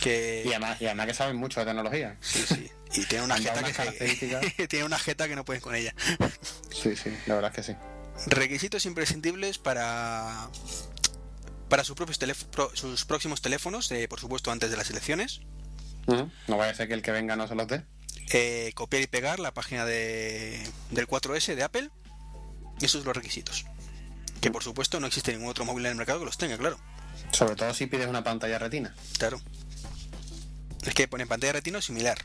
[0.00, 0.42] Que...
[0.44, 2.16] Y, además, que saben mucho de tecnología.
[2.20, 2.68] Sí, sí.
[2.94, 5.94] Y tiene una jeta que, tiene una jeta que no pueden con ella.
[6.70, 7.78] Sí, sí, la verdad es que sí.
[8.26, 10.48] Requisitos imprescindibles para
[11.68, 12.18] para sus propios
[12.74, 15.42] sus próximos teléfonos, eh, por supuesto antes de las elecciones.
[16.48, 17.84] No vaya a ser que el que venga no se los dé.
[18.32, 21.90] Eh, copiar y pegar la página de, del 4S de Apple.
[22.80, 23.64] Esos son los requisitos.
[24.42, 26.76] Que por supuesto no existe ningún otro móvil en el mercado que los tenga, claro.
[27.30, 28.94] Sobre todo si pides una pantalla retina.
[29.16, 29.40] Claro.
[30.84, 32.18] Es que pone pantalla retina similar.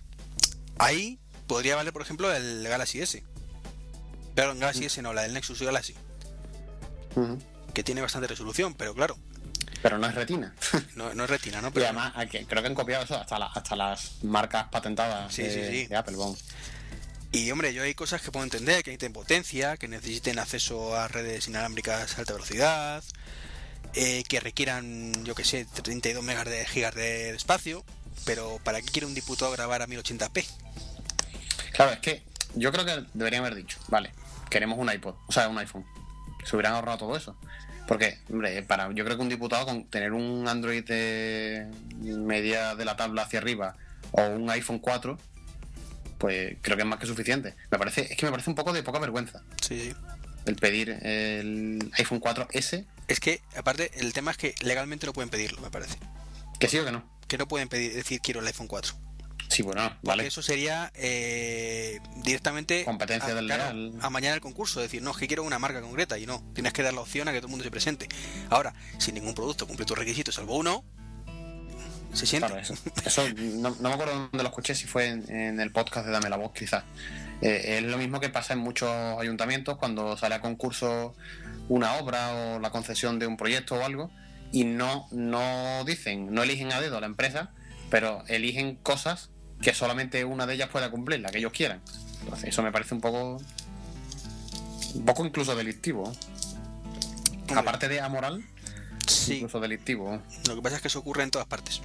[0.80, 3.23] Ahí podría valer, por ejemplo, el Galaxy S.
[4.34, 5.95] Pero el Galaxy S no, la del Nexus Galaxy.
[7.73, 9.15] Que tiene bastante resolución, pero claro.
[9.84, 10.56] Pero no es retina.
[10.95, 11.72] no, es retina, ¿no?
[11.72, 16.15] Pero y además, creo que han copiado eso hasta, hasta las marcas patentadas de, Apple.
[17.32, 21.08] Y hombre, yo hay cosas que puedo entender, que necesiten potencia, que necesiten acceso a
[21.08, 23.04] redes inalámbricas a alta velocidad,
[23.94, 27.84] eh, que requieran, yo que sé, 32 megas de gigas de, espacio,
[28.26, 30.45] pero ¿para qué quiere un diputado grabar a 1080p?
[31.74, 32.24] Claro, es que
[32.56, 34.12] yo creo que deberían haber dicho, vale,
[34.49, 35.86] queremos un iPod, o sea, un iPhone.
[36.45, 37.36] Se hubieran ahorrado todo eso.
[37.88, 41.68] Porque, hombre, para, yo creo que un diputado con tener un Android de
[41.99, 43.76] media de la tabla hacia arriba
[44.12, 45.18] o un iPhone 4
[46.18, 47.56] pues creo que es más que suficiente.
[47.72, 49.41] Me parece, es que me parece un poco de poca vergüenza.
[49.61, 49.94] Sí,
[50.45, 52.85] El pedir el iPhone 4S.
[53.07, 55.98] Es que, aparte, el tema es que legalmente no pueden pedirlo, me parece.
[56.60, 57.03] ¿Que sí o que no?
[57.27, 58.95] Que no pueden pedir, decir quiero el iPhone 4.
[59.49, 60.23] Sí, bueno, vale.
[60.23, 63.94] Porque eso sería eh, directamente competencia del legal.
[64.02, 66.73] a mañana el concurso, decir, no, es que quiero una marca concreta y no, tienes
[66.73, 68.10] que dar la opción a que todo el mundo se presente.
[68.49, 70.84] Ahora, si ningún producto cumple tus requisitos, salvo uno,
[72.13, 72.51] se siente.
[73.05, 73.23] eso,
[73.59, 76.51] no, me acuerdo dónde lo escuché, si fue en, el podcast de Dame la Voz,
[76.53, 76.84] quizás.
[77.41, 78.89] Eh, es lo mismo que pasa en muchos
[79.19, 81.15] ayuntamientos cuando sale a concurso
[81.69, 84.09] una obra o la concesión de un proyecto o algo
[84.51, 87.51] y no, no dicen, no eligen a dedo a la empresa,
[87.89, 89.29] pero eligen cosas
[89.61, 91.81] que solamente una de ellas pueda cumplir, la que ellos quieran.
[92.43, 93.41] eso me parece un poco.
[94.93, 96.11] un poco incluso delictivo.
[97.55, 98.43] Aparte de amoral,
[99.29, 100.21] incluso delictivo.
[100.47, 101.81] Lo que pasa es que eso ocurre en todas partes.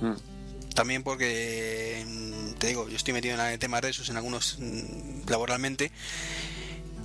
[0.00, 0.74] Mm.
[0.74, 4.58] También porque, mm, te digo, yo estoy metido en el tema de esos en algunos
[4.58, 5.90] mm, laboralmente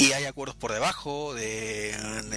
[0.01, 1.95] y hay acuerdos por debajo de,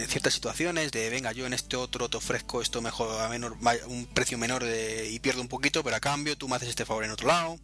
[0.08, 3.56] ciertas situaciones de venga yo en este otro te ofrezco esto mejor a menor
[3.86, 7.04] un precio menor y pierdo un poquito pero a cambio tú me haces este favor
[7.04, 7.58] en otro lado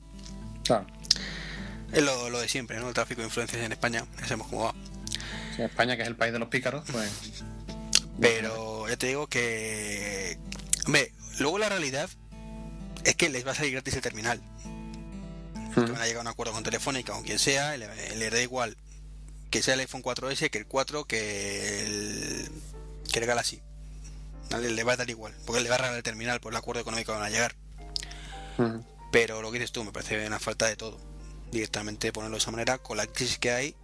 [0.65, 0.87] claro
[1.93, 4.75] es lo, de siempre no el tráfico de influencias en España ya sabemos cómo va
[5.59, 7.45] España que es el país de los pícaros pues
[8.19, 10.39] pero ya te digo que
[10.87, 12.09] hombre luego la realidad
[13.05, 14.41] es que les va a salir gratis el terminal.
[15.75, 18.31] Que van a llegar a un acuerdo con Telefónica o con quien sea, le, le,
[18.31, 18.77] da igual
[19.51, 22.51] que sea el iPhone 4S que el 4 que el,
[23.13, 23.61] que el Galaxy.
[24.61, 26.81] Le va a dar igual, porque le va a regalar el terminal por el acuerdo
[26.81, 27.55] económico que van a llegar.
[29.13, 30.99] Pero lo que dices tú me parece una falta de todo.
[31.53, 33.77] Directamente ponerlo de esa manera, con la crisis que hay,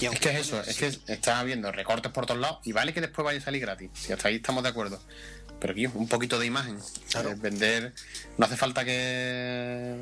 [0.00, 3.00] es que es eso, es que está habiendo recortes por todos lados y vale que
[3.00, 3.90] después vaya a salir gratis.
[3.94, 5.00] Si hasta ahí estamos de acuerdo.
[5.58, 6.78] Pero aquí un poquito de imagen.
[7.38, 7.94] vender.
[8.36, 9.96] No hace falta que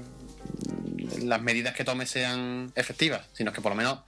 [1.23, 4.01] las medidas que tome sean efectivas, sino que por lo menos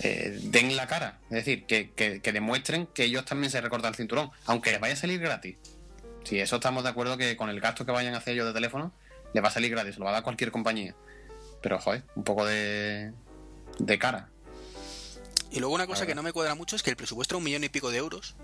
[0.00, 1.18] eh, den la cara.
[1.30, 4.94] Es decir, que, que, demuestren que ellos también se recortan el cinturón, aunque les vaya
[4.94, 5.56] a salir gratis.
[6.24, 8.52] Si eso estamos de acuerdo que con el gasto que vayan a hacer ellos de
[8.52, 8.92] teléfono,
[9.32, 10.94] les va a salir gratis, se lo va a dar cualquier compañía.
[11.62, 13.12] Pero, joder, un poco de,
[13.78, 14.28] de cara.
[15.50, 17.44] Y luego una cosa que no me cuadra mucho es que el presupuesto era un
[17.44, 18.34] millón y pico de euros.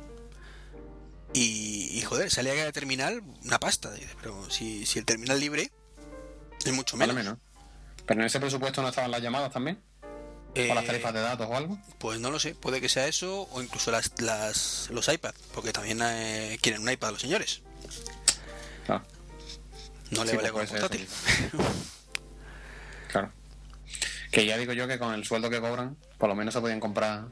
[1.32, 3.93] Y, joder, salía de terminal una pasta.
[4.20, 5.72] Pero si, si el terminal libre
[6.64, 7.14] es mucho menos.
[7.14, 7.39] menos.
[8.06, 9.82] Pero en ese presupuesto no estaban las llamadas también.
[10.56, 11.76] ¿O las tarifas de datos o algo?
[11.98, 15.72] Pues no lo sé, puede que sea eso o incluso las, las los iPads, porque
[15.72, 17.62] también eh, quieren un iPad los señores.
[18.89, 19.02] Ah.
[20.10, 21.09] No le vale pues con portátil.
[23.09, 23.32] claro.
[24.35, 26.81] Que ya digo yo que con el sueldo que cobran, por lo menos se podían
[26.81, 27.27] comprar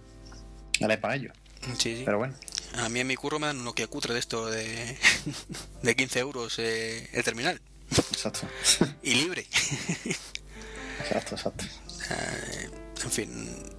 [0.78, 1.32] el iPad a ellos.
[1.76, 2.02] Sí, sí.
[2.04, 2.36] Pero bueno.
[2.76, 4.96] A mí en mi curro me dan un Nokia cutre de esto de,
[5.82, 7.60] de 15 euros eh, el terminal.
[7.90, 8.46] Exacto.
[9.02, 9.48] y libre.
[11.00, 11.64] exacto, exacto.
[12.08, 12.70] Eh,
[13.02, 13.72] en fin.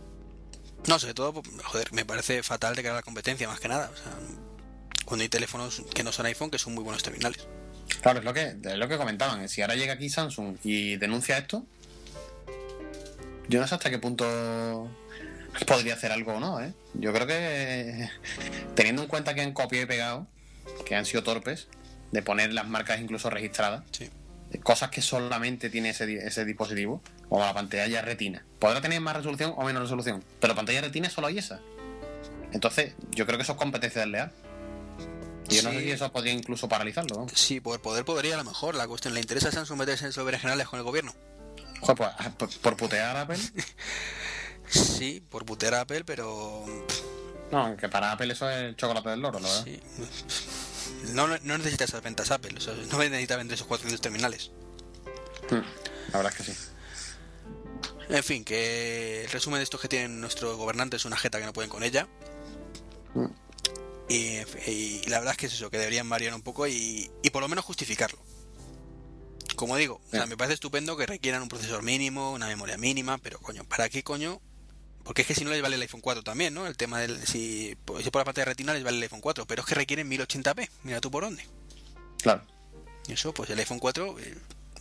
[0.88, 3.90] No, sobre todo, joder, me parece fatal de crear la competencia, más que nada.
[3.94, 4.12] O sea,
[5.06, 7.48] cuando hay teléfonos que no son iPhone, que son muy buenos terminales.
[8.02, 9.48] Claro, es lo que, es lo que comentaban.
[9.48, 11.66] Si ahora llega aquí Samsung y denuncia esto,
[13.54, 14.26] yo no sé hasta qué punto
[15.68, 16.74] podría hacer algo o no, ¿eh?
[16.96, 18.10] Yo creo que
[18.74, 20.28] teniendo en cuenta que han copiado y pegado,
[20.88, 21.68] que han sido torpes,
[22.12, 23.84] de poner las marcas incluso registradas,
[24.64, 28.44] cosas que solamente tiene ese, ese dispositivo, o la pantalla retina.
[28.58, 31.60] Podrá tener más resolución o menos resolución, pero pantalla retina solo hay esa.
[32.54, 34.32] Entonces, yo creo que eso es competencia desleal.
[35.48, 37.28] Y yo no sé si eso podría incluso paralizarlo.
[37.36, 38.74] Sí, por poder podría a lo mejor.
[38.74, 41.14] La cuestión, ¿le interesa a Samsung meterse en generales con el gobierno?
[41.86, 41.98] Pues,
[42.38, 43.38] por, por putear a Apple.
[44.74, 46.66] Sí, por putear a Apple, pero.
[47.52, 49.48] No, que para Apple eso es el chocolate del loro, ¿no?
[49.48, 49.80] Sí.
[51.14, 54.52] No, no necesita esas ventas Apple, o sea, no necesita vender esos 400 terminales.
[55.50, 55.62] Hmm,
[56.12, 56.60] la verdad es que sí.
[58.10, 61.46] En fin, que el resumen de esto que tienen nuestros gobernantes es una jeta que
[61.46, 62.08] no pueden con ella.
[63.14, 63.28] Hmm.
[64.10, 67.42] Y, la verdad es que es eso, que deberían variar un poco y, y por
[67.42, 68.20] lo menos justificarlo.
[69.56, 73.18] Como digo, o sea, me parece estupendo que requieran un procesor mínimo, una memoria mínima,
[73.18, 74.42] pero coño, ¿para qué coño
[75.04, 76.66] porque es que si no les vale el iPhone 4 también, ¿no?
[76.66, 77.26] El tema del.
[77.28, 80.10] Si, si por la pantalla retina les vale el iPhone 4, pero es que requieren
[80.10, 80.70] 1080p.
[80.84, 81.46] Mira tú por dónde.
[82.22, 82.44] Claro.
[83.08, 84.38] Y eso, pues el iPhone 4, eh,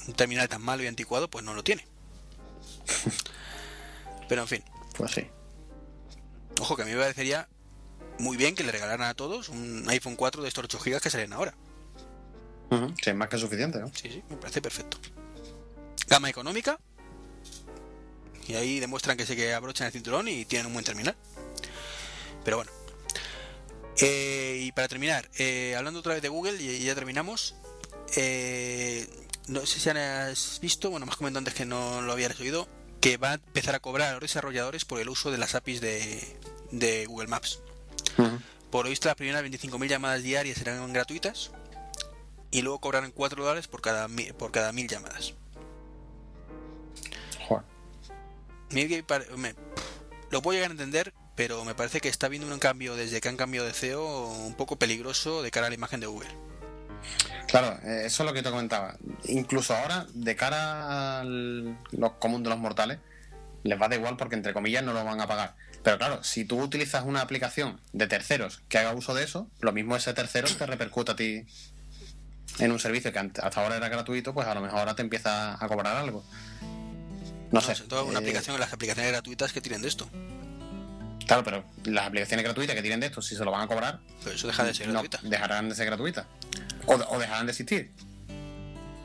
[0.07, 1.85] un terminal tan malo y anticuado, pues no lo tiene.
[4.29, 4.65] pero en fin.
[4.97, 5.27] Pues sí.
[6.61, 7.49] Ojo, que a mí me parecería
[8.21, 11.11] muy bien que le regalaran a todos un iPhone 4 de estos 8 GB que
[11.11, 11.55] salen ahora.
[13.03, 13.89] Sí, es más que suficiente, ¿no?
[13.89, 14.99] Sí, sí, me parece perfecto.
[16.09, 16.79] Gama económica,
[18.47, 21.17] y ahí demuestran que se que abrochan el cinturón y tienen un buen terminal.
[22.45, 22.71] Pero bueno.
[24.01, 27.55] Eh, y para terminar, eh, hablando otra vez de Google, y, ya terminamos.
[28.17, 29.07] Eh,
[29.49, 32.69] no sé si has visto, bueno, más comentado antes que no lo habías oído,
[33.01, 35.81] que va a empezar a cobrar a los desarrolladores por el uso de las APIs
[35.81, 37.61] de, Google Maps.
[38.71, 41.51] Por lo visto, las primeras 25.000 llamadas diarias serán gratuitas
[42.53, 44.07] y luego cobrarán 4 dólares por cada,
[44.39, 45.35] por cada 1.000 llamadas
[50.31, 53.29] lo puedo llegar a entender, pero me parece que está habiendo un cambio desde que
[53.29, 56.31] han cambiado de CEO un poco peligroso de cara a la imagen de Google.
[57.49, 58.97] Claro, eh, eso es lo que te comentaba.
[59.25, 62.99] Incluso ahora, de cara a los comunes de los mortales,
[63.63, 65.55] les va de igual porque entre comillas no lo van a pagar.
[65.83, 69.73] Pero claro, si tú utilizas una aplicación de terceros que haga uso de eso, lo
[69.73, 71.45] mismo ese tercero te repercute a ti
[72.59, 75.63] en un servicio que hasta ahora era gratuito, pues a lo mejor ahora te empieza
[75.63, 76.25] a cobrar algo.
[77.53, 77.75] No, sé.
[77.91, 80.09] una eh, aplicación, las aplicaciones gratuitas que tienen de esto.
[81.27, 84.01] Claro, pero las aplicaciones gratuitas que tienen de esto, si se lo van a cobrar.
[84.25, 85.21] Pero eso deja de ser gratuita.
[85.23, 86.27] Dejarán de ser gratuitas.
[86.87, 87.93] O, dejarán de existir.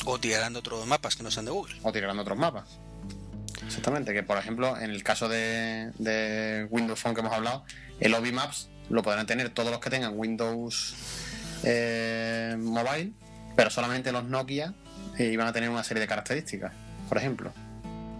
[0.05, 1.75] O tirarán de otros mapas que no sean de Google.
[1.83, 2.79] O tirarán de otros mapas.
[3.65, 7.65] Exactamente, que por ejemplo, en el caso de, Windows Phone que hemos hablado,
[7.99, 10.95] el Obi Maps lo podrán tener todos los que tengan Windows
[11.63, 13.11] eh, Mobile,
[13.57, 14.73] pero solamente los Nokia
[15.17, 16.71] eh, iban a tener una serie de características,
[17.09, 17.51] por ejemplo.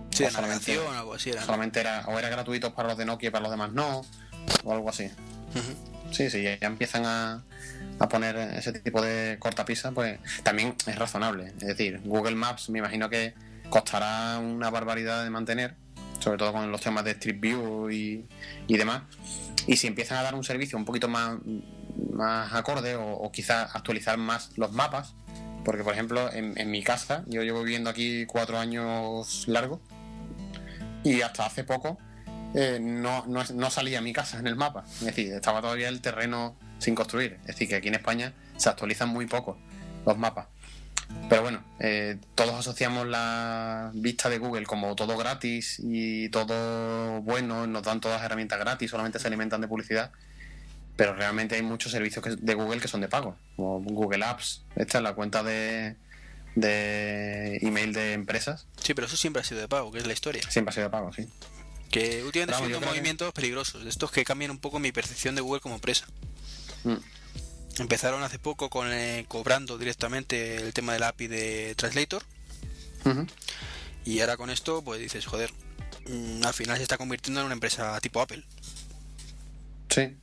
[0.10, 1.44] Sí, o solamente, algo así era.
[1.44, 4.02] Solamente era, o era gratuito para los de Nokia y para los demás no,
[4.64, 5.10] o algo así.
[6.12, 7.44] Sí, sí, ya empiezan a,
[8.00, 11.54] a poner ese tipo de cortapisa, pues también es razonable.
[11.60, 13.36] Es decir, Google Maps me imagino que
[13.70, 15.76] costará una barbaridad de mantener,
[16.20, 18.26] sobre todo con los temas de Street View y,
[18.66, 19.04] y demás.
[19.68, 21.38] Y si empiezan a dar un servicio un poquito más,
[22.12, 25.14] más acorde o, o quizás actualizar más los mapas,
[25.68, 29.82] porque por ejemplo en, mi casa, yo llevo viviendo aquí cuatro años largos,
[31.04, 31.98] y hasta hace poco
[32.56, 34.86] eh, no, no, salía mi casa en el mapa.
[34.86, 37.40] Es decir, estaba todavía el terreno sin construir.
[37.42, 39.58] Es decir, que aquí en España se actualizan muy poco
[40.06, 40.48] los mapas.
[41.28, 47.68] Pero bueno, eh, todos asociamos la vista de Google como todo gratis y todo bueno,
[47.68, 50.14] nos dan todas herramientas gratis, solamente se alimentan de publicidad.
[50.98, 54.66] Pero realmente hay muchos servicios de Google que son de pago, como Google Apps.
[54.76, 55.96] Esta es la cuenta de,
[56.56, 58.66] de email de empresas.
[58.82, 60.42] Sí, pero eso siempre ha sido de pago, que es la historia.
[60.50, 61.28] Siempre ha sido de pago, sí.
[61.92, 65.76] Que últimamente son movimientos peligrosos, estos que cambian un poco mi percepción de Google como
[65.76, 66.08] empresa.
[66.84, 66.96] Mm.
[67.80, 72.24] Empezaron hace poco con eh, cobrando directamente el tema del API de Translator.
[74.04, 75.52] Y ahora con esto, pues dices, joder,
[76.08, 78.44] mm, al final se está convirtiendo en una empresa tipo Apple.
[79.90, 80.18] Sí.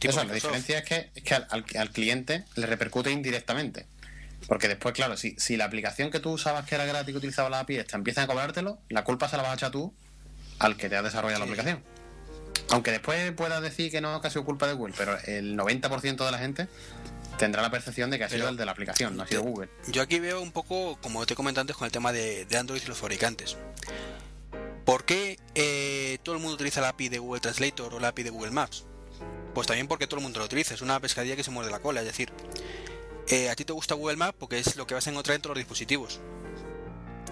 [0.00, 3.86] Eso, la diferencia es que, es que al, cliente le repercute indirectamente.
[4.46, 7.50] Porque después, claro, si, si la aplicación que tú usabas que era gratis que utilizaba
[7.50, 9.94] la API esta empiezan a cobrártelo, la culpa se la vas a echar tú
[10.58, 11.82] al que te ha desarrollado la aplicación.
[12.70, 16.24] Aunque después puedas decir que no, que ha sido culpa de Google, pero el 90%
[16.24, 16.68] de la gente
[17.36, 19.68] tendrá la percepción de que ha sido el de la aplicación, no ha sido Google.
[19.88, 22.86] Yo aquí veo un poco, como te comenté antes, con el tema de, Android y
[22.86, 23.56] los fabricantes.
[24.84, 28.24] ¿Por qué eh, todo el mundo utiliza la API de Google Translator o la API
[28.24, 28.86] de Google Maps?
[29.54, 31.80] Pues también porque todo el mundo lo utiliza, es una pescadilla que se muerde la
[31.80, 32.30] cola, es decir,
[33.28, 35.42] eh, a ti te gusta Google Maps porque es lo que vas a encontrar en
[35.42, 36.20] todos los dispositivos.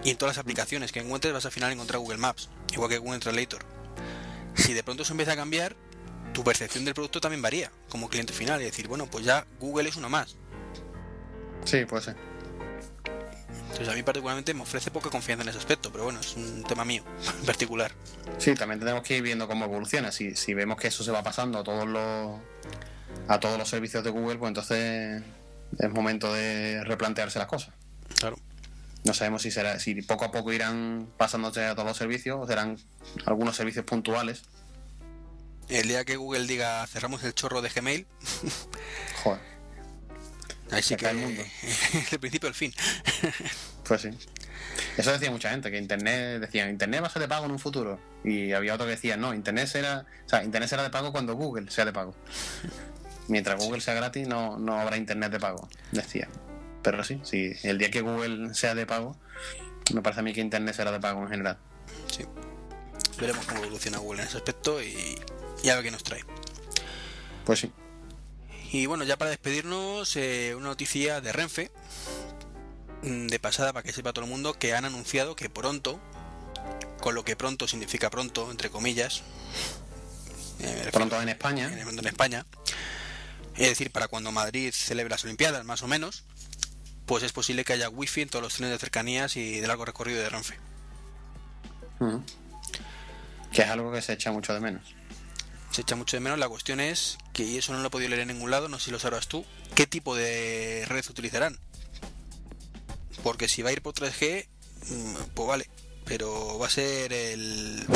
[0.05, 2.89] Y en todas las aplicaciones que encuentres vas al final a encontrar Google Maps, igual
[2.89, 3.65] que Google Translator.
[4.55, 5.77] Si de pronto eso empieza a cambiar,
[6.32, 9.89] tu percepción del producto también varía como cliente final y decir, bueno, pues ya Google
[9.89, 10.36] es uno más.
[11.65, 12.16] Sí, puede ser.
[13.70, 16.65] Entonces a mí particularmente me ofrece poca confianza en ese aspecto, pero bueno, es un
[16.65, 17.05] tema mío
[17.40, 17.93] en particular.
[18.39, 20.11] Sí, también tenemos que ir viendo cómo evoluciona.
[20.11, 22.40] Si, si vemos que eso se va pasando a todos los
[23.28, 25.23] a todos los servicios de Google, pues entonces
[25.78, 27.74] es momento de replantearse las cosas.
[28.19, 28.39] Claro.
[29.05, 32.47] No sabemos si será, si poco a poco irán pasándose a todos los servicios o
[32.47, 32.78] serán
[33.27, 34.43] algunos servicios puntuales.
[35.69, 38.07] El día que Google diga cerramos el chorro de Gmail.
[39.23, 39.57] Joder.
[40.70, 41.43] Ahí sí que el mundo.
[42.12, 42.73] el principio el fin.
[43.85, 44.11] pues sí.
[44.97, 47.59] Eso decía mucha gente, que Internet, decían, Internet va a ser de pago en un
[47.59, 48.01] futuro.
[48.24, 51.35] Y había otro que decía, no, Internet será, o sea, Internet será de pago cuando
[51.35, 52.15] Google sea de pago.
[53.28, 56.28] Mientras Google sea gratis, no, no habrá Internet de pago, decía.
[56.82, 59.16] Pero sí, si el día que Google sea de pago,
[59.95, 61.59] me parece a mí que Internet será de pago en general.
[62.11, 62.24] Sí.
[63.20, 65.19] Veremos cómo evoluciona Google en ese aspecto y,
[65.62, 66.24] y a ver qué nos trae.
[67.45, 67.73] Pues sí.
[68.70, 71.70] Y bueno, ya para despedirnos, eh, una noticia de Renfe,
[73.03, 75.99] mm, de pasada para que sepa todo el mundo, que han anunciado que pronto,
[77.01, 79.23] con lo que pronto significa pronto, entre comillas,
[80.61, 82.45] eh, pronto en España, pronto en España,
[83.57, 86.24] es decir, para cuando Madrid celebre las Olimpiadas, más o menos,
[87.07, 89.86] pues es posible que haya wifi en todos los trenes de cercanías y de largo
[89.86, 90.59] recorrido de Renfe.
[93.51, 94.98] Que es algo que se echa mucho de menos.
[95.70, 96.39] Se echa mucho de menos.
[96.39, 98.78] La cuestión es que, y eso no lo he podido leer en ningún lado, no
[98.78, 101.59] sé si lo sabrás tú, ¿qué tipo de red utilizarán?
[103.23, 104.47] Porque si va a ir por 3G,
[104.90, 105.70] mm, pues vale,
[106.05, 107.86] pero va a ser el...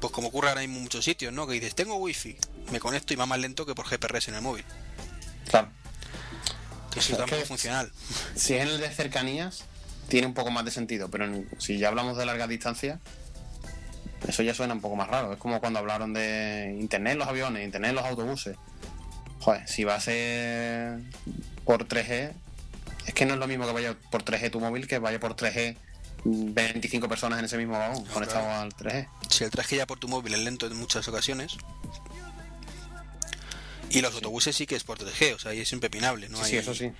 [0.00, 1.46] Pues como ocurre ahora mismo en muchos sitios, ¿no?
[1.46, 2.36] Que dices, tengo wifi,
[2.72, 4.64] me conecto y va más lento que por GPRS en el móvil.
[5.50, 5.68] Claro.
[6.96, 7.92] Eso es muy funcional.
[8.34, 9.64] Si es en el de cercanías,
[10.08, 11.26] tiene un poco más de sentido, pero
[11.58, 12.98] si ya hablamos de larga distancia,
[14.26, 15.32] eso ya suena un poco más raro.
[15.32, 18.56] Es como cuando hablaron de internet en los aviones, internet en los autobuses.
[19.40, 21.00] Joder, si va a ser
[21.64, 22.32] por 3G,
[23.06, 25.34] es que no es lo mismo que vaya por 3G tu móvil que vaya por
[25.34, 25.76] 3G
[26.24, 29.08] 25 personas en ese mismo vagón conectados al 3G.
[29.28, 31.56] Si el 3G ya por tu móvil es lento en muchas ocasiones,
[33.90, 36.28] y los autobuses sí que es por 3G, o sea, ahí es impepinable.
[36.28, 36.42] ¿no?
[36.44, 36.92] Sí, eso sí.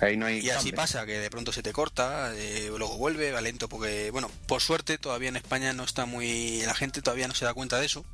[0.00, 3.32] Ahí no hay y así pasa, que de pronto se te corta, eh, luego vuelve,
[3.32, 6.62] va lento, porque, bueno, por suerte todavía en España no está muy.
[6.62, 8.04] La gente todavía no se da cuenta de eso.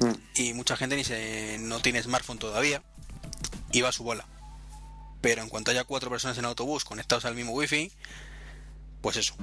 [0.00, 0.12] Mm.
[0.34, 2.82] Y mucha gente ni se, no tiene smartphone todavía
[3.70, 4.26] y va a su bola.
[5.20, 7.92] Pero en cuanto haya cuatro personas en autobús conectados al mismo wifi,
[9.00, 9.34] pues eso.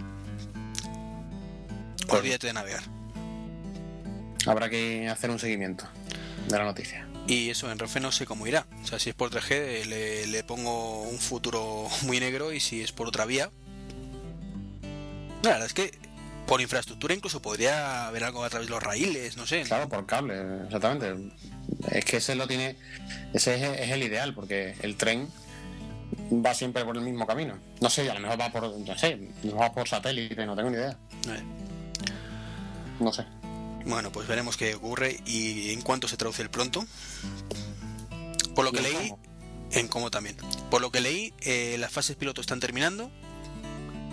[2.09, 2.83] Olvídate de navegar.
[4.45, 5.87] Habrá que hacer un seguimiento
[6.47, 7.07] de la noticia.
[7.31, 8.67] Y eso en Renfe no sé cómo irá.
[8.83, 12.91] O sea, si es por 3G le, pongo un futuro muy negro y si es
[12.91, 13.49] por otra vía...
[15.41, 15.97] La verdad es que
[16.45, 19.61] por infraestructura incluso podría haber algo a través de los raíles, no sé.
[19.61, 21.33] Claro, por cable, exactamente.
[21.89, 22.75] Es que ese lo tiene,
[23.33, 25.29] ese es, el ideal, porque el tren
[26.33, 27.57] va siempre por el mismo camino.
[27.79, 30.75] No sé, a lo mejor va por, no sé, va por satélite, no tengo ni
[30.75, 30.97] idea.
[32.99, 33.25] No sé.
[33.85, 36.85] Bueno, pues veremos qué ocurre y en cuánto se traduce el pronto.
[38.55, 39.13] Por lo que leí,
[39.71, 40.35] en cómo también.
[40.69, 43.11] Por lo que leí, eh, las fases piloto están terminando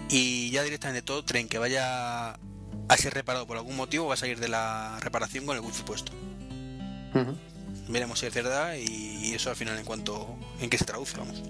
[0.09, 2.31] y ya directamente todo tren que vaya
[2.89, 5.82] a ser reparado por algún motivo va a salir de la reparación con el wifi
[5.82, 6.12] puesto.
[7.89, 11.43] Veremos si es verdad y eso al final en cuanto en qué se traduce, vamos.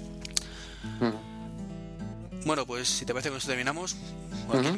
[2.45, 3.97] Bueno, pues si te parece con eso terminamos.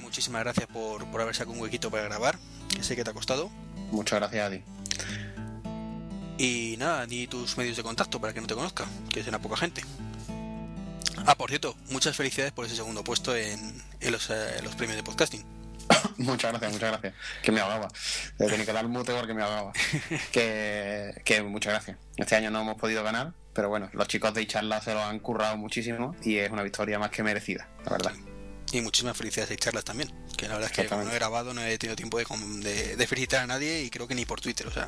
[0.02, 2.38] muchísimas gracias por, por haber sacado un huequito para grabar,
[2.68, 3.50] que sé que te ha costado.
[3.90, 4.62] Muchas gracias a ti.
[6.38, 9.40] Y nada, ni tus medios de contacto para que no te conozca, que es una
[9.40, 9.82] poca gente.
[11.26, 15.02] Ah, por cierto, muchas felicidades por ese segundo puesto en, los, eh, los premios de
[15.02, 15.44] podcasting.
[16.16, 17.14] muchas gracias, muchas gracias.
[17.42, 17.88] Que me ahogaba.
[18.38, 19.72] Tenía que dar mute porque me ahogaba.
[20.32, 21.98] que, que muchas gracias.
[22.16, 25.18] Este año no hemos podido ganar, pero bueno, los chicos de charlas se lo han
[25.18, 28.12] currado muchísimo y es una victoria más que merecida, la verdad.
[28.72, 31.62] Y muchísimas felicidades de charlas también, que la verdad es que no he grabado, no
[31.62, 34.70] he tenido tiempo de, de, felicitar a nadie y creo que ni por Twitter, o
[34.70, 34.86] sea...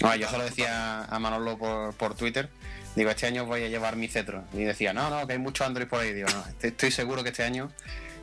[0.00, 2.50] No, yo solo decía a Manolo por, por Twitter,
[2.96, 4.44] digo, este año voy a llevar mi cetro.
[4.52, 6.12] Y decía, no, no, que hay mucho Android por ahí.
[6.12, 7.70] Digo, no, estoy, seguro que este año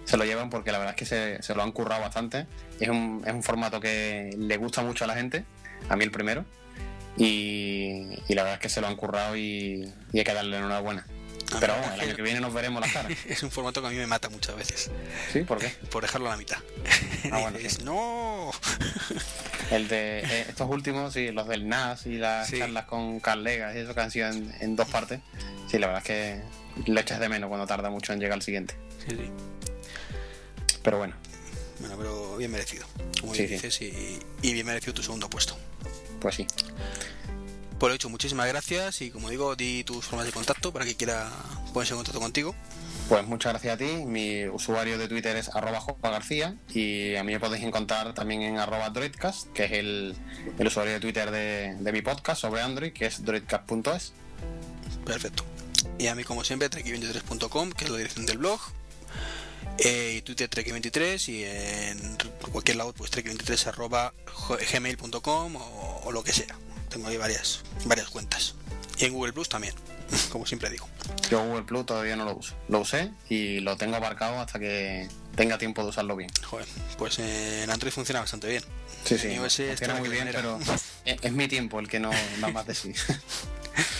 [0.05, 2.47] se lo llevan porque la verdad es que se, se lo han currado bastante.
[2.79, 5.45] Es un, es un formato que le gusta mucho a la gente,
[5.89, 6.45] a mí el primero.
[7.19, 11.05] Y, la verdad es que se lo han currado y, hay que darle enhorabuena.
[11.59, 13.11] Pero vamos, el año que viene nos veremos las caras.
[13.27, 14.91] es un formato que a mí me mata muchas veces.
[15.33, 15.41] ¿Sí?
[15.41, 15.69] ¿Por qué?
[15.91, 16.59] Por dejarlo a la mitad.
[17.31, 18.51] Ah, bueno, ¡No!
[19.71, 23.79] El de eh, estos últimos, sí, los del NAS y las charlas con Carlegas y
[23.79, 25.19] eso que han sido en, dos partes.
[25.69, 28.41] Sí, la verdad es que lo echas de menos cuando tarda mucho en llegar al
[28.41, 28.75] siguiente.
[29.07, 29.29] Sí, sí.
[30.81, 31.15] Pero bueno.
[31.79, 32.87] Bueno, pero bien merecido.
[33.21, 35.55] Como dices, Y, y bien merecido tu segundo puesto.
[36.19, 36.47] Pues sí.
[37.79, 40.95] Por lo dicho, muchísimas gracias y como digo, di tus formas de contacto para que
[40.95, 41.29] quiera
[41.73, 42.53] ponerse en contacto contigo.
[43.07, 44.05] Pues muchas gracias a ti.
[44.05, 48.57] Mi usuario de Twitter es arroba García y a mí me podéis encontrar también en
[48.57, 50.15] arroba Droidcast, que es el,
[50.59, 54.13] usuario de Twitter de, mi podcast sobre Android, que es droidcast.es.
[55.05, 55.43] Perfecto.
[55.97, 58.59] Y a mí, como siempre, treki23.com, que es la dirección del blog.
[59.81, 62.17] Eh, y Twitter treki23 y en
[62.51, 64.13] cualquier lado, pues treki23 arroba
[64.71, 66.57] gmail.com o, o lo que sea.
[66.89, 68.55] Tengo ahí varias, varias cuentas.
[68.97, 69.73] Y en Google Plus también,
[70.31, 70.87] como siempre digo.
[71.29, 72.55] Yo Google Plus todavía no lo uso.
[72.67, 76.29] Lo usé y lo tengo abarcado hasta que tenga tiempo de usarlo bien.
[76.43, 78.63] Joder, pues en Android funciona bastante bien.
[79.05, 79.37] Sí, sí.
[79.37, 80.59] funciona muy bien, pero
[81.05, 82.11] es, mi tiempo el que no
[82.41, 82.93] da más de sí.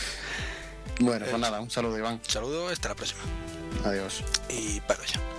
[1.00, 2.16] bueno, pues nada, un saludo, Iván.
[2.16, 3.22] Un saludo, hasta la próxima.
[3.86, 4.24] Adiós.
[4.50, 5.39] Y para ya.